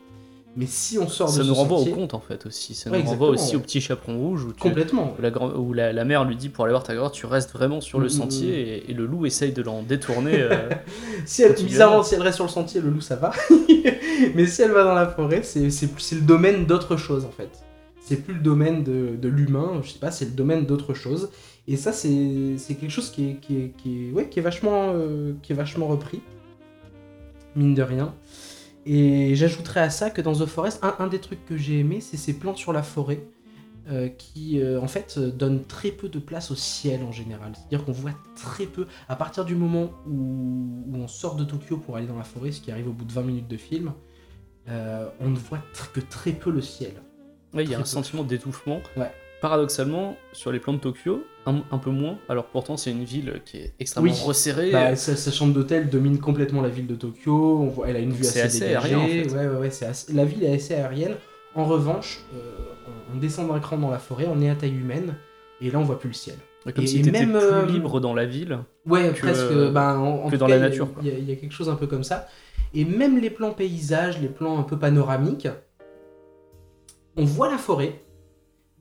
Mais 0.56 0.66
si 0.66 0.98
on 0.98 1.08
sort 1.08 1.28
Ça 1.28 1.42
de 1.42 1.46
nous 1.48 1.54
ce 1.54 1.58
renvoie 1.60 1.78
sentier, 1.78 1.92
au 1.92 1.96
conte 1.96 2.14
en 2.14 2.20
fait 2.20 2.44
aussi. 2.44 2.74
Ça 2.74 2.90
Ouais, 2.90 3.00
nous 3.02 3.08
renvoie 3.08 3.28
aussi 3.28 3.52
ouais. 3.52 3.56
au 3.56 3.60
petit 3.60 3.80
chaperon 3.80 4.18
rouge 4.18 4.44
où, 4.44 4.52
tu- 4.52 4.58
complètement. 4.58 5.14
où 5.16 5.22
la, 5.22 5.30
grand- 5.30 5.54
où 5.54 5.72
la, 5.72 5.92
la 5.92 6.04
mère 6.04 6.24
lui 6.24 6.34
dit 6.34 6.48
pour 6.48 6.64
aller 6.64 6.72
voir 6.72 6.82
ta 6.82 6.94
grand 6.96 7.08
tu 7.08 7.24
restes 7.26 7.52
vraiment 7.52 7.80
sur 7.80 8.00
le 8.00 8.06
Mm, 8.06 8.08
mm, 8.08 8.10
sentier 8.10 8.60
et, 8.78 8.90
et 8.90 8.94
le 8.94 9.06
loup 9.06 9.26
essaye 9.26 9.52
de 9.52 9.62
l'en 9.62 9.82
détourner. 9.82 10.32
euh, 10.42 10.68
Si 11.24 11.42
elle, 11.42 11.54
bizarrement, 11.54 12.02
si 12.02 12.16
elle 12.16 12.22
reste 12.22 12.34
sur 12.36 12.46
le 12.46 12.50
sentier, 12.50 12.80
le 12.80 12.90
loup 12.90 13.00
ça 13.00 13.14
va. 13.16 13.30
Mais 14.34 14.44
si 14.46 14.62
elle 14.62 14.72
va 14.72 14.82
dans 14.82 14.94
la 14.94 15.06
forêt, 15.06 15.42
c'est 15.44 15.60
le 15.62 16.20
domaine 16.22 16.66
d'autre 16.66 16.96
chose 16.96 17.24
en 17.24 17.30
fait. 17.30 17.50
C'est 18.02 18.16
plus 18.16 18.34
le 18.34 18.40
domaine 18.40 18.82
de, 18.82 19.14
de 19.16 19.28
l'humain, 19.28 19.80
je 19.84 19.90
sais 19.90 19.98
pas, 20.00 20.10
c'est 20.10 20.24
le 20.24 20.30
domaine 20.32 20.66
d'autre 20.66 20.94
chose. 20.94 21.30
Et 21.68 21.76
ça, 21.76 21.92
c'est 21.92 22.56
c'est 22.56 22.74
quelque 22.74 22.90
chose 22.90 23.10
qui 23.10 23.30
est, 23.30 23.34
qui 23.40 23.56
est, 23.56 23.72
qui 23.80 24.08
est, 24.08 24.10
ouais, 24.12 24.28
qui 24.28 24.40
est, 24.40 24.42
vachement, 24.42 24.92
euh, 24.96 25.32
qui 25.42 25.52
est 25.52 25.54
vachement 25.54 25.86
repris, 25.86 26.20
mine 27.54 27.74
de 27.74 27.82
rien. 27.82 28.12
Et 28.86 29.34
j'ajouterais 29.36 29.80
à 29.80 29.90
ça 29.90 30.10
que 30.10 30.20
dans 30.22 30.32
The 30.34 30.46
Forest, 30.46 30.82
un, 30.82 30.94
un 30.98 31.06
des 31.06 31.20
trucs 31.20 31.44
que 31.44 31.56
j'ai 31.56 31.78
aimé, 31.80 32.00
c'est 32.00 32.16
ces 32.16 32.32
plans 32.38 32.56
sur 32.56 32.72
la 32.72 32.82
forêt. 32.82 33.22
euh, 33.90 34.08
qui 34.08 34.60
euh, 34.60 34.80
en 34.80 34.86
fait 34.86 35.16
euh, 35.18 35.30
donnent 35.32 35.64
très 35.64 35.90
peu 35.90 36.08
de 36.08 36.18
place 36.20 36.50
au 36.50 36.54
ciel 36.54 37.02
en 37.02 37.10
général. 37.12 37.52
C'est-à-dire 37.56 37.84
qu'on 37.84 37.92
voit 37.92 38.12
très 38.36 38.66
peu, 38.66 38.86
à 39.08 39.16
partir 39.16 39.44
du 39.44 39.56
moment 39.56 39.90
où, 40.06 40.84
où 40.86 40.96
on 40.96 41.08
sort 41.08 41.34
de 41.34 41.44
Tokyo 41.44 41.78
pour 41.78 41.96
aller 41.96 42.06
dans 42.06 42.16
la 42.18 42.22
forêt, 42.24 42.52
ce 42.52 42.60
qui 42.60 42.70
arrive 42.70 42.88
au 42.88 42.92
bout 42.92 43.04
de 43.06 43.12
20 43.12 43.22
minutes 43.22 43.48
de 43.48 43.56
film, 43.56 43.92
euh, 44.68 45.08
on 45.20 45.30
ne 45.30 45.36
voit 45.38 45.62
que 45.94 46.00
très 46.00 46.32
peu 46.32 46.50
le 46.50 46.60
ciel. 46.60 46.92
ouais, 47.54 47.64
il 47.64 47.70
y 47.70 47.74
a 47.74 47.78
un 47.78 47.80
peu. 47.80 47.86
sentiment 47.86 48.22
d'étouffement. 48.22 48.80
Ouais. 48.96 49.10
Paradoxalement, 49.40 50.16
sur 50.32 50.52
les 50.52 50.58
plans 50.60 50.74
de 50.74 50.78
Tokyo, 50.78 51.24
un, 51.46 51.62
un 51.70 51.78
peu 51.78 51.90
moins. 51.90 52.18
Alors 52.28 52.44
pourtant, 52.44 52.76
c'est 52.76 52.90
une 52.90 53.04
ville 53.04 53.40
qui 53.46 53.56
est 53.58 53.72
extrêmement 53.80 54.10
Oui. 54.12 54.18
resserrée. 54.24 54.70
Bah, 54.70 54.94
sa, 54.96 55.16
sa 55.16 55.30
chambre 55.30 55.54
d'hôtel 55.54 55.88
domine 55.88 56.18
complètement 56.18 56.60
la 56.60 56.68
ville 56.68 56.86
de 56.86 56.94
Tokyo. 56.94 57.58
On 57.60 57.68
voit, 57.68 57.88
elle 57.88 57.96
a 57.96 58.00
une 58.00 58.12
vue 58.12 58.20
assez, 58.26 58.40
assez 58.42 58.60
dégagée. 58.60 58.94
aérien, 58.94 58.98
en 58.98 59.06
fait. 59.06 59.34
Ouais, 59.34 59.46
ouais, 59.48 59.56
ouais, 59.60 59.70
c'est 59.70 59.86
assez- 59.86 60.12
la 60.12 60.24
ville 60.26 60.44
est 60.44 60.54
assez 60.54 60.74
aérienne. 60.74 61.14
En 61.54 61.64
revanche, 61.64 62.20
euh, 62.34 62.38
on, 63.14 63.18
descend 63.18 63.48
d'un 63.48 63.58
cran 63.60 63.78
dans 63.78 63.90
la 63.90 63.98
forêt, 63.98 64.26
on 64.30 64.40
est 64.42 64.50
à 64.50 64.54
taille 64.54 64.74
humaine, 64.76 65.14
et 65.60 65.70
là 65.70 65.78
on 65.78 65.84
voit 65.84 65.98
plus 65.98 66.08
le 66.08 66.14
ciel. 66.14 66.36
comme 66.74 66.84
et- 66.84 66.86
si 66.86 66.98
et 66.98 67.02
t'étais 67.02 67.20
même, 67.24 67.32
plus 67.32 67.40
euh, 67.42 67.66
libre 67.66 67.98
dans 68.00 68.12
la 68.14 68.26
ville. 68.26 68.58
Ouais, 68.86 69.10
Que, 69.14 69.20
presque. 69.20 69.40
euh, 69.40 69.70
ben, 69.72 69.96
en, 69.96 70.26
en 70.26 70.28
que 70.30 70.36
dans 70.36 70.46
cas, 70.46 70.54
la 70.56 70.60
nature. 70.68 70.88
Il 71.02 71.08
y, 71.08 71.30
y 71.30 71.32
a 71.32 71.36
quelque 71.36 71.54
chose 71.54 71.68
un 71.70 71.74
peu 71.76 71.86
comme 71.86 72.04
ça. 72.04 72.28
Et 72.74 72.84
même 72.84 73.18
les 73.18 73.30
plans 73.30 73.50
paysages, 73.52 74.20
les 74.20 74.28
plans 74.28 74.58
un 74.58 74.62
peu 74.62 74.78
panoramiques, 74.78 75.48
on 77.16 77.24
voit 77.24 77.50
la 77.50 77.58
forêt, 77.58 78.00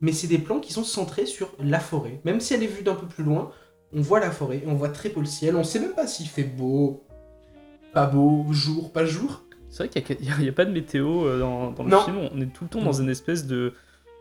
mais 0.00 0.12
c'est 0.12 0.26
des 0.26 0.38
plans 0.38 0.60
qui 0.60 0.72
sont 0.72 0.84
centrés 0.84 1.26
sur 1.26 1.52
la 1.58 1.80
forêt. 1.80 2.20
Même 2.24 2.40
si 2.40 2.54
elle 2.54 2.62
est 2.62 2.66
vue 2.68 2.82
d'un 2.82 2.94
peu 2.94 3.06
plus 3.06 3.24
loin, 3.24 3.50
on 3.92 4.00
voit 4.00 4.20
la 4.20 4.30
forêt, 4.30 4.62
on 4.66 4.74
voit 4.74 4.88
très 4.90 5.08
peu 5.08 5.20
le 5.20 5.26
ciel. 5.26 5.56
On 5.56 5.64
sait 5.64 5.80
même 5.80 5.92
pas 5.94 6.06
s'il 6.06 6.28
fait 6.28 6.44
beau, 6.44 7.04
pas 7.92 8.06
beau, 8.06 8.46
jour, 8.52 8.92
pas 8.92 9.04
jour. 9.04 9.42
C'est 9.68 9.88
vrai 9.88 10.02
qu'il 10.02 10.16
n'y 10.42 10.48
a, 10.48 10.52
pas 10.52 10.64
de 10.64 10.72
météo 10.72 11.26
euh, 11.26 11.38
dans, 11.40 11.70
dans 11.72 11.84
le 11.84 11.90
Non. 11.90 12.00
film. 12.02 12.16
On 12.32 12.40
est 12.40 12.46
tout 12.52 12.64
le 12.64 12.70
temps 12.70 12.82
dans 12.82 12.92
une 13.00 13.08
espèce 13.08 13.46
de, 13.46 13.74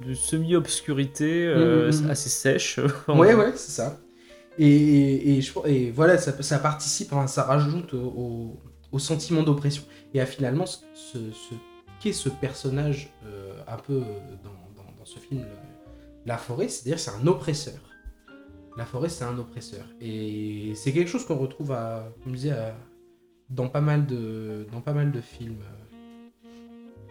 de 0.06 0.14
semi-obscurité 0.14 1.46
euh, 1.48 1.92
Mm, 1.92 1.96
mm, 2.04 2.08
mm. 2.08 2.10
assez 2.12 2.30
sèche. 2.30 2.80
Ouais, 3.08 3.34
ouais, 3.34 3.52
c'est 3.56 3.72
ça. 3.72 3.98
Et, 4.58 4.68
et, 4.68 5.38
et 5.38 5.42
je- 5.42 5.54
et 5.68 5.92
voilà, 5.92 6.18
ça, 6.18 6.34
ça 6.44 6.60
participe, 6.60 7.14
hein, 7.14 7.28
ça 7.28 7.44
rajoute 7.44 7.94
au, 7.94 8.58
sentiment 9.00 9.42
d'oppression. 9.44 9.84
Et 10.14 10.20
à 10.20 10.26
finalement, 10.26 10.66
ce, 10.66 11.18
qu'est 12.02 12.12
ce 12.14 12.28
personnage 12.30 13.10
euh, 13.26 13.54
un 13.68 13.78
peu 13.78 14.00
dans, 14.44 14.50
dans- 14.76 14.92
dans 14.98 15.06
ce 15.06 15.18
film, 15.20 15.46
la 16.30 16.38
forêt, 16.38 16.68
c'est-à-dire 16.70 17.00
c'est 17.00 17.12
un 17.12 17.26
oppresseur. 17.28 17.80
La 18.78 18.86
forêt, 18.86 19.10
c'est 19.10 19.26
un 19.26 19.38
oppresseur. 19.40 19.84
Et 20.00 20.74
c'est 20.76 20.92
quelque 20.94 21.08
chose 21.10 21.26
qu'on 21.26 21.36
retrouve 21.38 21.72
à, 21.72 22.08
comme 22.24 22.34
je 22.34 22.38
disais, 22.38 22.52
à- 22.52 22.76
dans, 23.50 23.68
pas 23.68 23.82
mal 23.82 24.06
de, 24.06 24.68
dans 24.72 24.80
pas 24.80 24.94
mal 24.94 25.12
de 25.12 25.22
films. 25.22 25.64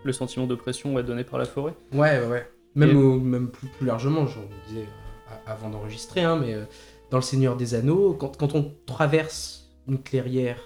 Le 0.04 0.12
sentiment 0.12 0.46
d'oppression 0.46 0.94
ouais, 0.94 1.02
donné 1.02 1.24
par 1.24 1.38
la 1.38 1.46
forêt. 1.46 1.74
Ouais, 1.92 2.20
ouais, 2.20 2.26
ouais. 2.28 2.50
Même, 2.76 2.90
Et- 2.90 2.94
au- 2.94 3.18
même 3.18 3.48
plus, 3.50 3.66
plus 3.66 3.86
largement, 3.86 4.24
j'en 4.26 4.42
disais 4.68 4.82
euh, 5.30 5.34
avant 5.46 5.68
d'enregistrer, 5.68 6.22
hein, 6.22 6.36
mais 6.40 6.54
euh, 6.54 6.64
dans 7.10 7.18
Le 7.18 7.22
Seigneur 7.22 7.56
des 7.56 7.74
Anneaux, 7.74 8.14
quand, 8.14 8.36
quand 8.36 8.54
on 8.54 8.72
traverse 8.86 9.68
une 9.88 10.00
clairière 10.00 10.60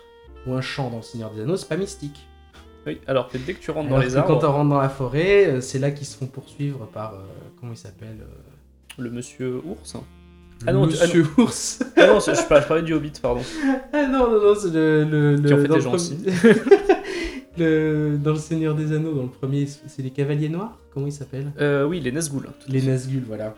ou 0.46 0.52
un 0.52 0.60
champ 0.60 0.90
dans 0.90 0.96
Le 0.98 1.02
Seigneur 1.02 1.30
des 1.32 1.40
Anneaux, 1.40 1.56
c'est 1.56 1.68
pas 1.70 1.78
mystique. 1.78 2.28
Oui, 2.86 3.00
alors 3.06 3.28
que 3.28 3.38
dès 3.38 3.54
que 3.54 3.60
tu 3.60 3.70
rentres 3.70 3.86
Alors 3.88 4.00
dans 4.00 4.04
les 4.04 4.16
arbres, 4.16 4.40
quand 4.40 4.48
on 4.48 4.52
rentre 4.52 4.70
dans 4.70 4.80
la 4.80 4.88
forêt, 4.88 5.46
euh, 5.46 5.60
c'est 5.60 5.78
là 5.78 5.90
qu'ils 5.92 6.06
se 6.06 6.16
font 6.16 6.26
poursuivre 6.26 6.86
par. 6.92 7.14
euh, 7.14 7.18
comment 7.60 7.72
il 7.72 7.78
s'appelle 7.78 8.18
euh, 8.20 9.02
le 9.02 9.10
monsieur 9.10 9.60
ours. 9.64 9.96
Ah 10.66 10.72
non, 10.72 10.86
tu- 10.86 10.96
ah 11.00 11.06
Monsieur 11.06 11.26
Ours. 11.38 11.80
Ah 11.96 12.06
non, 12.06 12.20
je, 12.20 12.64
parlais, 12.64 12.82
du 12.82 12.92
hobbit, 12.94 13.12
pardon. 13.20 13.40
ah 13.92 14.06
non, 14.06 14.30
non, 14.30 14.40
non, 14.42 14.54
c'est 14.54 14.70
le. 14.70 15.04
le, 15.04 15.36
le 15.36 15.48
Qui 15.48 15.54
en 15.54 15.56
fait 15.58 15.68
le 17.58 17.58
le- 18.12 18.16
dans 18.18 18.30
Le 18.32 18.36
Seigneur 18.38 18.74
des 18.74 18.92
Anneaux, 18.94 19.12
dans 19.12 19.22
le 19.24 19.28
premier, 19.28 19.66
c'est 19.66 20.02
les 20.02 20.10
Cavaliers 20.10 20.48
Noirs 20.48 20.78
Comment 20.94 21.06
ils 21.06 21.12
s'appellent? 21.12 21.50
Euh, 21.60 21.84
oui, 21.86 22.00
les 22.00 22.12
Nazgûl. 22.12 22.42
Les 22.68 22.82
Nazgûl, 22.82 23.24
voilà. 23.26 23.54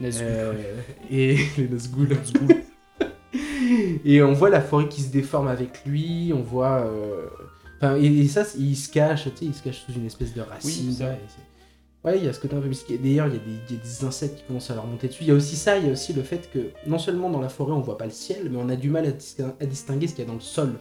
Nazgûl. 0.00 0.26
Euh, 0.28 0.52
et 1.10 1.36
les 1.58 1.68
Nazgûl. 1.68 2.16
et 4.04 4.22
on 4.22 4.32
voit 4.32 4.50
la 4.50 4.60
forêt 4.60 4.88
qui 4.88 5.02
se 5.02 5.10
déforme 5.10 5.48
avec 5.48 5.82
lui, 5.86 6.32
on 6.34 6.42
voit. 6.42 6.82
euh, 6.86 7.26
Enfin, 7.84 7.96
et, 8.00 8.06
et 8.06 8.28
ça, 8.28 8.44
il 8.58 8.76
se 8.76 8.90
cache, 8.90 9.24
tu 9.24 9.30
sais, 9.30 9.44
il 9.46 9.54
se 9.54 9.62
cache 9.62 9.82
sous 9.86 9.92
une 9.92 10.06
espèce 10.06 10.32
de 10.34 10.40
racine. 10.40 10.88
Oui, 10.90 10.96
là, 11.00 11.16
ouais, 12.04 12.18
il 12.18 12.24
y 12.24 12.28
a 12.28 12.32
ce 12.32 12.40
côté 12.40 12.56
un 12.56 12.60
peu 12.60 12.68
mystique. 12.68 13.02
D'ailleurs, 13.02 13.26
il 13.28 13.34
y, 13.34 13.36
a 13.36 13.38
des- 13.40 13.44
il 13.70 13.76
y 13.76 13.78
a 13.78 13.82
des 13.82 14.04
insectes 14.04 14.38
qui 14.38 14.44
commencent 14.44 14.70
à 14.70 14.74
leur 14.74 14.86
monter 14.86 15.08
dessus. 15.08 15.22
Il 15.24 15.28
y 15.28 15.30
a 15.30 15.34
aussi 15.34 15.56
ça, 15.56 15.76
il 15.78 15.86
y 15.86 15.88
a 15.88 15.92
aussi 15.92 16.12
le 16.12 16.22
fait 16.22 16.50
que 16.52 16.70
non 16.86 16.98
seulement 16.98 17.30
dans 17.30 17.40
la 17.40 17.48
forêt 17.48 17.72
on 17.72 17.80
voit 17.80 17.98
pas 17.98 18.06
le 18.06 18.10
ciel, 18.12 18.48
mais 18.50 18.58
on 18.58 18.68
a 18.68 18.76
du 18.76 18.90
mal 18.90 19.06
à, 19.06 19.10
dis- 19.12 19.36
à 19.60 19.66
distinguer 19.66 20.06
ce 20.06 20.14
qu'il 20.14 20.24
y 20.24 20.26
a 20.26 20.28
dans 20.28 20.34
le 20.34 20.40
sol. 20.40 20.72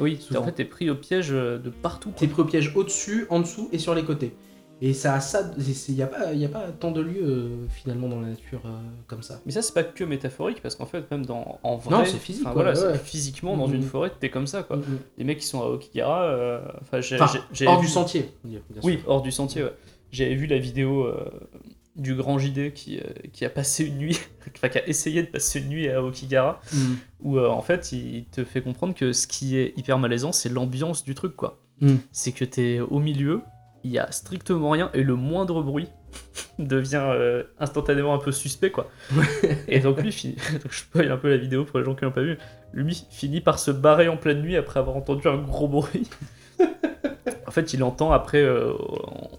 Oui, 0.00 0.18
souvent. 0.20 0.40
en 0.40 0.44
fait, 0.44 0.52
t'es 0.52 0.64
pris 0.64 0.88
au 0.88 0.94
piège 0.94 1.28
euh, 1.30 1.58
de 1.58 1.68
partout. 1.70 2.10
T'es 2.16 2.26
pris 2.26 2.40
au 2.42 2.46
piège 2.46 2.72
au-dessus, 2.74 3.26
en 3.28 3.40
dessous 3.40 3.68
et 3.72 3.78
sur 3.78 3.94
les 3.94 4.02
côtés. 4.04 4.34
Et 4.82 4.94
ça 4.94 5.14
a 5.14 5.20
ça. 5.20 5.50
Il 5.88 5.94
n'y 5.94 6.02
a, 6.02 6.06
pas- 6.06 6.32
y 6.32 6.44
a 6.44 6.48
pas 6.48 6.68
tant 6.70 6.90
de 6.90 7.00
lieux 7.02 7.20
euh, 7.22 7.66
finalement 7.68 8.08
dans 8.08 8.20
la 8.20 8.28
nature 8.28 8.62
euh, 8.64 8.70
comme 9.06 9.22
ça. 9.22 9.40
Mais 9.44 9.52
ça, 9.52 9.60
c'est 9.62 9.74
pas 9.74 9.82
que 9.84 10.04
métaphorique, 10.04 10.62
parce 10.62 10.74
qu'en 10.74 10.86
fait, 10.86 11.10
même 11.10 11.26
dans, 11.26 11.58
en 11.62 11.76
vrai. 11.76 11.90
Non, 11.98 12.04
c'est 12.06 12.16
physique, 12.18 12.44
quoi, 12.44 12.52
voilà, 12.52 12.72
ouais, 12.72 12.98
physiquement, 12.98 13.56
dans 13.56 13.68
Mhm. 13.68 13.74
une 13.74 13.82
forêt, 13.82 14.10
t'es 14.18 14.30
comme 14.30 14.46
ça, 14.46 14.62
quoi. 14.62 14.76
Mhm. 14.76 14.84
Les 15.18 15.24
mecs 15.24 15.38
qui 15.38 15.46
sont 15.46 15.60
à 15.60 15.66
Okigara, 15.66 16.22
euh, 16.24 16.60
enfin, 16.80 17.00
hors 17.66 17.80
vu- 17.80 17.86
du 17.86 17.92
sentier. 17.92 18.30
bien 18.44 18.60
Oui, 18.82 19.00
hors 19.06 19.20
du 19.22 19.30
sentier, 19.30 19.64
ouais. 19.64 19.72
J'avais 20.12 20.34
vu 20.34 20.46
la 20.46 20.58
vidéo 20.58 21.08
du 21.96 22.14
grand 22.14 22.38
JD 22.38 22.72
qui, 22.72 23.00
qui 23.32 23.44
a 23.44 23.50
passé 23.50 23.84
une 23.84 23.98
nuit, 23.98 24.18
enfin, 24.56 24.68
qui 24.68 24.78
a 24.78 24.88
essayé 24.88 25.22
de 25.22 25.28
passer 25.28 25.60
une 25.60 25.68
nuit 25.68 25.88
à 25.88 26.02
Okigara, 26.02 26.60
Mm. 26.72 26.94
où 27.20 27.38
en 27.38 27.60
fait, 27.62 27.92
il 27.92 28.24
te 28.24 28.44
fait 28.44 28.62
comprendre 28.62 28.94
que 28.94 29.12
ce 29.12 29.26
qui 29.26 29.56
est 29.58 29.74
hyper 29.76 29.98
malaisant, 29.98 30.32
c'est 30.32 30.48
l'ambiance 30.48 31.04
du 31.04 31.14
truc, 31.14 31.36
quoi. 31.36 31.58
Mm. 31.80 31.96
C'est 32.12 32.32
que 32.32 32.44
t'es 32.44 32.80
au 32.80 32.98
milieu, 32.98 33.40
il 33.84 33.90
y 33.90 33.98
a 33.98 34.10
strictement 34.12 34.70
rien, 34.70 34.90
et 34.94 35.02
le 35.02 35.14
moindre 35.14 35.62
bruit 35.62 35.88
devient 36.58 37.04
euh, 37.06 37.44
instantanément 37.58 38.14
un 38.14 38.18
peu 38.18 38.32
suspect, 38.32 38.70
quoi. 38.70 38.90
et 39.68 39.80
donc 39.80 40.02
lui, 40.02 40.12
finit... 40.12 40.36
donc 40.52 40.70
je 40.70 40.78
spoil 40.78 41.10
un 41.10 41.16
peu 41.16 41.30
la 41.30 41.36
vidéo 41.36 41.64
pour 41.64 41.78
les 41.78 41.84
gens 41.84 41.94
qui 41.94 42.04
l'ont 42.04 42.12
pas 42.12 42.22
vu, 42.22 42.38
lui 42.72 43.06
finit 43.10 43.40
par 43.40 43.58
se 43.58 43.70
barrer 43.70 44.08
en 44.08 44.16
pleine 44.16 44.42
nuit 44.42 44.56
après 44.56 44.80
avoir 44.80 44.96
entendu 44.96 45.26
un 45.28 45.38
gros 45.38 45.68
bruit. 45.68 46.08
En 47.50 47.52
fait, 47.52 47.74
il 47.74 47.82
entend 47.82 48.12
après, 48.12 48.40
euh, 48.40 48.74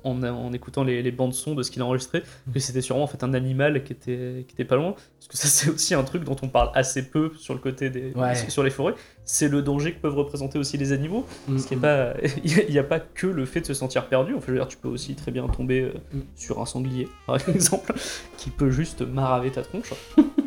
en, 0.04 0.22
en 0.22 0.52
écoutant 0.52 0.84
les, 0.84 1.02
les 1.02 1.12
bandes 1.12 1.34
son 1.34 1.56
de 1.56 1.64
ce 1.64 1.72
qu'il 1.72 1.82
a 1.82 1.86
enregistré, 1.86 2.24
que 2.54 2.60
c'était 2.60 2.82
sûrement 2.82 3.04
en 3.04 3.08
fait 3.08 3.24
un 3.24 3.34
animal 3.34 3.86
qui 3.86 3.94
était, 3.94 4.44
qui 4.50 4.54
était 4.54 4.66
pas 4.66 4.76
loin. 4.76 4.92
Parce 4.92 5.28
que 5.30 5.38
ça, 5.38 5.48
c'est 5.48 5.70
aussi 5.70 5.94
un 5.94 6.04
truc 6.04 6.26
dont 6.26 6.36
on 6.42 6.50
parle 6.50 6.72
assez 6.74 7.04
peu 7.10 7.32
sur 7.38 7.54
le 7.54 7.62
côté 7.62 7.90
des, 7.90 8.12
Ouais. 8.14 8.36
sur 8.50 8.64
les 8.64 8.70
forêts. 8.70 8.96
C'est 9.24 9.48
le 9.48 9.62
danger 9.62 9.94
que 9.94 10.02
peuvent 10.02 10.18
représenter 10.18 10.60
aussi 10.60 10.76
les 10.78 10.92
animaux. 10.92 11.26
Mm. 11.48 11.54
Parce 11.54 11.66
qu'il 11.68 11.78
n'y 11.80 11.86
a, 11.86 11.88
pas- 12.14 12.20
il 12.44 12.74
y 12.74 12.80
a 12.80 12.84
pas 12.84 13.00
que 13.00 13.28
le 13.28 13.46
fait 13.46 13.62
de 13.62 13.66
se 13.68 13.74
sentir 13.74 14.08
perdu. 14.08 14.34
Enfin, 14.36 14.48
je 14.48 14.52
veux 14.52 14.58
dire, 14.58 14.68
tu 14.68 14.76
peux 14.76 14.90
aussi 14.90 15.16
très 15.16 15.32
bien 15.32 15.48
tomber 15.48 15.82
euh, 15.84 15.94
Mm. 16.14 16.20
sur 16.36 16.60
un 16.62 16.66
sanglier, 16.66 17.08
par 17.26 17.38
exemple, 17.50 17.94
qui 18.38 18.50
peut 18.50 18.72
juste 18.72 19.02
maraver 19.04 19.52
ta 19.52 19.62
tronche. 19.62 19.94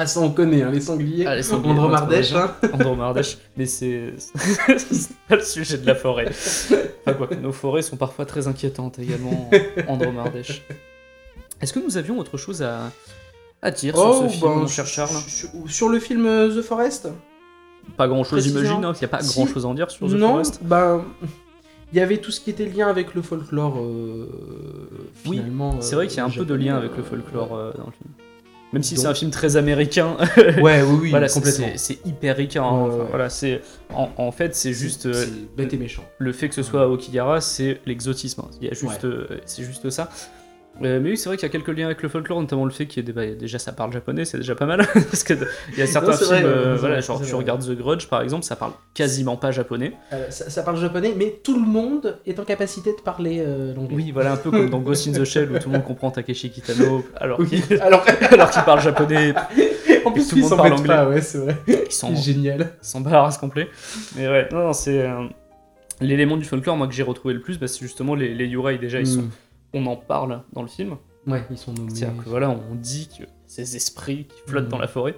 Ah, 0.00 0.06
ça 0.06 0.20
on 0.20 0.30
connaît, 0.30 0.62
hein, 0.62 0.70
les 0.70 0.80
sangliers. 0.80 1.26
Ah, 1.26 1.34
les 1.34 1.42
sangliers, 1.42 1.70
Andro 1.72 1.88
notre 1.88 2.00
Mardèche, 2.02 2.32
région. 2.32 2.38
hein. 2.38 2.68
Andromardèche, 2.72 3.38
mais 3.56 3.66
c'est 3.66 4.12
pas 5.28 5.34
le 5.36 5.42
sujet 5.42 5.76
de 5.78 5.86
la 5.86 5.94
forêt. 5.96 6.26
Enfin 6.30 7.14
quoi, 7.14 7.28
nos 7.42 7.50
forêts 7.52 7.82
sont 7.82 7.96
parfois 7.96 8.24
très 8.24 8.46
inquiétantes 8.46 8.98
également, 9.00 9.50
Andromardèche. 9.88 10.62
Est-ce 11.60 11.72
que 11.72 11.80
nous 11.80 11.96
avions 11.96 12.18
autre 12.18 12.36
chose 12.36 12.62
à, 12.62 12.92
à 13.60 13.70
dire 13.72 13.96
sur 13.96 14.14
ce 14.22 14.28
film, 14.28 14.40
ben, 14.52 14.56
mon 14.60 14.66
cher 14.68 14.86
Charles? 14.86 15.16
Sur, 15.26 15.48
sur 15.66 15.88
le 15.88 15.98
film 15.98 16.24
euh, 16.26 16.56
The 16.56 16.62
Forest? 16.62 17.08
Pas 17.96 18.06
grand-chose, 18.06 18.44
j'imagine, 18.44 18.84
hein, 18.84 18.92
qu'il 18.92 19.00
n'y 19.00 19.12
a 19.12 19.16
pas 19.18 19.20
Si. 19.22 19.34
grand-chose 19.34 19.64
à 19.64 19.68
en 19.68 19.74
dire 19.74 19.90
sur 19.90 20.06
The 20.06 20.12
Non, 20.12 20.28
Forest. 20.34 20.60
ben. 20.62 21.04
Il 21.92 21.98
y 21.98 22.02
avait 22.02 22.18
tout 22.18 22.30
ce 22.30 22.40
qui 22.40 22.50
était 22.50 22.66
lien 22.66 22.86
avec 22.86 23.14
le 23.14 23.22
folklore, 23.22 23.78
euh, 23.80 24.28
Oui, 25.26 25.38
finalement. 25.38 25.80
C'est 25.80 25.94
vrai 25.96 26.06
qu'il 26.06 26.18
y 26.18 26.20
a 26.20 26.24
un 26.26 26.28
euh, 26.28 26.36
peu 26.36 26.44
de 26.44 26.54
lien 26.54 26.76
avec 26.76 26.94
le 26.96 27.02
folklore 27.02 27.56
euh, 27.56 27.72
dans 27.78 27.86
le 27.86 27.92
film. 27.92 28.27
Même 28.72 28.82
si 28.82 28.96
c'est 28.98 29.06
un 29.06 29.14
film 29.14 29.30
très 29.30 29.56
américain, 29.56 30.16
Ouais, 30.60 30.82
oui, 30.82 30.98
oui, 31.02 31.10
voilà, 31.10 31.28
complètement. 31.28 31.68
c'est 31.76 32.04
hyper 32.06 32.36
ricain. 32.36 32.62
hein. 32.64 32.82
Ouais, 32.82 32.88
Enfin, 32.88 32.98
ouais. 32.98 33.06
Voilà, 33.08 33.30
c'est 33.30 33.62
en, 33.94 34.10
en 34.16 34.30
fait 34.30 34.54
c'est 34.54 34.72
juste 34.74 35.06
euh, 35.06 35.12
C'est 35.14 35.56
bête 35.56 35.72
et 35.72 35.78
méchant. 35.78 36.04
le 36.18 36.32
fait 36.32 36.48
que 36.50 36.54
ce 36.54 36.62
soit 36.62 36.82
à 36.82 36.86
Okigara, 36.88 37.40
c'est 37.40 37.80
l'exotisme. 37.86 38.42
hein. 38.44 38.50
Il 38.60 38.68
y 38.68 38.70
a 38.70 38.74
juste, 38.74 39.04
euh, 39.04 39.26
c'est 39.46 39.64
juste 39.64 39.88
ça. 39.90 40.10
Euh, 40.82 41.00
mais 41.00 41.10
oui, 41.10 41.16
c'est 41.16 41.28
vrai 41.28 41.36
qu'il 41.36 41.46
y 41.46 41.50
a 41.50 41.52
quelques 41.52 41.76
liens 41.76 41.86
avec 41.86 42.02
le 42.02 42.08
folklore, 42.08 42.40
notamment 42.40 42.64
le 42.64 42.70
fait 42.70 42.86
qu'il 42.86 43.02
y 43.02 43.04
ait 43.04 43.06
des, 43.06 43.12
bah, 43.12 43.26
déjà 43.26 43.58
ça 43.58 43.72
parle 43.72 43.92
japonais, 43.92 44.24
c'est 44.24 44.38
déjà 44.38 44.54
pas 44.54 44.66
mal. 44.66 44.86
Parce 44.94 45.24
que 45.24 45.34
il 45.72 45.78
y 45.78 45.82
a 45.82 45.86
certains 45.86 46.12
films, 46.12 46.28
vrai, 46.28 46.42
euh, 46.44 46.76
voilà, 46.78 46.94
vrai, 46.96 47.02
genre 47.02 47.20
tu 47.20 47.34
regardes 47.34 47.66
The 47.66 47.76
Grudge 47.76 48.06
par 48.06 48.22
exemple, 48.22 48.44
ça 48.44 48.54
parle 48.56 48.72
quasiment 48.94 49.36
pas 49.36 49.50
japonais. 49.50 49.92
Euh, 50.12 50.30
ça, 50.30 50.50
ça 50.50 50.62
parle 50.62 50.78
japonais, 50.78 51.14
mais 51.16 51.40
tout 51.42 51.54
le 51.58 51.66
monde 51.66 52.18
est 52.26 52.38
en 52.38 52.44
capacité 52.44 52.90
de 52.92 53.00
parler 53.00 53.44
l'anglais. 53.74 53.96
Oui, 53.96 54.10
voilà, 54.12 54.32
un 54.32 54.36
peu 54.36 54.50
comme 54.50 54.70
dans 54.70 54.80
Ghost 54.80 55.08
in 55.08 55.12
the 55.12 55.24
Shell 55.24 55.50
où 55.50 55.58
tout 55.58 55.68
le 55.68 55.74
monde 55.74 55.84
comprend 55.84 56.10
Takeshi 56.10 56.50
Kitano, 56.50 57.04
alors 57.16 57.40
Oui. 57.40 57.60
qu'il 57.62 57.80
Alors, 57.80 58.04
alors 58.30 58.50
qu'il 58.50 58.62
parle 58.62 58.80
japonais, 58.80 59.34
en 60.04 60.12
plus, 60.12 60.28
tout 60.28 60.36
le 60.36 60.42
monde 60.42 60.56
parle 60.56 60.72
anglais. 60.74 60.86
pas, 60.86 61.08
ouais, 61.08 61.20
c'est 61.20 61.38
vrai. 61.38 61.56
il 61.66 61.90
s'en 61.90 62.14
C'est 62.14 62.22
génial. 62.32 62.70
il 62.82 62.86
s'en 62.86 63.00
bat 63.00 63.10
la 63.10 63.22
race 63.22 63.38
complet. 63.38 63.68
Mais 64.16 64.28
ouais, 64.28 64.48
non, 64.52 64.58
non, 64.66 64.72
c'est. 64.72 65.04
L'élément 66.00 66.36
du 66.36 66.44
folklore, 66.44 66.76
moi, 66.76 66.86
que 66.86 66.94
j'ai 66.94 67.02
retrouvé 67.02 67.34
le 67.34 67.40
plus, 67.40 67.58
bah, 67.58 67.66
c'est 67.66 67.80
justement 67.80 68.14
les, 68.14 68.32
les 68.32 68.46
Yurei. 68.46 68.78
Déjà, 68.78 69.00
ils 69.00 69.06
sont, 69.06 69.22
Mm. 69.22 69.30
On 69.74 69.86
en 69.86 69.96
parle 69.96 70.42
dans 70.52 70.62
le 70.62 70.68
film. 70.68 70.96
Ouais, 71.26 71.42
ils 71.50 71.58
sont 71.58 71.72
nommés. 71.74 71.90
C'est-à-dire 71.94 72.22
que 72.24 72.28
voilà, 72.28 72.48
on 72.50 72.74
dit 72.74 73.08
que 73.18 73.24
ces 73.46 73.76
esprits 73.76 74.24
qui 74.26 74.40
flottent 74.50 74.64
Mhm. 74.64 74.70
dans 74.70 74.78
la 74.78 74.88
forêt. 74.88 75.14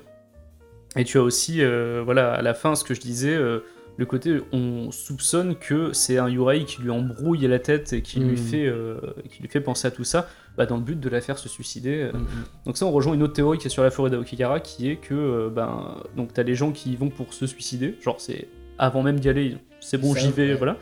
Et 0.96 1.04
tu 1.04 1.18
as 1.18 1.22
aussi, 1.22 1.62
euh, 1.62 2.02
voilà, 2.04 2.32
à 2.34 2.42
la 2.42 2.52
fin, 2.54 2.74
ce 2.74 2.82
que 2.82 2.94
je 2.94 3.00
disais, 3.00 3.34
euh, 3.34 3.60
le 3.96 4.06
côté, 4.06 4.40
on 4.52 4.90
soupçonne 4.90 5.54
que 5.56 5.92
c'est 5.92 6.18
un 6.18 6.28
Yurei 6.28 6.64
qui 6.64 6.82
lui 6.82 6.90
embrouille 6.90 7.46
la 7.46 7.58
tête 7.58 7.92
et 7.92 8.02
qui, 8.02 8.18
lui, 8.18 8.30
Mhm. 8.32 8.36
fait, 8.36 8.66
euh, 8.66 8.98
qui 9.30 9.42
lui 9.42 9.48
fait 9.48 9.60
penser 9.60 9.86
à 9.86 9.90
tout 9.92 10.04
ça, 10.04 10.28
bah, 10.56 10.66
dans 10.66 10.76
le 10.78 10.82
but 10.82 10.98
de 10.98 11.08
la 11.08 11.20
faire 11.20 11.38
se 11.38 11.48
suicider. 11.48 12.10
mm. 12.12 12.26
Donc 12.66 12.76
ça, 12.76 12.86
on 12.86 12.90
rejoint 12.90 13.14
une 13.14 13.22
autre 13.22 13.34
théorie 13.34 13.58
qui 13.58 13.68
est 13.68 13.70
sur 13.70 13.84
la 13.84 13.90
forêt 13.92 14.10
d'Aokigara, 14.10 14.58
qui 14.58 14.90
est 14.90 14.96
que, 14.96 15.48
ben, 15.54 15.96
donc 16.16 16.32
t'as 16.32 16.42
les 16.42 16.54
gens 16.56 16.72
qui 16.72 16.92
y 16.92 16.96
vont 16.96 17.08
pour 17.10 17.34
se 17.34 17.46
suicider, 17.46 17.96
genre 18.02 18.20
c'est 18.20 18.48
avant 18.78 19.02
même 19.02 19.20
d'y 19.20 19.28
aller, 19.28 19.58
c'est 19.80 19.98
bon, 19.98 20.14
j'y 20.14 20.30
vais, 20.32 20.48
ouais. 20.48 20.54
voilà. 20.54 20.76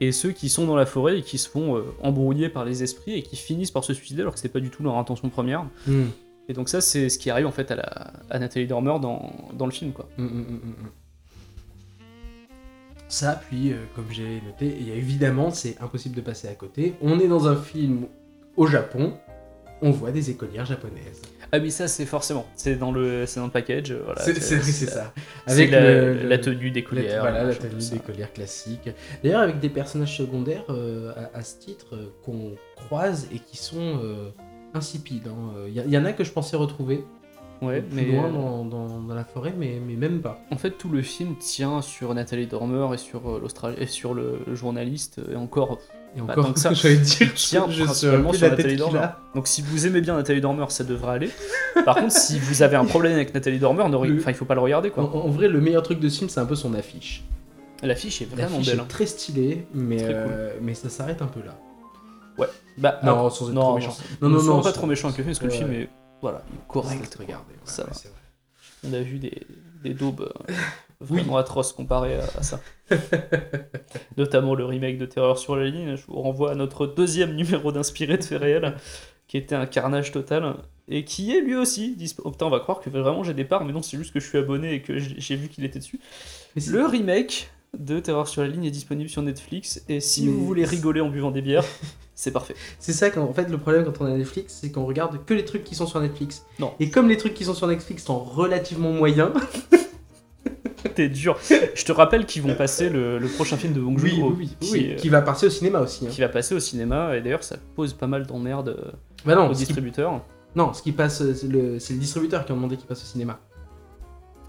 Et 0.00 0.12
ceux 0.12 0.32
qui 0.32 0.48
sont 0.48 0.66
dans 0.66 0.76
la 0.76 0.86
forêt 0.86 1.18
et 1.18 1.22
qui 1.22 1.36
se 1.36 1.48
font 1.48 1.76
euh, 1.76 1.84
embrouiller 2.02 2.48
par 2.48 2.64
les 2.64 2.82
esprits 2.82 3.14
et 3.14 3.22
qui 3.22 3.36
finissent 3.36 3.70
par 3.70 3.84
se 3.84 3.92
suicider 3.92 4.22
alors 4.22 4.34
que 4.34 4.40
c'est 4.40 4.48
pas 4.48 4.60
du 4.60 4.70
tout 4.70 4.82
leur 4.82 4.96
intention 4.96 5.28
première. 5.28 5.66
Mm. 5.86 6.04
Et 6.48 6.52
donc 6.52 6.68
ça, 6.68 6.80
c'est 6.80 7.08
ce 7.08 7.18
qui 7.18 7.30
arrive 7.30 7.46
en 7.46 7.52
fait 7.52 7.70
à, 7.70 7.76
la, 7.76 8.12
à 8.30 8.38
Nathalie 8.38 8.66
Dormer 8.66 8.98
dans, 9.00 9.30
dans 9.52 9.66
le 9.66 9.72
film, 9.72 9.92
quoi. 9.92 10.08
Mm, 10.16 10.24
mm, 10.24 10.26
mm, 10.26 10.32
mm, 10.32 10.68
mm. 10.68 10.90
Ça, 13.08 13.40
puis, 13.48 13.72
euh, 13.72 13.76
comme 13.96 14.06
j'ai 14.10 14.40
noté, 14.46 14.76
il 14.80 14.88
y 14.88 14.92
a 14.92 14.94
évidemment, 14.94 15.50
c'est 15.50 15.76
impossible 15.80 16.14
de 16.14 16.20
passer 16.20 16.46
à 16.46 16.54
côté. 16.54 16.94
On 17.02 17.18
est 17.18 17.26
dans 17.26 17.48
un 17.48 17.56
film 17.56 18.06
au 18.56 18.66
Japon, 18.66 19.14
on 19.82 19.90
voit 19.90 20.10
des 20.10 20.30
écolières 20.30 20.66
japonaises. 20.66 21.22
Ah 21.52 21.58
mais 21.58 21.70
ça, 21.70 21.88
c'est 21.88 22.06
forcément, 22.06 22.46
c'est 22.54 22.76
dans 22.76 22.92
le, 22.92 23.26
c'est 23.26 23.40
dans 23.40 23.46
le 23.46 23.52
package, 23.52 23.92
voilà. 23.92 24.20
c'est 24.22 24.34
ça. 24.40 25.12
C'est 25.46 25.52
Avec 25.52 25.70
la, 25.72 25.80
le- 25.80 26.14
le- 26.14 26.28
la 26.28 26.38
tenue 26.38 26.70
d'écolière. 26.70 27.22
voilà, 27.22 27.42
la 27.44 27.54
tenue 27.54 27.90
d'écolière 27.90 28.32
classique. 28.32 28.88
D'ailleurs, 29.24 29.40
avec 29.40 29.58
des 29.58 29.68
personnages 29.70 30.16
secondaires 30.16 30.64
euh, 30.68 31.12
à, 31.34 31.38
à 31.38 31.42
ce 31.42 31.58
titre 31.58 31.94
euh, 31.96 32.06
qu'on 32.24 32.52
croise 32.76 33.26
et 33.34 33.40
qui 33.40 33.56
sont 33.56 33.98
euh, 34.02 34.30
insipides. 34.74 35.28
Il 35.66 35.74
y, 35.92 35.98
en 35.98 36.04
a 36.04 36.12
que 36.12 36.22
je 36.24 36.30
pensais 36.32 36.56
retrouver 36.56 37.04
Ouais, 37.62 37.82
plus 37.82 37.94
mais 37.94 38.04
loin 38.06 38.30
dans, 38.30 38.64
dans- 38.64 39.00
dans 39.02 39.14
la 39.14 39.24
forêt, 39.24 39.52
mais, 39.58 39.80
mais 39.86 39.94
même 39.94 40.22
pas. 40.22 40.40
En 40.50 40.56
fait, 40.56 40.70
tout 40.78 40.88
le 40.88 41.02
film 41.02 41.36
tient 41.36 41.82
sur 41.82 42.14
Nathalie 42.14 42.46
Dormer 42.46 42.94
et 42.94 42.96
sur 42.96 43.28
euh, 43.28 43.38
l'Austral- 43.40 43.74
et 43.78 43.86
sur 43.86 44.14
le 44.14 44.38
journaliste 44.54 45.20
et 45.30 45.36
encore. 45.36 45.78
Et 46.16 46.20
Pas 46.20 46.32
encore, 46.32 46.54
que 46.54 46.60
ça. 46.60 46.72
j'allais 46.74 46.96
dire, 46.96 47.32
Tient 47.34 47.70
je 47.70 47.84
principalement 47.84 48.32
sur 48.32 48.46
la 48.48 48.56
Nathalie 48.56 48.76
Dormer. 48.76 49.06
Donc, 49.34 49.46
si 49.46 49.62
vous 49.62 49.86
aimez 49.86 50.00
bien 50.00 50.16
Nathalie 50.16 50.40
Dormer, 50.40 50.64
ça 50.68 50.82
devrait 50.84 51.12
aller. 51.14 51.30
Par 51.84 51.96
contre, 51.96 52.12
si 52.12 52.38
vous 52.38 52.62
avez 52.62 52.76
un 52.76 52.84
problème 52.84 53.12
avec 53.14 53.32
Nathalie 53.32 53.58
Dormer, 53.60 53.88
ne 53.88 54.06
Le- 54.06 54.18
enfin, 54.18 54.30
il 54.32 54.34
faut 54.34 54.44
pas 54.44 54.54
le 54.54 54.60
regarder 54.60 54.90
En, 54.96 55.06
quoi. 55.06 55.22
en 55.22 55.28
vrai, 55.28 55.46
le 55.48 55.60
meilleur 55.60 55.82
truc 55.84 56.00
de 56.00 56.08
ce 56.08 56.18
film, 56.18 56.28
c'est 56.30 56.40
un 56.40 56.46
peu 56.46 56.56
son 56.56 56.74
affiche. 56.74 57.22
L'affiche 57.82 58.20
est 58.22 58.26
vraiment 58.26 58.50
L'affiche 58.58 58.66
belle. 58.66 58.78
est 58.78 58.80
hein. 58.82 58.86
très 58.88 59.06
stylée, 59.06 59.66
mais, 59.72 59.96
Très 59.98 60.12
cool. 60.12 60.22
euh, 60.28 60.50
mais 60.60 60.74
ça 60.74 60.88
s'arrête 60.90 61.22
un 61.22 61.26
peu 61.28 61.40
là. 61.44 61.56
Bah, 62.78 62.98
Non, 63.04 63.28
sans 63.30 63.48
être 63.48 63.54
non, 63.54 63.60
trop 63.60 63.70
non, 63.70 63.76
méchant. 63.76 63.96
Non, 64.22 64.28
Non, 64.30 64.38
non, 64.42 64.54
non, 64.56 64.62
pas 64.62 64.72
trop 64.72 64.86
méchant 64.86 65.08
avec 65.08 65.18
le 65.18 65.24
film, 65.24 65.36
parce 65.36 65.38
que 65.38 65.46
le 65.46 65.52
Ouais. 65.52 65.58
film 65.58 65.72
est 65.82 65.88
voilà, 66.22 66.42
correct. 66.68 67.14
regarder. 67.18 67.54
ça 67.64 67.84
va. 67.84 67.90
On 68.88 68.92
a 68.94 69.00
vu 69.00 69.18
des, 69.18 69.46
des 69.82 69.92
daubes 69.94 70.32
vraiment 71.00 71.36
atroces 71.36 71.72
comparées 71.72 72.16
à, 72.16 72.24
à 72.38 72.42
ça. 72.42 72.60
Notamment 74.16 74.54
le 74.54 74.64
remake 74.64 74.98
de 74.98 75.06
Terreur 75.06 75.38
sur 75.38 75.56
la 75.56 75.66
ligne. 75.66 75.96
Je 75.96 76.06
vous 76.06 76.20
renvoie 76.20 76.52
à 76.52 76.54
notre 76.54 76.86
deuxième 76.86 77.34
numéro 77.34 77.72
d'inspiré 77.72 78.18
de 78.18 78.24
faits 78.24 78.40
réels, 78.40 78.76
qui 79.28 79.36
était 79.36 79.54
un 79.54 79.66
carnage 79.66 80.12
total, 80.12 80.56
et 80.88 81.04
qui 81.04 81.34
est 81.34 81.40
lui 81.40 81.54
aussi 81.54 81.94
disponible. 81.96 82.28
Oh, 82.28 82.32
putain, 82.32 82.46
on 82.46 82.50
va 82.50 82.60
croire 82.60 82.80
que 82.80 82.90
vraiment 82.90 83.22
j'ai 83.22 83.34
des 83.34 83.44
parts, 83.44 83.64
mais 83.64 83.72
non, 83.72 83.82
c'est 83.82 83.96
juste 83.96 84.12
que 84.12 84.20
je 84.20 84.28
suis 84.28 84.38
abonné 84.38 84.74
et 84.74 84.82
que 84.82 84.98
j'ai 84.98 85.36
vu 85.36 85.48
qu'il 85.48 85.64
était 85.64 85.78
dessus. 85.78 86.00
Le 86.68 86.84
remake 86.84 87.50
de 87.78 88.00
Terreur 88.00 88.26
sur 88.26 88.42
la 88.42 88.48
ligne 88.48 88.64
est 88.64 88.72
disponible 88.72 89.08
sur 89.08 89.22
Netflix, 89.22 89.84
et 89.88 90.00
si 90.00 90.26
Mais 90.26 90.32
vous 90.32 90.44
voulez 90.44 90.64
rigoler 90.64 91.00
en 91.00 91.08
buvant 91.08 91.30
des 91.30 91.42
bières, 91.42 91.64
c'est 92.16 92.32
parfait. 92.32 92.56
C'est 92.80 92.92
ça 92.92 93.10
qu'en 93.10 93.32
fait 93.32 93.48
le 93.48 93.58
problème 93.58 93.84
quand 93.84 94.00
on 94.00 94.06
a 94.06 94.10
Netflix, 94.10 94.58
c'est 94.60 94.72
qu'on 94.72 94.84
regarde 94.84 95.24
que 95.24 95.32
les 95.32 95.44
trucs 95.44 95.62
qui 95.62 95.76
sont 95.76 95.86
sur 95.86 96.00
Netflix. 96.00 96.44
Non. 96.58 96.72
Et 96.80 96.90
comme 96.90 97.08
les 97.08 97.16
trucs 97.16 97.34
qui 97.34 97.44
sont 97.44 97.54
sur 97.54 97.68
Netflix 97.68 98.04
sont 98.04 98.18
relativement 98.18 98.90
moyens, 98.90 99.30
T'es 100.94 101.08
dur. 101.08 101.38
Je 101.74 101.84
te 101.84 101.92
rappelle 101.92 102.26
qu'ils 102.26 102.42
vont 102.42 102.54
passer 102.54 102.88
le, 102.88 103.18
le 103.18 103.28
prochain 103.28 103.56
film 103.56 103.72
de 103.72 103.80
Bong 103.80 103.98
Joon-ho, 103.98 104.32
qui, 104.60 104.72
oui, 104.72 104.88
euh, 104.92 104.96
qui 104.96 105.08
va 105.08 105.22
passer 105.22 105.46
au 105.46 105.50
cinéma 105.50 105.80
aussi. 105.80 106.06
hein. 106.06 106.10
qui 106.10 106.20
va 106.20 106.28
passer 106.28 106.54
au 106.54 106.60
cinéma, 106.60 107.16
et 107.16 107.20
d'ailleurs 107.20 107.42
ça 107.44 107.56
pose 107.76 107.92
pas 107.94 108.06
mal 108.06 108.26
d'emmerdes 108.26 108.68
euh, 108.70 108.90
Bah 109.24 109.34
non, 109.34 109.46
aux 109.46 109.52
qui, 109.52 109.58
distributeurs. 109.58 110.22
non, 110.56 110.72
ce 110.72 110.82
qui 110.82 110.92
passe, 110.92 111.20
euh, 111.22 111.34
c'est 111.34 111.48
le, 111.48 111.78
c'est 111.78 111.92
le 111.94 111.98
distributeur 112.00 112.44
qui 112.44 112.52
a 112.52 112.54
demandé 112.54 112.76
qu'il 112.76 112.86
passe 112.86 113.02
au 113.02 113.06
cinéma. 113.06 113.38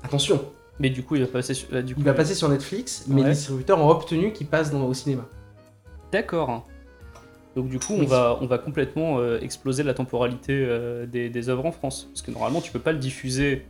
Attention, 0.03 0.41
Mais 0.79 0.89
du 0.89 1.03
coup, 1.03 1.15
il 1.15 1.21
va 1.21 1.27
passer 1.27 1.53
sur. 1.53 1.67
là, 1.71 1.81
du 1.81 1.93
coup, 1.93 2.01
il 2.01 2.05
va 2.05 2.13
passer 2.13 2.33
sur 2.33 2.49
Netflix, 2.49 3.05
mais 3.07 3.21
Ouais. 3.21 3.27
les 3.27 3.33
distributeurs 3.35 3.79
ont 3.79 3.89
obtenu 3.89 4.33
qu'il 4.33 4.47
passe 4.47 4.71
dans- 4.71 4.85
au 4.87 4.93
cinéma. 4.93 5.27
D'accord. 6.11 6.67
Donc 7.55 7.67
du 7.67 7.79
coup, 7.79 7.93
on 7.93 7.99
Oui. 7.99 8.05
va, 8.05 8.37
on 8.41 8.45
va 8.47 8.57
complètement 8.57 9.19
euh, 9.19 9.37
exploser 9.41 9.83
la 9.83 9.93
temporalité 9.93 10.53
euh, 10.65 11.05
des, 11.05 11.29
des 11.29 11.49
œuvres 11.49 11.65
en 11.65 11.71
France. 11.71 12.07
Parce 12.13 12.21
que 12.21 12.31
normalement, 12.31 12.61
tu 12.61 12.71
peux 12.71 12.79
pas 12.79 12.93
le 12.93 12.97
diffuser 12.97 13.65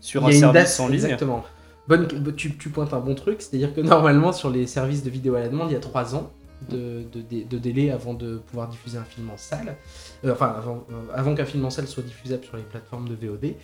sur 0.00 0.22
il 0.22 0.26
un 0.26 0.30
y 0.30 0.38
service 0.40 0.76
date, 0.76 0.80
en 0.80 0.86
ligne. 0.88 0.94
exactement. 0.96 1.44
Bonne, 1.88 2.06
tu, 2.36 2.56
tu 2.56 2.68
pointes 2.68 2.92
un 2.94 3.00
bon 3.00 3.14
truc, 3.14 3.42
c'est-à-dire 3.42 3.74
que 3.74 3.80
normalement 3.80 4.32
sur 4.32 4.50
les 4.50 4.66
services 4.66 5.02
de 5.02 5.10
vidéo 5.10 5.34
à 5.34 5.40
la 5.40 5.48
demande, 5.48 5.70
il 5.70 5.74
y 5.74 5.76
a 5.76 5.80
3 5.80 6.14
ans 6.14 6.30
de, 6.70 7.02
de- 7.12 7.22
de- 7.22 7.44
de 7.48 7.58
délai 7.58 7.90
avant 7.90 8.14
de 8.14 8.36
pouvoir 8.36 8.68
diffuser 8.68 8.98
un 8.98 9.04
film 9.04 9.30
en 9.30 9.36
salle, 9.36 9.76
Euh, 10.24 10.32
enfin 10.32 10.54
avant, 10.56 10.84
euh, 10.90 10.94
avant 11.14 11.34
qu'un 11.34 11.46
film 11.46 11.64
en 11.64 11.70
salle 11.70 11.86
soit 11.88 12.02
diffusable 12.02 12.44
sur 12.44 12.56
les 12.56 12.62
plateformes 12.62 13.08
de 13.08 13.14
VOD. 13.14 13.54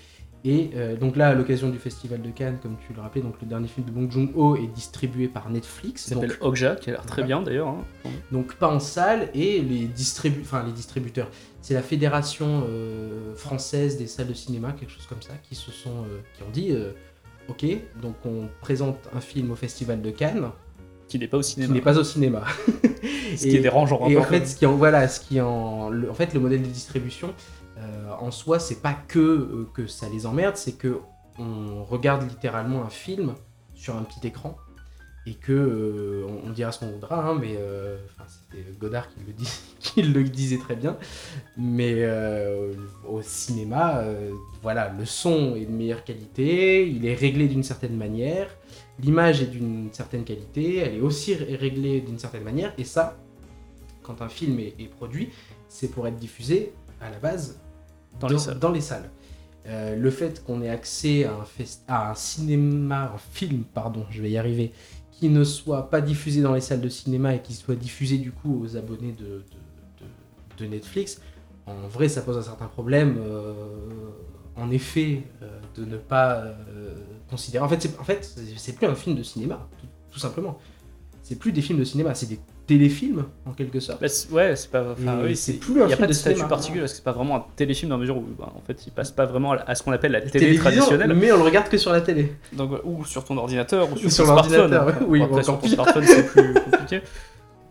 Et 0.45 0.71
euh, 0.77 0.97
donc 0.97 1.17
là, 1.17 1.29
à 1.29 1.35
l'occasion 1.35 1.71
du 1.71 1.79
Festival 1.79 2.23
de 2.23 2.31
Cannes, 2.31 2.59
comme 2.63 2.77
tu 2.87 2.93
le 2.95 3.01
rappelais, 3.01 3.21
donc 3.21 3.35
le 3.43 3.49
dernier 3.49 3.67
film 3.69 3.85
de 3.87 3.91
Bong 3.91 4.11
Joon-ho 4.11 4.55
est 4.57 4.69
distribué 4.69 5.27
par 5.29 5.51
Netflix. 5.51 6.05
Ça 6.05 6.15
s'appelle 6.15 6.37
Okja, 6.41 6.77
qui 6.77 6.91
a 6.91 6.93
l'air 6.95 7.05
très 7.07 7.23
bien 7.25 7.43
d'ailleurs. 7.43 7.69
hein. 7.69 7.85
donc 8.31 8.55
pas 8.55 8.69
en 8.69 8.79
salle 8.79 9.29
et 9.35 9.61
les, 9.61 9.87
distribu 9.87 10.45
les 10.67 10.73
distributeurs. 10.73 11.29
C'est 11.63 11.75
la 11.75 11.83
fédération 11.83 12.65
euh, 12.69 13.35
française 13.35 13.99
des 13.99 14.07
salles 14.07 14.29
de 14.29 14.35
cinéma, 14.35 14.73
quelque 14.73 14.93
chose 14.93 15.07
comme 15.07 15.23
ça, 15.23 15.33
qui 15.43 15.55
se 15.57 15.71
sont 15.73 15.91
euh, 16.05 16.21
qui 16.37 16.43
ont 16.45 16.51
dit 16.53 16.71
ok 17.49 17.65
donc 18.03 18.15
on 18.25 18.49
présente 18.61 18.99
un 19.15 19.21
film 19.21 19.51
au 19.51 19.57
festival 19.57 20.03
de 20.03 20.11
Cannes 20.11 20.51
Qui 21.09 21.19
n'est 21.19 21.29
pas 21.29 21.39
au 21.39 21.41
qui 21.41 21.51
cinéma. 21.51 21.73
n'est 21.75 21.81
pas 21.81 21.97
au 21.99 22.05
cinéma. 22.05 22.43
Ce 23.37 23.43
qui 23.43 23.57
est 23.57 23.61
dérangeant. 23.71 24.07
Et 24.09 24.17
en 24.17 24.23
fait, 24.25 24.47
ce 24.47 24.57
qui 24.57 24.67
en 24.67 24.73
voilà, 24.77 25.07
ce 25.09 25.21
qui 25.21 25.41
en, 25.41 25.89
le, 25.89 26.11
en 26.11 26.15
fait, 26.15 26.35
le 26.35 26.41
modèle 26.41 26.63
de 26.63 26.67
distribution 26.69 27.33
euh, 27.79 28.11
en 28.19 28.31
soi, 28.31 28.59
c'est 28.59 28.81
pas 28.83 28.95
que 29.07 29.19
euh, 29.19 29.69
que 29.75 29.87
ça 29.87 30.09
les 30.09 30.27
emmerde, 30.27 30.57
c'est 30.57 30.73
que 30.73 30.99
on 31.39 31.85
regarde 31.85 32.23
littéralement 32.29 32.83
un 32.83 32.89
film 32.91 33.35
sur 33.75 33.95
un 33.97 34.03
petit 34.03 34.27
écran 34.27 34.57
et 35.27 35.35
que 35.35 35.53
euh, 35.53 36.25
on, 36.45 36.49
on 36.49 36.53
dira 36.53 36.71
ce 36.73 36.79
qu'on 36.81 36.91
voudra, 36.93 37.29
hein, 37.29 37.37
mais 37.41 37.57
euh, 37.59 37.97
c'était 38.29 38.63
Godard 38.79 39.09
qui 39.09 39.17
le, 39.27 39.33
dit, 39.33 39.49
qui 39.81 40.03
le 40.03 40.23
disait 40.25 40.59
très 40.59 40.77
bien. 40.77 40.97
Mais 41.57 41.95
euh, 41.99 42.73
au 43.09 43.21
cinéma, 43.23 44.05
voilà, 44.63 44.93
le 44.97 45.05
son 45.05 45.57
est 45.57 45.65
de 45.67 45.73
meilleure 45.73 46.05
qualité, 46.05 46.89
il 46.89 47.05
est 47.07 47.15
réglé 47.15 47.49
d'une 47.49 47.65
certaine 47.65 47.97
manière, 47.97 48.49
l'image 49.03 49.43
est 49.43 49.47
d'une 49.47 49.89
certaine 49.93 50.25
qualité, 50.25 50.77
elle 50.77 50.95
est 50.97 51.01
aussi 51.01 51.35
ré- 51.35 51.57
réglée 51.57 52.01
d'une 52.01 52.19
certaine 52.19 52.45
manière, 52.45 52.73
et 52.79 52.85
ça, 52.85 53.17
quand 54.03 54.23
un 54.23 54.29
film 54.29 54.61
est, 54.61 54.75
est 54.79 54.89
produit, 54.89 55.31
c'est 55.69 55.89
pour 55.89 56.07
être 56.07 56.17
diffusé 56.17 56.73
à 57.01 57.11
la 57.11 57.19
base 57.19 57.59
Dans 58.21 58.29
les 58.29 58.39
salles. 58.39 58.59
dans 58.61 58.71
les 58.73 58.81
salles. 58.81 59.11
Le 59.69 60.11
fait 60.11 60.45
qu'on 60.45 60.63
ait 60.63 60.69
accès 60.71 61.25
à 61.25 61.33
un, 61.35 61.45
fest- 61.45 61.83
à 61.89 62.13
un 62.13 62.15
cinéma, 62.15 63.11
un 63.13 63.19
film, 63.19 63.65
pardon, 63.75 64.07
je 64.11 64.23
vais 64.23 64.31
y 64.31 64.39
arriver, 64.39 64.71
qui 65.19 65.29
ne 65.29 65.45
soit 65.45 65.91
pas 65.91 66.01
diffusé 66.01 66.43
dans 66.43 66.53
les 66.53 66.61
salles 66.61 66.81
de 66.81 66.89
cinéma 66.89 67.35
et 67.35 67.43
qui 67.43 67.55
soit 67.55 67.75
diffusé 67.75 68.19
du 68.19 68.33
coup 68.33 68.63
aux 68.63 68.77
abonnés 68.77 69.13
de, 69.13 69.43
Netflix, 70.67 71.21
en 71.67 71.87
vrai 71.87 72.09
ça 72.09 72.23
pose 72.23 72.39
un 72.39 72.43
certain 72.43 72.67
problème. 72.67 73.19
euh, 73.19 73.53
en 74.57 74.71
effet, 74.71 75.23
euh, 75.43 75.61
de 75.77 75.85
ne 75.85 75.97
pas 75.97 76.37
euh, 76.39 76.95
considérer. 77.29 77.63
En 77.65 77.69
fait, 77.69 77.83
c'est 77.83 77.99
en 77.99 78.05
fait, 78.05 78.77
plus 78.77 78.87
un 78.87 78.95
film 78.95 79.15
de 79.15 79.23
cinéma, 79.23 79.69
tout 80.11 80.19
simplement. 80.19 80.59
C'est 81.23 81.39
plus 81.39 81.53
des 81.53 81.61
films 81.61 81.79
de 81.79 81.85
cinéma, 81.85 82.15
c'est 82.15 82.27
des 82.27 82.41
téléfilms 82.67 83.25
en 83.47 83.53
quelque 83.53 83.81
sorte. 83.81 84.01
Bah, 84.01 84.09
ouais, 84.33 84.57
c'est 84.57 84.71
pas. 84.71 84.85
Oui, 85.23 85.37
c'est 85.37 85.55
plus 85.55 85.81
un 85.81 85.85
Il 85.85 85.89
n'y 85.89 85.93
a 85.93 85.97
pas 85.97 86.03
de 86.03 86.09
de 86.09 86.13
statut 86.13 86.45
particulier 86.45 86.81
parce 86.81 86.93
que 86.93 86.97
c'est 86.99 87.05
pas 87.05 87.13
vraiment 87.13 87.37
un 87.37 87.45
téléfilm 87.57 87.91
dans 87.91 87.97
la 87.97 88.01
mesure 88.01 88.17
où, 88.17 88.25
bah, 88.39 88.53
en 88.55 88.61
fait, 88.61 88.87
il 88.87 88.93
passe 88.93 89.11
pas 89.11 89.27
vraiment 89.27 89.53
à, 89.53 89.75
ce 89.75 89.83
qu'on 89.83 89.93
appelle 89.93 90.13
la 90.13 90.21
télé 90.21 90.57
traditionnelle. 90.57 91.15
mais 91.15 91.33
on 91.33 91.37
le 91.39 91.43
regarde 91.43 91.69
que 91.69 91.79
sur 91.79 91.93
la 91.93 92.01
télé. 92.01 92.33
Donc, 92.53 92.73
ou 92.85 93.05
sur 93.05 93.25
ton 93.25 93.37
ordinateur 93.37 93.91
ou 93.93 93.97
sur, 93.97 94.11
Sur 94.11 94.27
ton 94.27 94.33
smartphone. 94.33 94.95
Oui, 95.09 95.23
après, 95.23 95.43
sur 95.43 95.59
ton 95.61 95.69
smartphone, 95.69 96.05
c'est 96.05 96.27
plus 96.27 96.55
compliqué. 96.71 97.03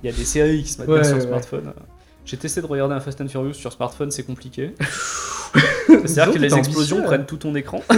Il 0.03 0.09
y 0.09 0.13
a 0.13 0.15
des 0.15 0.25
séries 0.25 0.63
qui 0.63 0.69
se 0.69 0.79
mettent 0.81 0.89
Ouais, 0.89 1.03
sur 1.03 1.15
ouais. 1.15 1.21
smartphone. 1.21 1.73
J'ai 2.25 2.37
testé 2.37 2.61
de 2.61 2.65
regarder 2.65 2.95
un 2.95 2.99
Fast 2.99 3.21
and 3.21 3.27
Furious 3.27 3.53
sur 3.53 3.71
smartphone, 3.71 4.11
c'est 4.11 4.23
compliqué. 4.23 4.73
C'est-à-dire 6.05 6.33
que 6.33 6.39
les 6.39 6.55
explosions 6.55 6.97
ambitieux. 6.97 7.03
prennent 7.07 7.25
tout 7.25 7.37
ton 7.37 7.55
écran. 7.55 7.81
tu, 7.89 7.97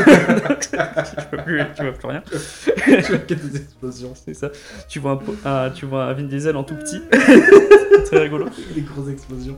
peux 1.31 1.37
plus, 1.43 1.61
tu 1.75 1.83
vois 1.83 1.91
plus 1.93 2.07
rien. 2.07 2.23
tu 2.31 3.01
vois 3.11 3.17
qu'il 3.19 3.37
y 3.37 3.39
a 3.41 3.43
des 3.43 3.57
explosions. 3.57 4.13
C'est 4.25 4.33
ça. 4.33 4.49
Tu 4.87 4.99
vois 4.99 5.19
un, 5.45 5.65
un- 5.65 5.69
tu 5.69 5.85
vois 5.85 6.05
un 6.05 6.13
Vin 6.13 6.23
Diesel 6.23 6.55
en 6.57 6.63
tout 6.63 6.75
petit. 6.75 7.01
Très 8.05 8.19
rigolo. 8.19 8.45
Des 8.75 8.81
grosses 8.81 9.09
explosions. 9.09 9.57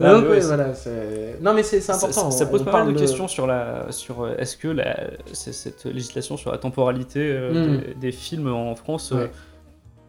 Ah, 0.00 0.12
Donc, 0.14 0.24
mais 0.26 0.30
ouais, 0.30 0.40
voilà, 0.40 0.74
c'est- 0.74 1.38
non 1.42 1.52
mais 1.54 1.64
c'est 1.64 1.78
important. 1.90 2.30
Ça, 2.30 2.38
ça 2.38 2.46
pose 2.46 2.62
on 2.62 2.64
pas 2.66 2.84
mal 2.84 2.94
de 2.94 2.98
questions 2.98 3.26
sur 3.26 3.48
la, 3.48 3.86
sur 3.90 4.22
euh, 4.22 4.36
est-ce 4.38 4.56
que 4.56 4.68
la, 4.68 4.96
cette 5.32 5.86
législation 5.86 6.36
sur 6.36 6.52
la 6.52 6.58
temporalité 6.58 7.18
euh, 7.32 7.48
Mm. 7.48 7.80
des, 7.80 7.94
des 7.94 8.12
films 8.12 8.46
en 8.52 8.76
France 8.76 9.10
euh. 9.12 9.26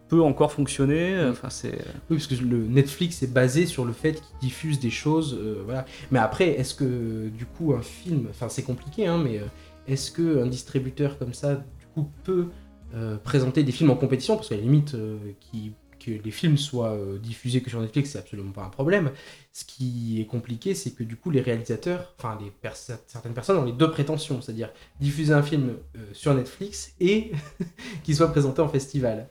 Peut 0.09 0.21
encore 0.21 0.51
fonctionner. 0.51 1.15
Mm. 1.15 1.29
Enfin, 1.29 1.49
c'est 1.49 1.77
Oui, 2.09 2.17
parce 2.17 2.27
que 2.27 2.35
le 2.35 2.67
Netflix 2.67 3.23
est 3.23 3.33
basé 3.33 3.65
sur 3.65 3.85
le 3.85 3.93
fait 3.93 4.13
qu'il 4.21 4.49
diffuse 4.49 4.79
des 4.79 4.89
choses, 4.89 5.37
euh, 5.39 5.61
voilà. 5.65 5.85
Mais 6.11 6.19
après, 6.19 6.49
est-ce 6.59 6.75
que 6.75 7.29
du 7.29 7.45
coup 7.45 7.73
un 7.73 7.81
film, 7.81 8.27
enfin 8.29 8.49
c'est 8.49 8.63
compliqué, 8.63 9.05
hein, 9.07 9.17
mais 9.17 9.39
euh, 9.39 9.45
est-ce 9.87 10.11
que 10.11 10.41
un 10.43 10.47
distributeur 10.47 11.17
comme 11.17 11.33
ça, 11.33 11.55
du 11.55 11.85
coup, 11.93 12.09
peut 12.23 12.47
euh, 12.95 13.17
présenter 13.17 13.63
des 13.63 13.71
films 13.71 13.91
en 13.91 13.95
compétition? 13.95 14.35
Parce 14.35 14.49
qu'à 14.49 14.55
la 14.55 14.61
limite, 14.61 14.95
euh, 14.95 15.17
qui- 15.39 15.73
que 15.99 16.11
les 16.11 16.31
films 16.31 16.57
soient 16.57 16.93
euh, 16.93 17.17
diffusés 17.19 17.61
que 17.61 17.69
sur 17.69 17.81
Netflix, 17.81 18.11
c'est 18.11 18.19
absolument 18.19 18.53
pas 18.53 18.63
un 18.63 18.69
problème. 18.69 19.11
Ce 19.51 19.65
qui 19.65 20.21
est 20.21 20.25
compliqué, 20.25 20.73
c'est 20.73 20.91
que 20.91 21.03
du 21.03 21.17
coup 21.17 21.29
les 21.29 21.41
réalisateurs, 21.41 22.13
enfin 22.17 22.37
les 22.41 22.51
pers- 22.51 22.77
certaines 23.05 23.33
personnes 23.33 23.57
ont 23.57 23.65
les 23.65 23.73
deux 23.73 23.91
prétentions, 23.91 24.41
c'est-à-dire 24.41 24.71
diffuser 25.01 25.33
un 25.33 25.43
film 25.43 25.71
euh, 25.97 25.99
sur 26.13 26.33
Netflix 26.33 26.93
et 27.01 27.31
qu'il 28.03 28.15
soit 28.15 28.29
présenté 28.31 28.61
en 28.61 28.69
festival. 28.69 29.27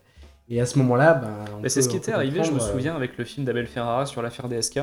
Et 0.50 0.60
à 0.60 0.66
ce 0.66 0.78
moment-là, 0.78 1.14
ben, 1.14 1.28
on 1.58 1.62
Mais 1.62 1.68
c'est 1.68 1.82
ce 1.82 1.88
qui 1.88 1.96
était 1.96 2.12
arrivé, 2.12 2.36
je 2.36 2.38
me 2.38 2.52
comprendre, 2.52 2.64
euh, 2.64 2.72
souviens, 2.72 2.96
avec 2.96 3.18
le 3.18 3.24
film 3.24 3.44
d'Abel 3.44 3.66
Ferrara 3.66 4.06
sur 4.06 4.22
l'affaire 4.22 4.48
DSK, 4.48 4.80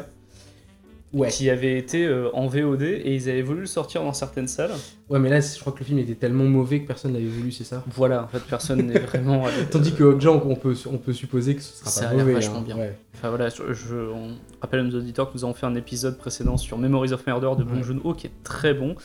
Ouais. 1.13 1.29
qui 1.29 1.49
avait 1.49 1.77
été 1.77 2.05
euh, 2.05 2.29
en 2.33 2.47
VOD 2.47 2.81
et 2.81 3.15
ils 3.15 3.29
avaient 3.29 3.41
voulu 3.41 3.61
le 3.61 3.65
sortir 3.67 4.03
dans 4.03 4.11
certaines 4.11 4.49
salles. 4.49 4.71
Ouais, 5.09 5.17
mais 5.17 5.29
là, 5.29 5.39
je 5.39 5.57
crois 5.59 5.71
que 5.71 5.79
le 5.79 5.85
film 5.85 5.97
était 5.99 6.15
tellement 6.15 6.43
mauvais 6.43 6.81
que 6.81 6.87
personne 6.87 7.13
l'avait 7.13 7.25
voulu, 7.25 7.51
c'est 7.53 7.63
ça? 7.63 7.83
Voilà, 7.87 8.23
en 8.23 8.27
fait, 8.27 8.41
personne 8.41 8.81
n'est 8.85 8.99
vraiment. 8.99 9.45
allé- 9.45 9.65
Tandis 9.71 9.93
que 9.93 10.03
Okja, 10.03 10.31
on 10.31 10.55
peut, 10.55 10.75
on 10.91 10.97
peut 10.97 11.13
supposer 11.13 11.55
que 11.55 11.61
ce 11.61 11.73
sera 11.77 11.89
Ça 11.89 12.01
pas 12.01 12.07
a 12.07 12.09
l'air 12.15 12.19
mauvais. 12.25 12.33
vachement 12.33 12.57
hein. 12.57 12.63
bien. 12.65 12.77
Ouais. 12.77 12.97
Enfin 13.13 13.29
voilà, 13.29 13.47
je, 13.49 13.71
je- 13.73 13.95
on 13.95 14.31
rappelle 14.61 14.81
à 14.81 14.83
nos 14.83 14.97
auditeurs 14.97 15.29
que 15.31 15.37
nous 15.37 15.45
avons 15.45 15.53
fait 15.53 15.65
un 15.67 15.75
épisode 15.75 16.17
précédent 16.17 16.57
sur 16.57 16.77
Memories 16.77 17.13
of 17.13 17.25
Murder 17.25 17.51
de 17.57 17.63
Bong 17.63 17.77
Ouais. 17.77 17.83
Joon-ho 17.83 18.13
qui 18.13 18.27
est 18.27 18.43
très 18.43 18.73
bon. 18.73 18.95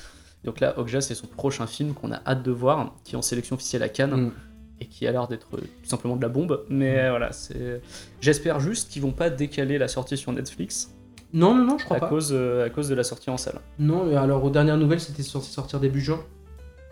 Donc 0.42 0.58
là, 0.58 0.76
Okja, 0.80 1.00
c'est 1.02 1.14
son 1.14 1.26
prochain 1.28 1.66
film 1.68 1.94
qu'on 1.94 2.10
a 2.12 2.20
hâte 2.26 2.42
de 2.42 2.50
voir, 2.50 2.96
qui 3.04 3.14
est 3.14 3.18
en 3.18 3.22
sélection 3.22 3.54
officielle 3.54 3.82
à 3.84 3.88
Cannes 3.88 4.16
Mm. 4.26 4.32
Et 4.80 4.86
qui 4.86 5.06
a 5.06 5.12
l'air 5.12 5.28
d'être 5.28 5.48
tout 5.50 5.88
simplement 5.88 6.16
de 6.16 6.22
la 6.22 6.28
bombe. 6.28 6.64
Mais 6.68 7.06
Mm. 7.06 7.10
voilà, 7.10 7.32
c'est. 7.32 7.80
J'espère 8.20 8.60
juste 8.60 8.90
qu'ils 8.90 9.02
vont 9.02 9.12
pas 9.12 9.30
décaler 9.30 9.78
la 9.78 9.88
sortie 9.88 10.16
sur 10.16 10.32
Netflix 10.32 10.90
Non, 11.32 11.54
non, 11.54 11.64
non, 11.64 11.78
je 11.78 11.84
crois 11.84 11.98
à 11.98 12.00
pas. 12.00 12.08
cause, 12.08 12.30
euh, 12.32 12.66
à 12.66 12.70
cause 12.70 12.88
de 12.88 12.94
la 12.94 13.04
sortie 13.04 13.30
en 13.30 13.36
salle. 13.36 13.60
Non, 13.78 14.04
mais 14.06 14.16
alors 14.16 14.42
aux 14.42 14.50
dernières 14.50 14.78
nouvelles, 14.78 15.00
c'était 15.00 15.22
censé 15.22 15.50
sortir 15.52 15.80
début 15.80 16.00
juin. 16.00 16.20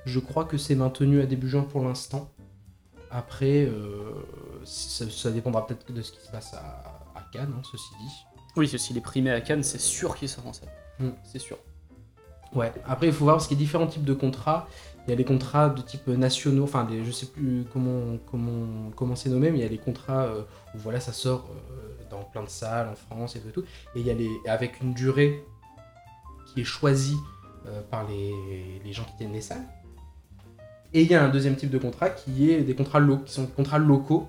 Je 0.04 0.20
crois 0.20 0.44
que 0.44 0.56
c'est 0.58 0.74
maintenu 0.74 1.20
à 1.20 1.26
début 1.26 1.48
juin 1.48 1.62
pour 1.62 1.82
l'instant. 1.84 2.30
Après, 3.10 3.64
euh, 3.64 4.12
ça, 4.64 5.06
ça 5.10 5.30
dépendra 5.30 5.66
peut-être 5.66 5.90
de 5.92 6.02
ce 6.02 6.12
qui 6.12 6.20
se 6.20 6.30
passe 6.30 6.52
à, 6.54 6.58
à 7.16 7.22
Cannes, 7.32 7.52
hein, 7.56 7.62
ceci 7.70 7.88
dit. 8.00 8.12
Oui, 8.56 8.68
s'il 8.68 8.96
est 8.98 9.00
primé 9.02 9.30
à 9.30 9.40
Cannes, 9.40 9.62
c'est 9.62 9.80
sûr 9.80 10.14
qu'il 10.14 10.28
sort 10.28 10.46
en 10.46 10.52
salle. 10.52 10.68
Mm. 11.00 11.08
C'est 11.24 11.38
sûr. 11.38 11.56
Ouais, 12.54 12.72
après 12.86 13.08
il 13.08 13.12
faut 13.12 13.24
voir 13.24 13.36
parce 13.36 13.46
qu'il 13.46 13.58
y 13.58 13.60
a 13.60 13.64
différents 13.64 13.86
types 13.86 14.04
de 14.04 14.14
contrats. 14.14 14.68
Il 15.08 15.12
y 15.12 15.14
a 15.14 15.16
les 15.16 15.24
contrats 15.24 15.70
de 15.70 15.80
type 15.80 16.06
nationaux, 16.06 16.64
enfin 16.64 16.84
des, 16.84 17.02
je 17.02 17.10
sais 17.10 17.24
plus 17.24 17.64
comment 17.72 18.18
comment 18.30 18.90
comment 18.94 19.16
c'est 19.16 19.30
nommé, 19.30 19.50
mais 19.50 19.56
il 19.56 19.62
y 19.62 19.64
a 19.64 19.68
les 19.70 19.78
contrats 19.78 20.24
euh, 20.24 20.42
où 20.74 20.78
voilà 20.78 21.00
ça 21.00 21.14
sort 21.14 21.48
euh, 21.50 22.04
dans 22.10 22.24
plein 22.24 22.42
de 22.42 22.48
salles 22.50 22.88
en 22.88 22.94
France 22.94 23.34
et 23.34 23.40
tout. 23.40 23.48
et 23.48 23.52
tout. 23.52 23.64
Et 23.94 24.00
il 24.00 24.06
y 24.06 24.10
a 24.10 24.12
les, 24.12 24.28
avec 24.46 24.82
une 24.82 24.92
durée 24.92 25.42
qui 26.46 26.60
est 26.60 26.64
choisie 26.64 27.16
euh, 27.66 27.80
par 27.90 28.06
les, 28.06 28.34
les 28.84 28.92
gens 28.92 29.04
qui 29.04 29.16
tiennent 29.16 29.32
les 29.32 29.40
salles. 29.40 29.64
Et 30.92 31.00
il 31.00 31.10
y 31.10 31.14
a 31.14 31.24
un 31.24 31.30
deuxième 31.30 31.56
type 31.56 31.70
de 31.70 31.78
contrat 31.78 32.10
qui 32.10 32.50
est 32.50 32.60
des 32.60 32.74
contrats 32.74 33.00
locaux, 33.00 33.24
qui 33.24 33.32
sont 33.32 33.44
des 33.44 33.52
contrats 33.52 33.78
locaux 33.78 34.28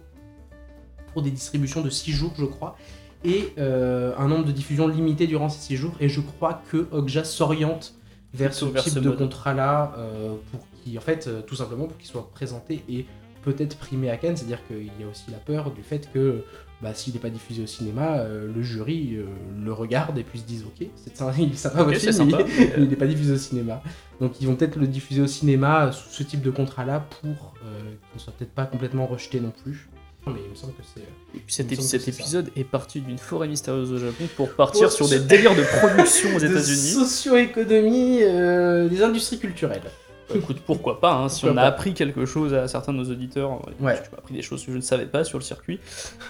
pour 1.11 1.23
des 1.23 1.31
distributions 1.31 1.81
de 1.81 1.89
6 1.89 2.13
jours, 2.13 2.31
je 2.37 2.45
crois, 2.45 2.77
et 3.25 3.53
un 3.57 4.27
nombre 4.29 4.45
de 4.45 4.53
diffusions 4.53 4.87
limité 4.87 5.27
durant 5.27 5.49
ces 5.49 5.59
6 5.59 5.75
jours. 5.75 5.95
Et 5.99 6.07
je 6.07 6.21
crois 6.21 6.61
que 6.69 6.87
Okja 6.91 7.25
s'oriente 7.25 7.99
vers 8.33 8.53
ce 8.53 8.65
vers 8.65 8.83
type 8.83 8.93
ce 8.93 8.99
de 8.99 9.09
contrat-là, 9.09 9.93
euh, 9.97 10.35
pour 10.51 10.61
qui, 10.83 10.97
en 10.97 11.01
fait, 11.01 11.27
euh, 11.27 11.41
tout 11.41 11.55
simplement 11.55 11.85
pour 11.87 11.97
qu'il 11.97 12.07
soit 12.07 12.29
présenté 12.31 12.83
et 12.89 13.05
peut-être 13.43 13.77
primé 13.77 14.09
à 14.09 14.17
Cannes. 14.17 14.37
C'est-à-dire 14.37 14.65
qu'il 14.67 14.85
y 14.99 15.03
a 15.03 15.07
aussi 15.09 15.31
la 15.31 15.37
peur 15.37 15.71
du 15.71 15.83
fait 15.83 16.09
que 16.11 16.43
bah, 16.81 16.93
s'il 16.93 17.13
n'est 17.13 17.19
pas 17.19 17.29
diffusé 17.29 17.63
au 17.63 17.67
cinéma, 17.67 18.19
euh, 18.19 18.51
le 18.53 18.61
jury 18.61 19.15
euh, 19.15 19.25
le 19.63 19.73
regarde 19.73 20.17
et 20.17 20.23
puis 20.23 20.39
se 20.39 20.45
disent 20.45 20.63
Ok, 20.65 20.87
c'est 20.95 21.15
ça, 21.15 21.33
il 21.39 21.51
est 21.51 21.55
sympa 21.55 21.81
Ok, 21.81 21.87
votre 21.87 21.99
c'est 21.99 22.13
film, 22.13 22.31
sympa. 22.31 22.43
mais 22.57 22.73
il 22.77 22.87
n'est 22.89 22.95
pas 22.95 23.07
diffusé 23.07 23.33
au 23.33 23.37
cinéma. 23.37 23.81
Donc 24.21 24.39
ils 24.41 24.47
vont 24.47 24.55
peut-être 24.55 24.77
le 24.77 24.87
diffuser 24.87 25.21
au 25.21 25.27
cinéma 25.27 25.91
sous 25.91 26.09
ce 26.09 26.23
type 26.23 26.41
de 26.41 26.51
contrat-là 26.51 27.05
pour 27.21 27.53
euh, 27.65 27.79
qu'il 27.81 28.15
ne 28.15 28.19
soit 28.19 28.33
peut-être 28.33 28.53
pas 28.53 28.65
complètement 28.65 29.05
rejeté 29.07 29.39
non 29.39 29.51
plus. 29.63 29.89
Mais 30.27 30.33
il 30.45 30.51
me 30.51 30.55
semble 30.55 30.73
que 30.73 30.83
c'est. 30.83 31.01
Cet, 31.47 31.81
cet 31.81 32.07
épisode 32.07 32.51
est 32.55 32.65
parti 32.65 32.99
d'une 32.99 33.17
forêt 33.17 33.47
mystérieuse 33.47 33.91
au 33.93 33.97
Japon 33.97 34.25
pour 34.35 34.53
partir 34.53 34.87
Oh, 34.87 34.91
sur 34.91 35.07
des 35.07 35.19
délires 35.19 35.55
de 35.55 35.63
production 35.63 36.35
aux 36.35 36.39
de 36.39 36.45
États-Unis. 36.45 36.91
Socio-économie 36.91 38.19
des 38.19 39.01
industries 39.01 39.39
culturelles. 39.39 39.81
Bah, 40.29 40.35
Écoute, 40.37 40.61
pourquoi 40.65 40.99
pas, 41.01 41.13
hein, 41.13 41.29
si 41.29 41.45
on 41.45 41.57
a 41.57 41.63
appris 41.63 41.93
quelque 41.93 42.25
chose 42.25 42.53
à 42.53 42.67
certains 42.67 42.93
de 42.93 42.97
nos 42.99 43.09
auditeurs, 43.11 43.61
Ouais. 43.79 43.95
j'ai 43.95 44.17
appris 44.17 44.33
des 44.33 44.41
choses 44.41 44.65
que 44.65 44.71
je 44.71 44.77
ne 44.77 44.81
savais 44.81 45.05
pas 45.07 45.23
sur 45.23 45.37
le 45.37 45.43
circuit. 45.43 45.79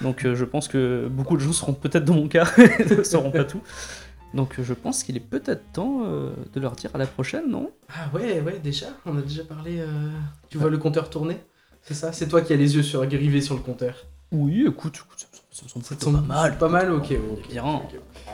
Donc 0.01 0.25
euh, 0.25 0.35
je 0.35 0.45
pense 0.45 0.67
que 0.67 1.07
beaucoup 1.09 1.35
de 1.35 1.41
gens 1.41 1.51
seront 1.53 1.73
peut-être 1.73 2.05
dans 2.05 2.13
mon 2.15 2.27
cas, 2.27 2.47
ne 2.97 3.03
sauront 3.03 3.31
pas 3.31 3.43
tout. 3.43 3.61
Donc 4.33 4.59
euh, 4.59 4.63
je 4.63 4.73
pense 4.73 5.03
qu'il 5.03 5.17
est 5.17 5.21
peut-être 5.21 5.71
temps 5.73 6.03
euh, 6.05 6.29
de 6.53 6.59
leur 6.59 6.73
dire 6.73 6.91
à 6.93 6.97
la 6.97 7.07
prochaine, 7.07 7.49
non? 7.49 7.71
Ah 7.89 8.09
ouais, 8.13 8.41
ouais, 8.41 8.59
déjà, 8.63 8.85
on 9.05 9.17
a 9.17 9.21
déjà 9.21 9.43
parlé. 9.43 9.79
euh, 9.79 9.87
Tu 10.49 10.57
vois 10.57 10.69
le 10.69 10.77
compteur 10.77 11.09
tourner? 11.09 11.37
C'est 11.81 11.93
ça? 11.95 12.11
C'est 12.13 12.27
toi 12.27 12.41
qui 12.41 12.53
as 12.53 12.57
les 12.57 12.75
yeux 12.75 12.83
sur, 12.83 13.01
rivés 13.01 13.41
sur 13.41 13.55
le 13.55 13.61
compteur. 13.61 14.05
Oui, 14.31 14.65
écoute, 14.67 14.97
écoute, 15.03 15.27
ça, 15.59 15.65
ça 15.67 15.79
me 15.79 15.83
semble 15.83 15.85
Ça 15.85 15.95
te 15.95 15.99
plutôt 16.05 16.17
pas 16.17 16.21
mal. 16.23 16.57
Pas 16.57 16.69
mal, 16.69 16.91
ok. 16.91 17.13
On. 17.63 17.81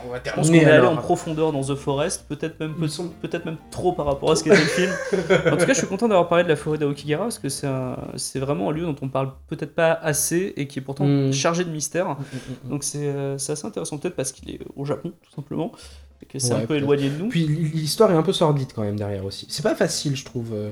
On 0.06 0.10
va 0.10 0.18
Je 0.24 0.30
pense 0.30 0.46
qu'on 0.48 0.52
terminer 0.52 0.62
est 0.62 0.70
allé 0.70 0.86
en 0.86 0.96
profondeur 0.96 1.52
dans 1.52 1.62
The 1.62 1.74
Forest, 1.74 2.26
peut-être 2.28 2.60
même, 2.60 2.74
peut-être 3.22 3.44
même 3.46 3.56
trop 3.70 3.92
par 3.92 4.06
rapport 4.06 4.30
à 4.30 4.36
ce 4.36 4.44
qu'était 4.44 4.56
le 4.56 4.62
film. 4.62 4.92
En 5.52 5.56
tout 5.56 5.64
cas, 5.66 5.72
je 5.72 5.78
suis 5.78 5.86
content 5.86 6.06
d'avoir 6.08 6.28
parlé 6.28 6.44
de 6.44 6.48
la 6.48 6.56
forêt 6.56 6.78
d'Aokigahara 6.78 7.24
parce 7.24 7.38
que 7.38 7.48
c'est 7.48 7.66
un- 7.66 7.96
vraiment 8.36 8.70
un 8.70 8.72
lieu 8.72 8.82
dont 8.84 8.96
on 9.02 9.08
parle 9.08 9.32
peut-être 9.48 9.74
pas 9.74 9.92
assez 9.92 10.52
et 10.56 10.66
qui 10.66 10.78
est 10.78 10.82
pourtant 10.82 11.06
Mm. 11.06 11.32
chargé 11.32 11.64
de 11.64 11.70
mystère. 11.70 12.06
Mm, 12.10 12.12
mm, 12.12 12.16
mm. 12.66 12.70
Donc 12.70 12.84
c'est 12.84 13.06
euh, 13.08 13.38
c'est 13.38 13.52
assez 13.52 13.66
intéressant, 13.66 13.98
peut-être 13.98 14.16
parce 14.16 14.32
qu'il 14.32 14.50
est 14.50 14.60
au 14.76 14.84
Japon, 14.84 15.12
tout 15.22 15.32
simplement, 15.34 15.72
et 16.22 16.26
que 16.26 16.38
c'est 16.38 16.52
Ouais, 16.54 16.62
un 16.62 16.66
peu 16.66 16.76
éloigné 16.76 17.08
de 17.10 17.16
nous. 17.16 17.28
Puis 17.28 17.46
l'histoire 17.46 18.10
est 18.12 18.16
un 18.16 18.22
peu 18.22 18.32
sordide 18.34 18.68
quand 18.74 18.82
même 18.82 18.96
derrière 18.96 19.24
aussi. 19.24 19.46
C'est 19.48 19.62
pas 19.62 19.74
facile, 19.74 20.14
je 20.14 20.24
trouve. 20.24 20.50
euh. 20.52 20.70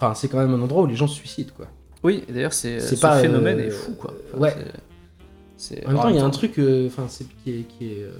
Enfin, 0.00 0.14
c'est 0.14 0.28
quand 0.28 0.38
même 0.38 0.52
un 0.54 0.60
endroit 0.62 0.82
où 0.82 0.86
les 0.86 0.96
gens 0.96 1.06
se 1.06 1.14
suicident, 1.16 1.52
quoi. 1.56 1.66
Oui, 2.02 2.24
d'ailleurs, 2.28 2.52
c'est 2.52 2.80
C'est 2.80 2.96
ce 2.96 3.00
pas, 3.00 3.18
phénomène 3.20 3.58
euh, 3.58 3.66
est 3.66 3.70
fou, 3.70 3.94
quoi. 3.94 4.12
ouais. 4.36 4.54
En 5.86 5.88
même 5.92 5.96
temps, 6.02 6.08
il 6.10 6.16
y 6.16 6.18
a 6.18 6.24
un 6.24 6.30
truc, 6.30 6.58
euh, 6.58 6.86
enfin, 6.86 7.06
c'est 7.08 7.24
qui 7.44 7.50
est, 7.50 7.62
qui 7.62 7.86
est, 7.92 8.02
euh, 8.02 8.10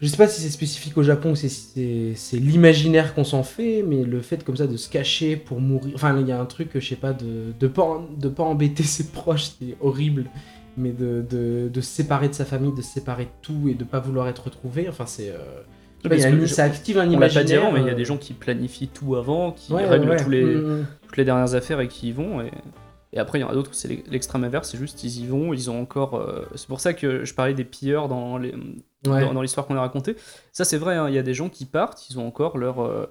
je 0.00 0.06
sais 0.08 0.16
pas 0.16 0.28
si 0.28 0.40
c'est 0.40 0.48
spécifique 0.50 0.96
au 0.96 1.02
Japon, 1.02 1.32
ou 1.32 1.36
c'est 1.36 1.50
c'est 1.50 2.12
c'est 2.14 2.38
l'imaginaire 2.38 3.14
qu'on 3.14 3.24
s'en 3.24 3.42
fait, 3.42 3.82
mais 3.86 4.02
le 4.02 4.20
fait 4.22 4.42
comme 4.44 4.56
ça 4.56 4.66
de 4.66 4.76
se 4.78 4.88
cacher 4.88 5.36
pour 5.36 5.60
mourir, 5.60 5.92
enfin, 5.94 6.18
il 6.18 6.26
y 6.26 6.32
a 6.32 6.40
un 6.40 6.46
truc, 6.46 6.70
je 6.74 6.80
sais 6.86 6.96
pas, 6.96 7.12
de 7.12 7.52
de 7.58 7.66
pas 7.66 8.00
de 8.18 8.28
pas 8.28 8.42
embêter 8.44 8.82
ses 8.96 9.08
proches, 9.08 9.50
c'est 9.60 9.76
horrible, 9.80 10.24
mais 10.78 10.92
de, 10.92 11.24
de, 11.28 11.68
de 11.72 11.80
se 11.82 11.90
séparer 11.90 12.28
de 12.28 12.34
sa 12.34 12.46
famille, 12.46 12.72
de 12.74 12.80
se 12.80 12.92
séparer 12.94 13.24
de 13.24 13.30
tout 13.42 13.68
et 13.68 13.74
de 13.74 13.84
pas 13.84 14.00
vouloir 14.00 14.28
être 14.28 14.44
retrouvé, 14.44 14.88
enfin, 14.88 15.04
c'est, 15.04 15.28
euh, 15.30 15.62
pas, 16.08 16.16
y 16.16 16.24
a 16.24 16.28
une- 16.30 16.46
je- 16.46 16.46
ça 16.46 16.64
active 16.64 16.96
un 16.96 17.02
On 17.02 17.18
pas 17.18 17.28
imaginaire. 17.28 17.44
dit 17.44 17.54
avant, 17.56 17.70
mais 17.72 17.80
il 17.80 17.86
y 17.86 17.90
a 17.90 17.92
euh, 17.92 17.94
des 17.94 18.06
gens 18.06 18.16
qui 18.16 18.32
planifient 18.32 18.88
tout 18.88 19.16
avant, 19.16 19.52
qui 19.52 19.74
ouais, 19.74 19.84
règlent 19.84 20.08
ouais, 20.08 20.16
tous 20.16 20.30
les, 20.30 20.42
mm, 20.44 20.80
mm. 20.80 20.86
toutes 21.06 21.16
les 21.18 21.24
dernières 21.26 21.54
affaires 21.54 21.80
et 21.80 21.88
qui 21.88 22.08
y 22.08 22.12
vont. 22.12 22.40
Et, 22.40 22.50
et 23.12 23.18
après, 23.18 23.38
il 23.38 23.42
y 23.42 23.44
en 23.44 23.48
a 23.48 23.54
d'autres, 23.54 23.74
c'est 23.74 23.88
l'e- 23.88 24.02
l'extrême 24.08 24.44
inverse, 24.44 24.70
c'est 24.70 24.78
juste 24.78 25.02
ils 25.04 25.20
y 25.22 25.26
vont, 25.26 25.52
ils 25.52 25.70
ont 25.70 25.80
encore. 25.80 26.14
euh, 26.16 26.46
c'est 26.54 26.66
pour 26.68 26.80
ça 26.80 26.92
que 26.94 27.24
je 27.24 27.34
parlais 27.34 27.54
des 27.54 27.64
pilleurs 27.64 28.08
dans 28.08 28.38
les- 28.38 28.54
Ouais. 29.06 29.22
dans, 29.24 29.32
dans 29.34 29.42
l'histoire 29.42 29.66
qu'on 29.66 29.76
a 29.76 29.80
racontée. 29.80 30.14
Ça, 30.52 30.64
c'est 30.64 30.76
vrai, 30.76 30.94
hein, 30.96 31.08
il 31.08 31.14
y 31.14 31.18
a 31.18 31.22
des 31.22 31.32
gens 31.34 31.48
qui 31.48 31.64
partent, 31.64 32.08
ils 32.10 32.18
ont 32.18 32.26
encore 32.26 32.58
leur, 32.58 32.80
euh, 32.82 33.06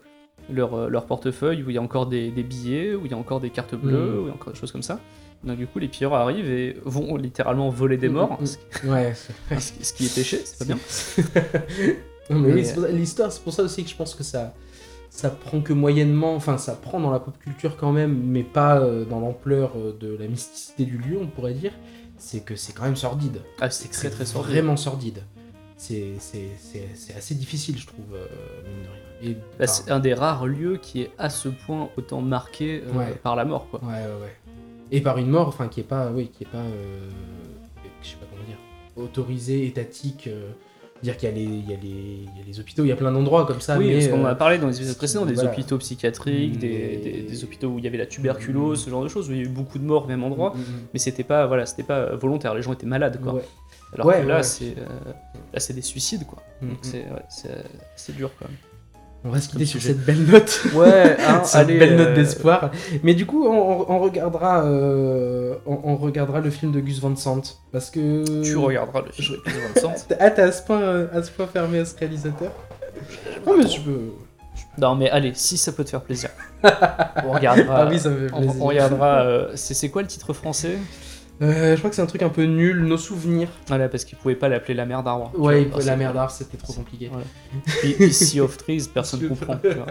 leur, 0.52 0.74
euh, 0.76 0.88
leur 0.88 1.06
portefeuille 1.06 1.64
où 1.64 1.70
il 1.70 1.74
y 1.76 1.78
a 1.78 1.82
encore 1.82 2.06
des, 2.06 2.30
des 2.32 2.43
billets, 2.43 2.93
où 2.95 3.06
il 3.06 3.12
y 3.12 3.14
a 3.14 3.18
encore 3.18 3.39
des 3.39 3.50
cartes 3.50 3.76
bleues, 3.76 3.97
Mhm. 4.12 4.20
où 4.20 4.22
il 4.24 4.28
y 4.28 4.32
a 4.32 4.34
encore 4.36 4.54
des 4.54 4.60
choses 4.60 4.72
comme 4.72 4.84
ça. 4.84 5.00
Donc, 5.43 5.58
du 5.58 5.66
coup, 5.68 5.80
les 5.80 5.88
pilleurs 5.88 6.14
arrivent 6.14 6.52
et 6.52 6.78
vont 6.86 7.16
littéralement 7.18 7.70
voler 7.70 7.97
des 7.97 8.10
morts, 8.10 8.38
Mm, 8.39 8.43
mm, 8.43 8.45
ce, 8.45 8.58
qui, 8.58 8.88
Ouais, 8.88 9.14
ce 9.60 9.93
qui- 9.93 10.06
est 10.06 10.14
péché, 10.16 10.41
c'est 10.45 10.60
pas 10.60 10.66
bien. 10.66 10.78
L'histoire, 12.93 13.32
c'est 13.32 13.41
pour 13.43 13.54
ça 13.54 13.64
aussi 13.64 13.84
que 13.84 13.89
je 13.89 13.95
pense 13.95 14.14
que 14.16 14.24
ça, 14.24 14.54
ça 15.20 15.30
prend 15.30 15.60
que 15.62 15.74
moyennement, 15.74 16.34
enfin 16.36 16.58
ça 16.58 16.74
prend 16.76 17.00
dans 17.02 17.12
la 17.12 17.20
pop 17.20 17.38
culture 17.40 17.76
quand 17.78 17.92
même, 17.92 18.16
mais 18.24 18.44
pas 18.44 18.80
euh, 18.80 19.04
dans 19.06 19.20
l'ampleur 19.20 19.74
euh, 19.76 19.96
de 20.00 20.16
la 20.16 20.28
mysticité 20.28 20.86
du 20.86 20.98
lieu, 20.98 21.18
on 21.22 21.28
pourrait 21.28 21.54
dire. 21.54 21.74
C'est 22.18 22.40
que 22.46 22.56
c'est 22.56 22.74
quand 22.74 22.84
même 22.84 22.96
sordide. 22.96 23.42
Ah, 23.60 23.70
c'est 23.70 23.90
très 23.90 24.10
très 24.10 24.26
sordide. 24.26 24.52
Vraiment 24.54 24.78
sordide. 24.78 25.24
C'est 25.76 26.14
assez 27.18 27.36
difficile, 27.36 27.78
je 27.78 27.88
trouve, 27.88 28.14
euh, 28.14 28.26
mine 28.68 28.84
de 28.84 29.28
rien. 29.30 29.36
Bah, 29.58 29.68
c'est 29.68 29.90
un 29.92 30.00
des 30.00 30.14
rares 30.14 30.46
lieux 30.48 30.78
qui 30.78 31.02
est 31.02 31.12
à 31.18 31.30
ce 31.30 31.50
point 31.50 31.90
autant 31.98 32.22
marqué 32.22 32.84
euh, 32.86 32.92
Ouais. 32.98 33.14
par 33.24 33.36
la 33.36 33.46
mort, 33.46 33.68
quoi. 33.70 33.80
Ouais, 33.84 33.94
ouais, 33.94 34.22
ouais. 34.22 34.36
Et 34.92 35.02
par 35.02 35.18
une 35.18 35.28
mort, 35.30 35.48
enfin, 35.48 35.68
qui 35.68 35.80
est 35.82 35.84
pas, 35.84 36.12
oui, 36.12 36.30
qui 36.36 36.44
est 36.44 36.48
pas, 36.50 36.58
euh, 36.58 37.10
je 38.02 38.08
sais 38.10 38.16
pas 38.16 38.26
comment 38.30 38.44
dire, 38.48 38.58
autorisée, 38.98 39.66
étatique. 39.68 40.28
euh, 40.28 40.52
dire 41.02 41.18
qu'il 41.18 41.30
y, 41.30 41.32
a 41.32 41.36
les- 41.36 41.43
il 41.43 41.70
y, 41.70 41.74
a 41.74 41.78
les- 41.78 41.88
il 41.88 42.38
y 42.39 42.41
a 42.41 42.45
les 42.45 42.60
hôpitaux, 42.60 42.84
il 42.84 42.89
y 42.89 42.91
a 42.91 42.95
plein 42.95 43.12
d'endroits 43.12 43.45
comme 43.45 43.62
ça. 43.62 43.78
oui, 43.78 43.88
mais, 43.88 43.93
parce 43.95 44.08
qu'on 44.10 44.22
en 44.24 44.26
euh, 44.28 44.32
a 44.32 44.36
parlé 44.36 44.58
dans 44.58 44.68
les 44.68 44.76
épisodes 44.78 44.97
précédents, 44.97 45.26
des 45.26 45.34
voilà. 45.34 45.52
hôpitaux 45.52 45.78
psychiatriques, 45.78 46.58
des, 46.60 47.00
Mais- 47.04 47.12
des- 47.12 47.22
des 47.24 47.43
hôpitaux 47.43 47.68
où 47.70 47.80
il 47.80 47.86
y 47.86 47.88
avait 47.88 47.97
la 47.97 48.06
tuberculose, 48.06 48.84
ce 48.84 48.89
genre 48.89 49.04
de 49.04 49.08
choses, 49.08 49.30
où 49.30 49.32
il 49.34 49.38
y 49.38 49.41
a 49.41 49.43
eu 49.43 49.50
beaucoup 49.50 49.80
de 49.80 49.84
morts 49.86 50.06
au 50.06 50.08
même 50.08 50.24
endroit, 50.24 50.54
mm, 50.56 50.60
mm, 50.60 50.64
mais 50.93 51.00
c'était 51.00 51.24
pas, 51.24 51.47
voilà, 51.47 51.66
c'était 51.66 51.84
pas 51.84 52.16
volontaire, 52.16 52.54
les 52.56 52.62
gens 52.62 52.74
étaient 52.74 52.86
malades, 52.86 53.20
quoi. 53.22 53.34
Ouais. 53.36 53.45
Alors 53.93 54.06
Ouais, 54.08 54.22
que 54.22 54.28
là, 54.28 54.38
ouais. 54.38 54.43
c'est 54.43 54.76
euh, 54.78 55.12
là, 55.54 55.60
c'est 55.60 55.74
des 55.74 55.82
suicides, 55.82 56.26
quoi. 56.28 56.43
Mm, 56.62 56.68
Donc 56.70 56.78
mm. 56.78 56.84
c'est 56.84 56.97
ouais, 57.00 57.24
c'est- 57.30 57.66
c'est 57.95 58.16
dur, 58.16 58.32
quand 58.38 58.47
même. 58.47 58.58
On 59.26 59.30
va 59.32 59.42
se 59.42 59.50
quitter 59.50 59.66
sur 59.66 59.82
sujet. 59.82 59.94
cette 59.94 60.06
belle 60.06 60.24
note. 60.26 60.62
Ouais, 60.74 61.18
hein, 61.20 61.42
cette 61.44 61.56
allez, 61.62 61.78
belle 61.78 61.96
note 61.98 62.08
euh, 62.10 62.16
d'espoir. 62.16 62.72
Mais 63.04 63.14
du 63.14 63.26
coup, 63.26 63.46
on, 63.46 64.00
regardera, 64.00 64.64
euh, 64.64 65.56
on, 65.66 65.78
on 65.84 65.96
regardera 65.98 66.40
le 66.40 66.50
film 66.50 66.72
de 66.72 66.80
Gus 66.80 67.00
Van 67.02 67.16
Sant 67.16 67.42
parce 67.72 67.90
que. 67.90 68.42
Tu 68.44 68.56
regarderas 68.56 69.02
le 69.02 69.12
film 69.12 69.38
de 69.46 69.52
Gus 69.52 69.60
Van 69.76 69.82
Sant. 69.82 70.08
Ah, 70.20 70.32
t'es 70.32 70.42
à 70.42 70.52
ce 70.54 70.64
point, 70.64 70.82
euh, 70.82 71.08
à 71.14 71.22
ce 71.22 71.32
point 71.32 71.48
fermé 71.48 71.80
à 71.80 71.86
ce 71.86 71.98
réalisateur. 71.98 72.52
Non 73.46 73.58
mais 73.58 73.66
tu 73.66 73.82
peux. 73.82 74.00
Non, 74.78 74.96
mais 74.96 75.10
allez, 75.10 75.34
si 75.36 75.58
ça 75.58 75.72
peut 75.74 75.84
te 75.84 75.90
faire 75.90 76.02
plaisir. 76.02 76.30
On 77.26 77.32
regardera. 77.32 77.84
ah 77.84 77.88
oui, 77.90 78.00
ça 78.00 78.10
me 78.10 78.28
fait 78.28 78.34
on, 78.34 78.40
plaisir. 78.40 78.62
on 78.62 78.66
regardera. 78.68 79.22
euh, 79.24 79.52
c'est 79.56 79.74
c'est 79.74 79.90
quoi 79.90 80.02
le 80.02 80.08
titre 80.08 80.32
français? 80.34 80.78
Euh, 81.42 81.74
je 81.74 81.78
crois 81.80 81.90
que 81.90 81.96
c'est 81.96 82.02
un 82.02 82.06
truc 82.06 82.22
un 82.22 82.30
peu 82.30 82.44
nul, 82.44 82.82
nos 82.84 82.98
souvenirs. 82.98 83.48
Voilà, 83.68 83.88
parce 83.88 84.04
qu'ils 84.04 84.18
pouvaient 84.18 84.36
pas 84.36 84.50
l'appeler 84.50 84.74
la 84.74 84.86
mer 84.86 85.04
d'arbre. 85.04 85.32
tu 85.34 85.40
Ouais, 85.40 85.66
vois. 85.66 85.82
la 85.84 85.96
merde 85.96 86.16
d'art, 86.16 86.32
c'était 86.32 86.58
trop 86.58 86.74
compliqué. 86.74 87.10
Ouais. 87.10 87.24
Puis, 87.66 87.94
puis 87.94 88.14
Sea 88.14 88.42
of 88.42 88.58
Trees, 88.58 88.90
personne 88.94 89.22
comprend. 89.30 89.58
Tu 89.58 89.70
vois. 89.70 89.86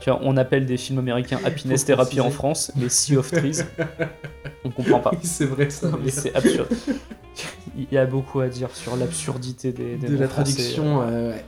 Tu 0.00 0.10
vois, 0.10 0.18
on 0.24 0.36
appelle 0.36 0.66
des 0.66 0.76
films 0.76 0.98
américains 0.98 1.38
Happiness 1.44 1.84
Therapy 1.84 2.20
en. 2.20 2.30
France, 2.30 2.72
mais 2.76 2.88
Sea 2.88 3.16
of 3.16 3.30
Trees, 3.30 3.60
on 4.64 4.70
comprend 4.70 4.98
pas. 5.00 5.10
Oui, 5.14 5.18
c'est 5.22 5.44
vrai 5.46 5.70
ça. 5.70 5.90
C'est 6.08 6.34
absurde. 6.34 6.68
Il 7.76 7.86
y 7.92 7.96
a 7.96 8.04
beaucoup 8.04 8.40
à 8.40 8.48
dire 8.48 8.68
sur 8.74 8.96
l'absurdité 8.96 9.72
des, 9.72 9.96
des 9.96 10.08
de 10.08 10.16
la 10.16 10.28
français, 10.28 10.52
traduction. 10.54 11.02
euh, 11.02 11.30
ouais. 11.30 11.44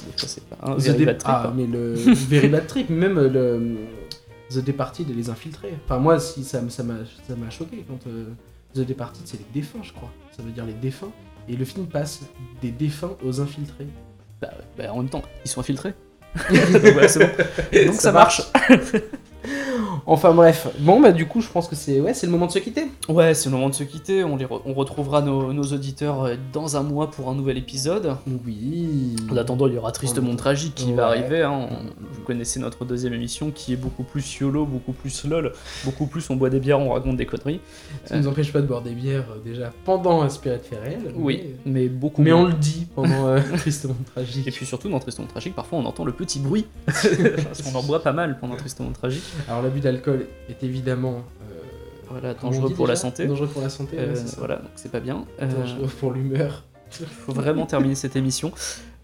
euh, 0.00 0.02
c'est 0.16 0.44
pas 0.44 0.56
un 0.62 0.76
The 0.76 0.80
very 0.80 0.98
Dep- 0.98 1.04
bad 1.06 1.18
trip, 1.18 1.30
ah, 1.34 1.46
hein. 1.48 1.54
mais 1.56 1.66
le 1.66 1.92
Very 1.94 2.48
Bad 2.48 2.66
Trip, 2.66 2.90
même 2.90 3.18
euh, 3.18 3.28
le 3.28 3.76
The 4.50 4.64
Departed 4.64 5.08
et 5.10 5.14
les 5.14 5.30
infiltrés. 5.30 5.74
Enfin, 5.84 5.98
moi, 5.98 6.18
si 6.18 6.42
ça 6.42 6.60
m'a 6.62 6.70
ça 6.70 6.82
m'a 6.82 7.50
choqué 7.50 7.84
quand 7.86 7.98
euh, 8.08 8.24
The 8.74 8.80
Departed, 8.80 9.22
c'est 9.26 9.38
les 9.38 9.46
défunts, 9.60 9.80
je 9.82 9.92
crois. 9.92 10.10
Ça 10.36 10.42
veut 10.42 10.50
dire 10.50 10.66
les 10.66 10.74
défunts. 10.74 11.10
Et 11.48 11.56
le 11.56 11.64
film 11.64 11.86
passe 11.86 12.20
des 12.60 12.70
défunts 12.70 13.16
aux 13.24 13.40
infiltrés. 13.40 13.86
Bah, 14.40 14.50
bah, 14.76 14.92
en 14.92 14.98
même 14.98 15.08
temps, 15.08 15.22
ils 15.44 15.50
sont 15.50 15.60
infiltrés. 15.60 15.94
C'est 17.08 17.18
bon. 17.72 17.86
Donc 17.86 18.00
ça, 18.00 18.12
marche. 18.12 18.42
Enfin 20.06 20.32
bref, 20.32 20.68
bon 20.78 21.00
bah 21.00 21.12
du 21.12 21.26
coup 21.26 21.40
je 21.40 21.48
pense 21.48 21.68
que 21.68 21.76
c'est 21.76 22.00
ouais 22.00 22.14
c'est 22.14 22.26
le 22.26 22.32
moment 22.32 22.46
de 22.46 22.52
se 22.52 22.58
quitter. 22.58 22.86
Ouais, 23.08 23.34
c'est 23.34 23.48
le 23.50 23.54
moment 23.56 23.68
de 23.68 23.74
se 23.74 23.84
quitter. 23.84 24.24
On, 24.24 24.36
les 24.36 24.44
re- 24.46 24.60
on 24.64 24.72
retrouvera 24.74 25.20
nos, 25.22 25.52
nos 25.52 25.62
auditeurs 25.64 26.24
euh, 26.24 26.34
dans 26.52 26.76
un 26.76 26.82
mois 26.82 27.10
pour 27.10 27.28
un 27.28 27.34
nouvel 27.34 27.58
épisode. 27.58 28.16
Oui. 28.46 29.16
En 29.30 29.36
attendant, 29.36 29.66
il 29.66 29.74
y 29.74 29.78
aura 29.78 29.92
Triste 29.92 30.18
En 30.18 30.22
Monde 30.22 30.36
Tragique 30.38 30.74
qui 30.74 30.86
Ouais. 30.86 30.92
va 30.94 31.06
arriver. 31.08 31.42
hein. 31.42 31.68
On- 31.70 32.04
Vous 32.12 32.22
connaissez 32.24 32.58
notre 32.60 32.84
deuxième 32.84 33.12
émission 33.14 33.50
qui 33.50 33.72
est 33.72 33.76
beaucoup 33.76 34.02
plus 34.02 34.38
YOLO, 34.38 34.64
beaucoup 34.66 34.92
plus 34.92 35.24
LOL, 35.24 35.52
beaucoup 35.84 36.06
plus 36.06 36.28
on 36.30 36.36
boit 36.36 36.50
des 36.50 36.60
bières, 36.60 36.80
on 36.80 36.90
raconte 36.92 37.16
des 37.16 37.26
conneries. 37.26 37.60
Ça 38.04 38.16
nous 38.18 38.28
empêche 38.28 38.52
pas 38.52 38.60
de 38.60 38.66
boire 38.66 38.82
des 38.82 38.92
bières 38.92 39.24
euh, 39.30 39.40
déjà 39.44 39.72
pendant 39.84 40.26
fait 40.28 40.60
réel. 40.82 41.12
Oui, 41.16 41.54
mais 41.66 41.88
beaucoup 41.88 42.22
Mais, 42.22 42.30
mais 42.30 42.36
on 42.36 42.44
le 42.46 42.52
dit 42.54 42.86
pendant 42.94 43.26
euh, 43.28 43.40
Tristement 43.58 43.94
Tragique. 44.14 44.46
Et 44.46 44.50
puis 44.50 44.64
surtout 44.66 44.88
dans 44.88 44.98
Triste 45.00 45.18
Monde 45.18 45.28
Tragique, 45.28 45.54
parfois 45.54 45.78
on 45.78 45.84
entend 45.86 46.04
le 46.04 46.12
petit 46.12 46.38
bruit. 46.38 46.66
Parce 46.86 47.62
qu'on 47.62 47.78
en 47.78 47.82
boit 47.82 48.02
pas 48.02 48.12
mal 48.12 48.38
pendant 48.38 48.56
Triste 48.56 48.80
Monde 48.80 48.94
Tragique. 48.94 49.22
Alors 49.48 49.62
l'abus 49.62 49.80
d'alcool 49.80 50.26
est 50.48 50.62
évidemment 50.62 51.24
euh, 51.42 51.54
voilà, 52.10 52.34
dangereux 52.34 52.70
pour 52.70 52.86
la 52.86 52.96
santé. 52.96 53.26
Dangereux 53.26 53.46
pour 53.48 53.62
la 53.62 53.68
santé, 53.68 53.96
ouais, 53.96 54.02
Euh, 54.04 54.14
ça. 54.14 54.36
voilà, 54.38 54.56
donc 54.56 54.70
c'est 54.76 54.90
pas 54.90 55.00
bien. 55.00 55.24
Euh, 55.42 55.46
Dangereux 55.46 55.88
pour 56.00 56.12
l'humeur. 56.12 56.64
faut 56.90 57.32
vraiment 57.32 57.66
terminer 57.66 57.94
cette 57.94 58.16
émission. 58.16 58.52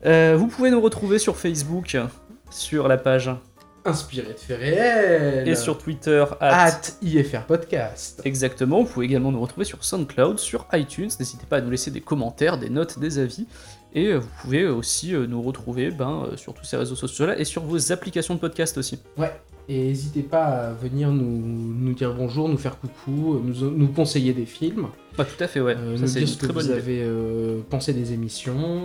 Vous 0.05 0.47
pouvez 0.49 0.71
nous 0.71 0.81
retrouver 0.81 1.19
sur 1.19 1.37
Facebook, 1.37 1.97
sur 2.51 2.89
la 2.89 2.97
page, 2.99 3.31
Inspiré 3.87 4.29
de 4.33 4.39
faits 4.39 4.59
réels. 4.59 5.47
et 5.47 5.55
sur 5.55 5.77
Twitter, 5.77 6.25
at- 6.41 6.67
At 6.69 6.81
IFR 7.03 7.43
Podcast. 7.47 8.23
Exactement, 8.25 8.83
vous 8.83 8.89
pouvez 8.91 9.05
également 9.05 9.31
nous 9.31 9.41
retrouver 9.43 9.67
sur 9.67 9.85
SoundCloud, 9.85 10.39
sur 10.39 10.67
iTunes, 10.73 11.11
n'hésitez 11.21 11.45
pas 11.45 11.59
à 11.59 11.61
nous 11.61 11.69
laisser 11.71 11.91
des 11.91 12.01
commentaires, 12.01 12.57
des 12.57 12.71
notes, 12.71 12.99
des 12.99 13.19
avis, 13.19 13.47
et 13.93 14.15
vous 14.15 14.29
pouvez 14.41 14.67
aussi 14.67 15.13
nous 15.13 15.43
retrouver 15.43 15.91
ben, 15.91 16.29
sur 16.37 16.55
tous 16.55 16.65
ces 16.65 16.79
réseaux 16.79 16.95
sociaux-là 16.97 17.39
et 17.39 17.45
sur 17.45 17.63
vos 17.63 17.93
applications 17.93 18.35
de 18.35 18.41
podcast 18.41 18.79
aussi. 18.79 18.99
Et 19.69 19.85
n'hésitez 19.89 20.23
pas 20.23 20.45
à 20.45 20.73
venir 20.73 21.11
nous, 21.11 21.25
nous 21.79 21.95
dire 21.95 22.13
bonjour, 22.15 22.49
nous 22.49 22.59
faire 22.59 22.79
coucou, 22.79 23.41
nous, 23.43 23.71
nous 23.71 23.89
conseiller 23.89 24.33
des 24.35 24.45
films, 24.45 24.89
Bah 25.17 25.25
tout 25.25 25.43
à 25.43 25.47
fait, 25.49 25.61
ouais, 25.61 25.75
euh, 25.77 25.97
ça 25.97 26.03
nous 26.03 26.07
c'est 26.09 26.19
dire 26.19 26.29
une 26.29 26.35
ce 26.35 26.39
que 26.39 26.53
vous 26.53 26.65
idée. 26.67 26.73
avez 26.75 27.01
euh, 27.03 27.61
pensé 27.71 27.95
des 27.95 28.13
émissions, 28.13 28.83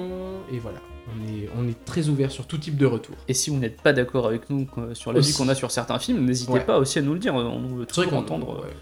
et 0.53 0.57
voilà. 0.59 0.79
On 1.09 1.27
est, 1.27 1.49
on 1.57 1.67
est 1.67 1.83
très 1.85 2.07
ouvert 2.07 2.29
sur 2.31 2.45
tout 2.45 2.59
type 2.59 2.77
de 2.77 2.85
retour. 2.85 3.15
Et 3.27 3.33
si 3.33 3.49
vous 3.49 3.57
n'êtes 3.57 3.81
pas 3.81 3.93
d'accord 3.93 4.27
avec 4.27 4.49
nous 4.51 4.67
euh, 4.77 4.93
sur 4.93 5.11
l'avis 5.11 5.27
Aussi. 5.27 5.37
qu'on 5.37 5.49
a 5.49 5.55
sur 5.55 5.71
certains 5.71 5.97
films, 5.99 6.23
n'hésitez 6.23 6.51
Ouais. 6.51 6.59
pas 6.63 6.77
aussi 6.77 6.99
à 6.99 7.01
nous 7.01 7.13
le 7.13 7.19
dire, 7.19 7.33
on 7.33 7.59
veut 7.75 7.85
toujours 7.87 8.13
entendre 8.13 8.59
euh, 8.59 8.67
ouais. 8.67 8.73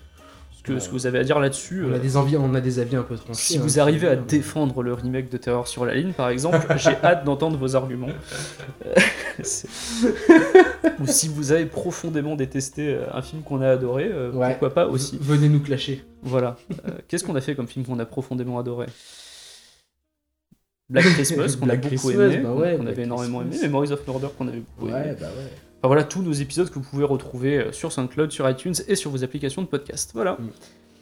Ce, 0.68 0.74
que, 0.74 0.80
ce 0.80 0.88
que 0.88 0.94
vous 0.94 1.08
avez 1.08 1.20
à 1.20 1.24
dire 1.24 1.40
là-dessus. 1.40 1.84
on, 1.86 1.92
a 1.94 1.96
euh, 1.96 2.00
des 2.00 2.18
envies, 2.18 2.38
on 2.38 2.54
a 2.54 2.62
des 2.62 2.80
avis 2.80 2.96
un 2.96 3.04
peu 3.04 3.16
tranchés. 3.16 3.34
Si 3.42 3.58
hein, 3.58 3.62
vous 3.64 3.80
arrivez 3.80 4.08
à 4.08 4.16
défendre 4.16 4.84
le 4.84 4.94
remake 4.94 5.30
de 5.30 5.38
Terreur 5.38 5.68
sur 5.68 5.86
la 5.86 5.96
ligne, 5.96 6.12
par 6.14 6.30
exemple, 6.30 6.60
j'ai 6.78 6.96
hâte 7.04 7.24
d'entendre 7.26 7.58
vos 7.58 7.76
arguments. 7.76 8.10
Euh, 9.40 10.90
Ou 11.00 11.06
si 11.06 11.28
vous 11.28 11.52
avez 11.52 11.68
profondément 11.68 12.36
détesté 12.36 12.96
euh, 12.96 13.02
un 13.14 13.22
film 13.22 13.44
qu'on 13.44 13.62
a 13.62 13.70
adoré, 13.70 14.10
Ouais. 14.34 14.50
pourquoi 14.50 14.74
pas 14.74 14.88
aussi. 14.88 15.18
Venez 15.22 15.48
nous 15.48 15.60
clasher. 15.60 16.04
Voilà. 16.24 16.56
Qu'est-ce 17.08 17.24
qu'on 17.24 17.36
a 17.36 17.42
fait 17.42 17.54
comme 17.54 17.68
film 17.68 17.86
qu'on 17.86 18.00
a 18.00 18.06
profondément 18.06 18.58
adoré? 18.58 18.88
Black 20.90 21.06
Christmas, 21.06 21.56
qu'on 21.60 21.70
a 21.70 21.76
beaucoup 21.76 21.88
Christmas, 21.90 22.24
aimé, 22.32 22.38
bah 22.38 22.54
ouais, 22.54 22.76
qu'on 22.78 22.86
avait 22.88 22.94
Black 22.96 23.06
énormément 23.06 23.40
Christmas. 23.42 23.58
aimé, 23.58 23.68
Memories 23.68 23.92
of 23.92 24.08
Murder, 24.08 24.28
qu'on 24.38 24.48
avait 24.48 24.62
beaucoup 24.76 24.88
aimé. 24.90 24.96
Ouais, 24.98 25.18
bah 25.20 25.28
ouais. 25.38 25.52
Enfin 25.80 25.88
voilà, 25.88 26.04
tous 26.04 26.22
nos 26.22 26.34
épisodes 26.34 26.70
que 26.70 26.76
vous 26.76 26.90
pouvez 26.90 27.04
retrouver 27.04 27.58
euh, 27.58 27.72
sur 27.72 27.92
SoundCloud, 27.92 28.32
sur 28.32 28.50
iTunes 28.50 28.74
et 28.88 28.96
sur 28.96 29.12
vos 29.12 29.24
applications 29.24 29.62
de 29.62 29.68
podcast. 29.68 30.12
Voilà. 30.14 30.34
Mm. 30.34 30.50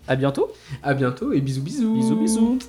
À 0.07 0.15
bientôt. 0.15 0.51
À 0.83 0.93
bientôt 0.93 1.33
et 1.33 1.41
bisous 1.41 1.63
bisous. 1.63 1.95
Bisous, 1.95 2.15
bisous. 2.15 2.59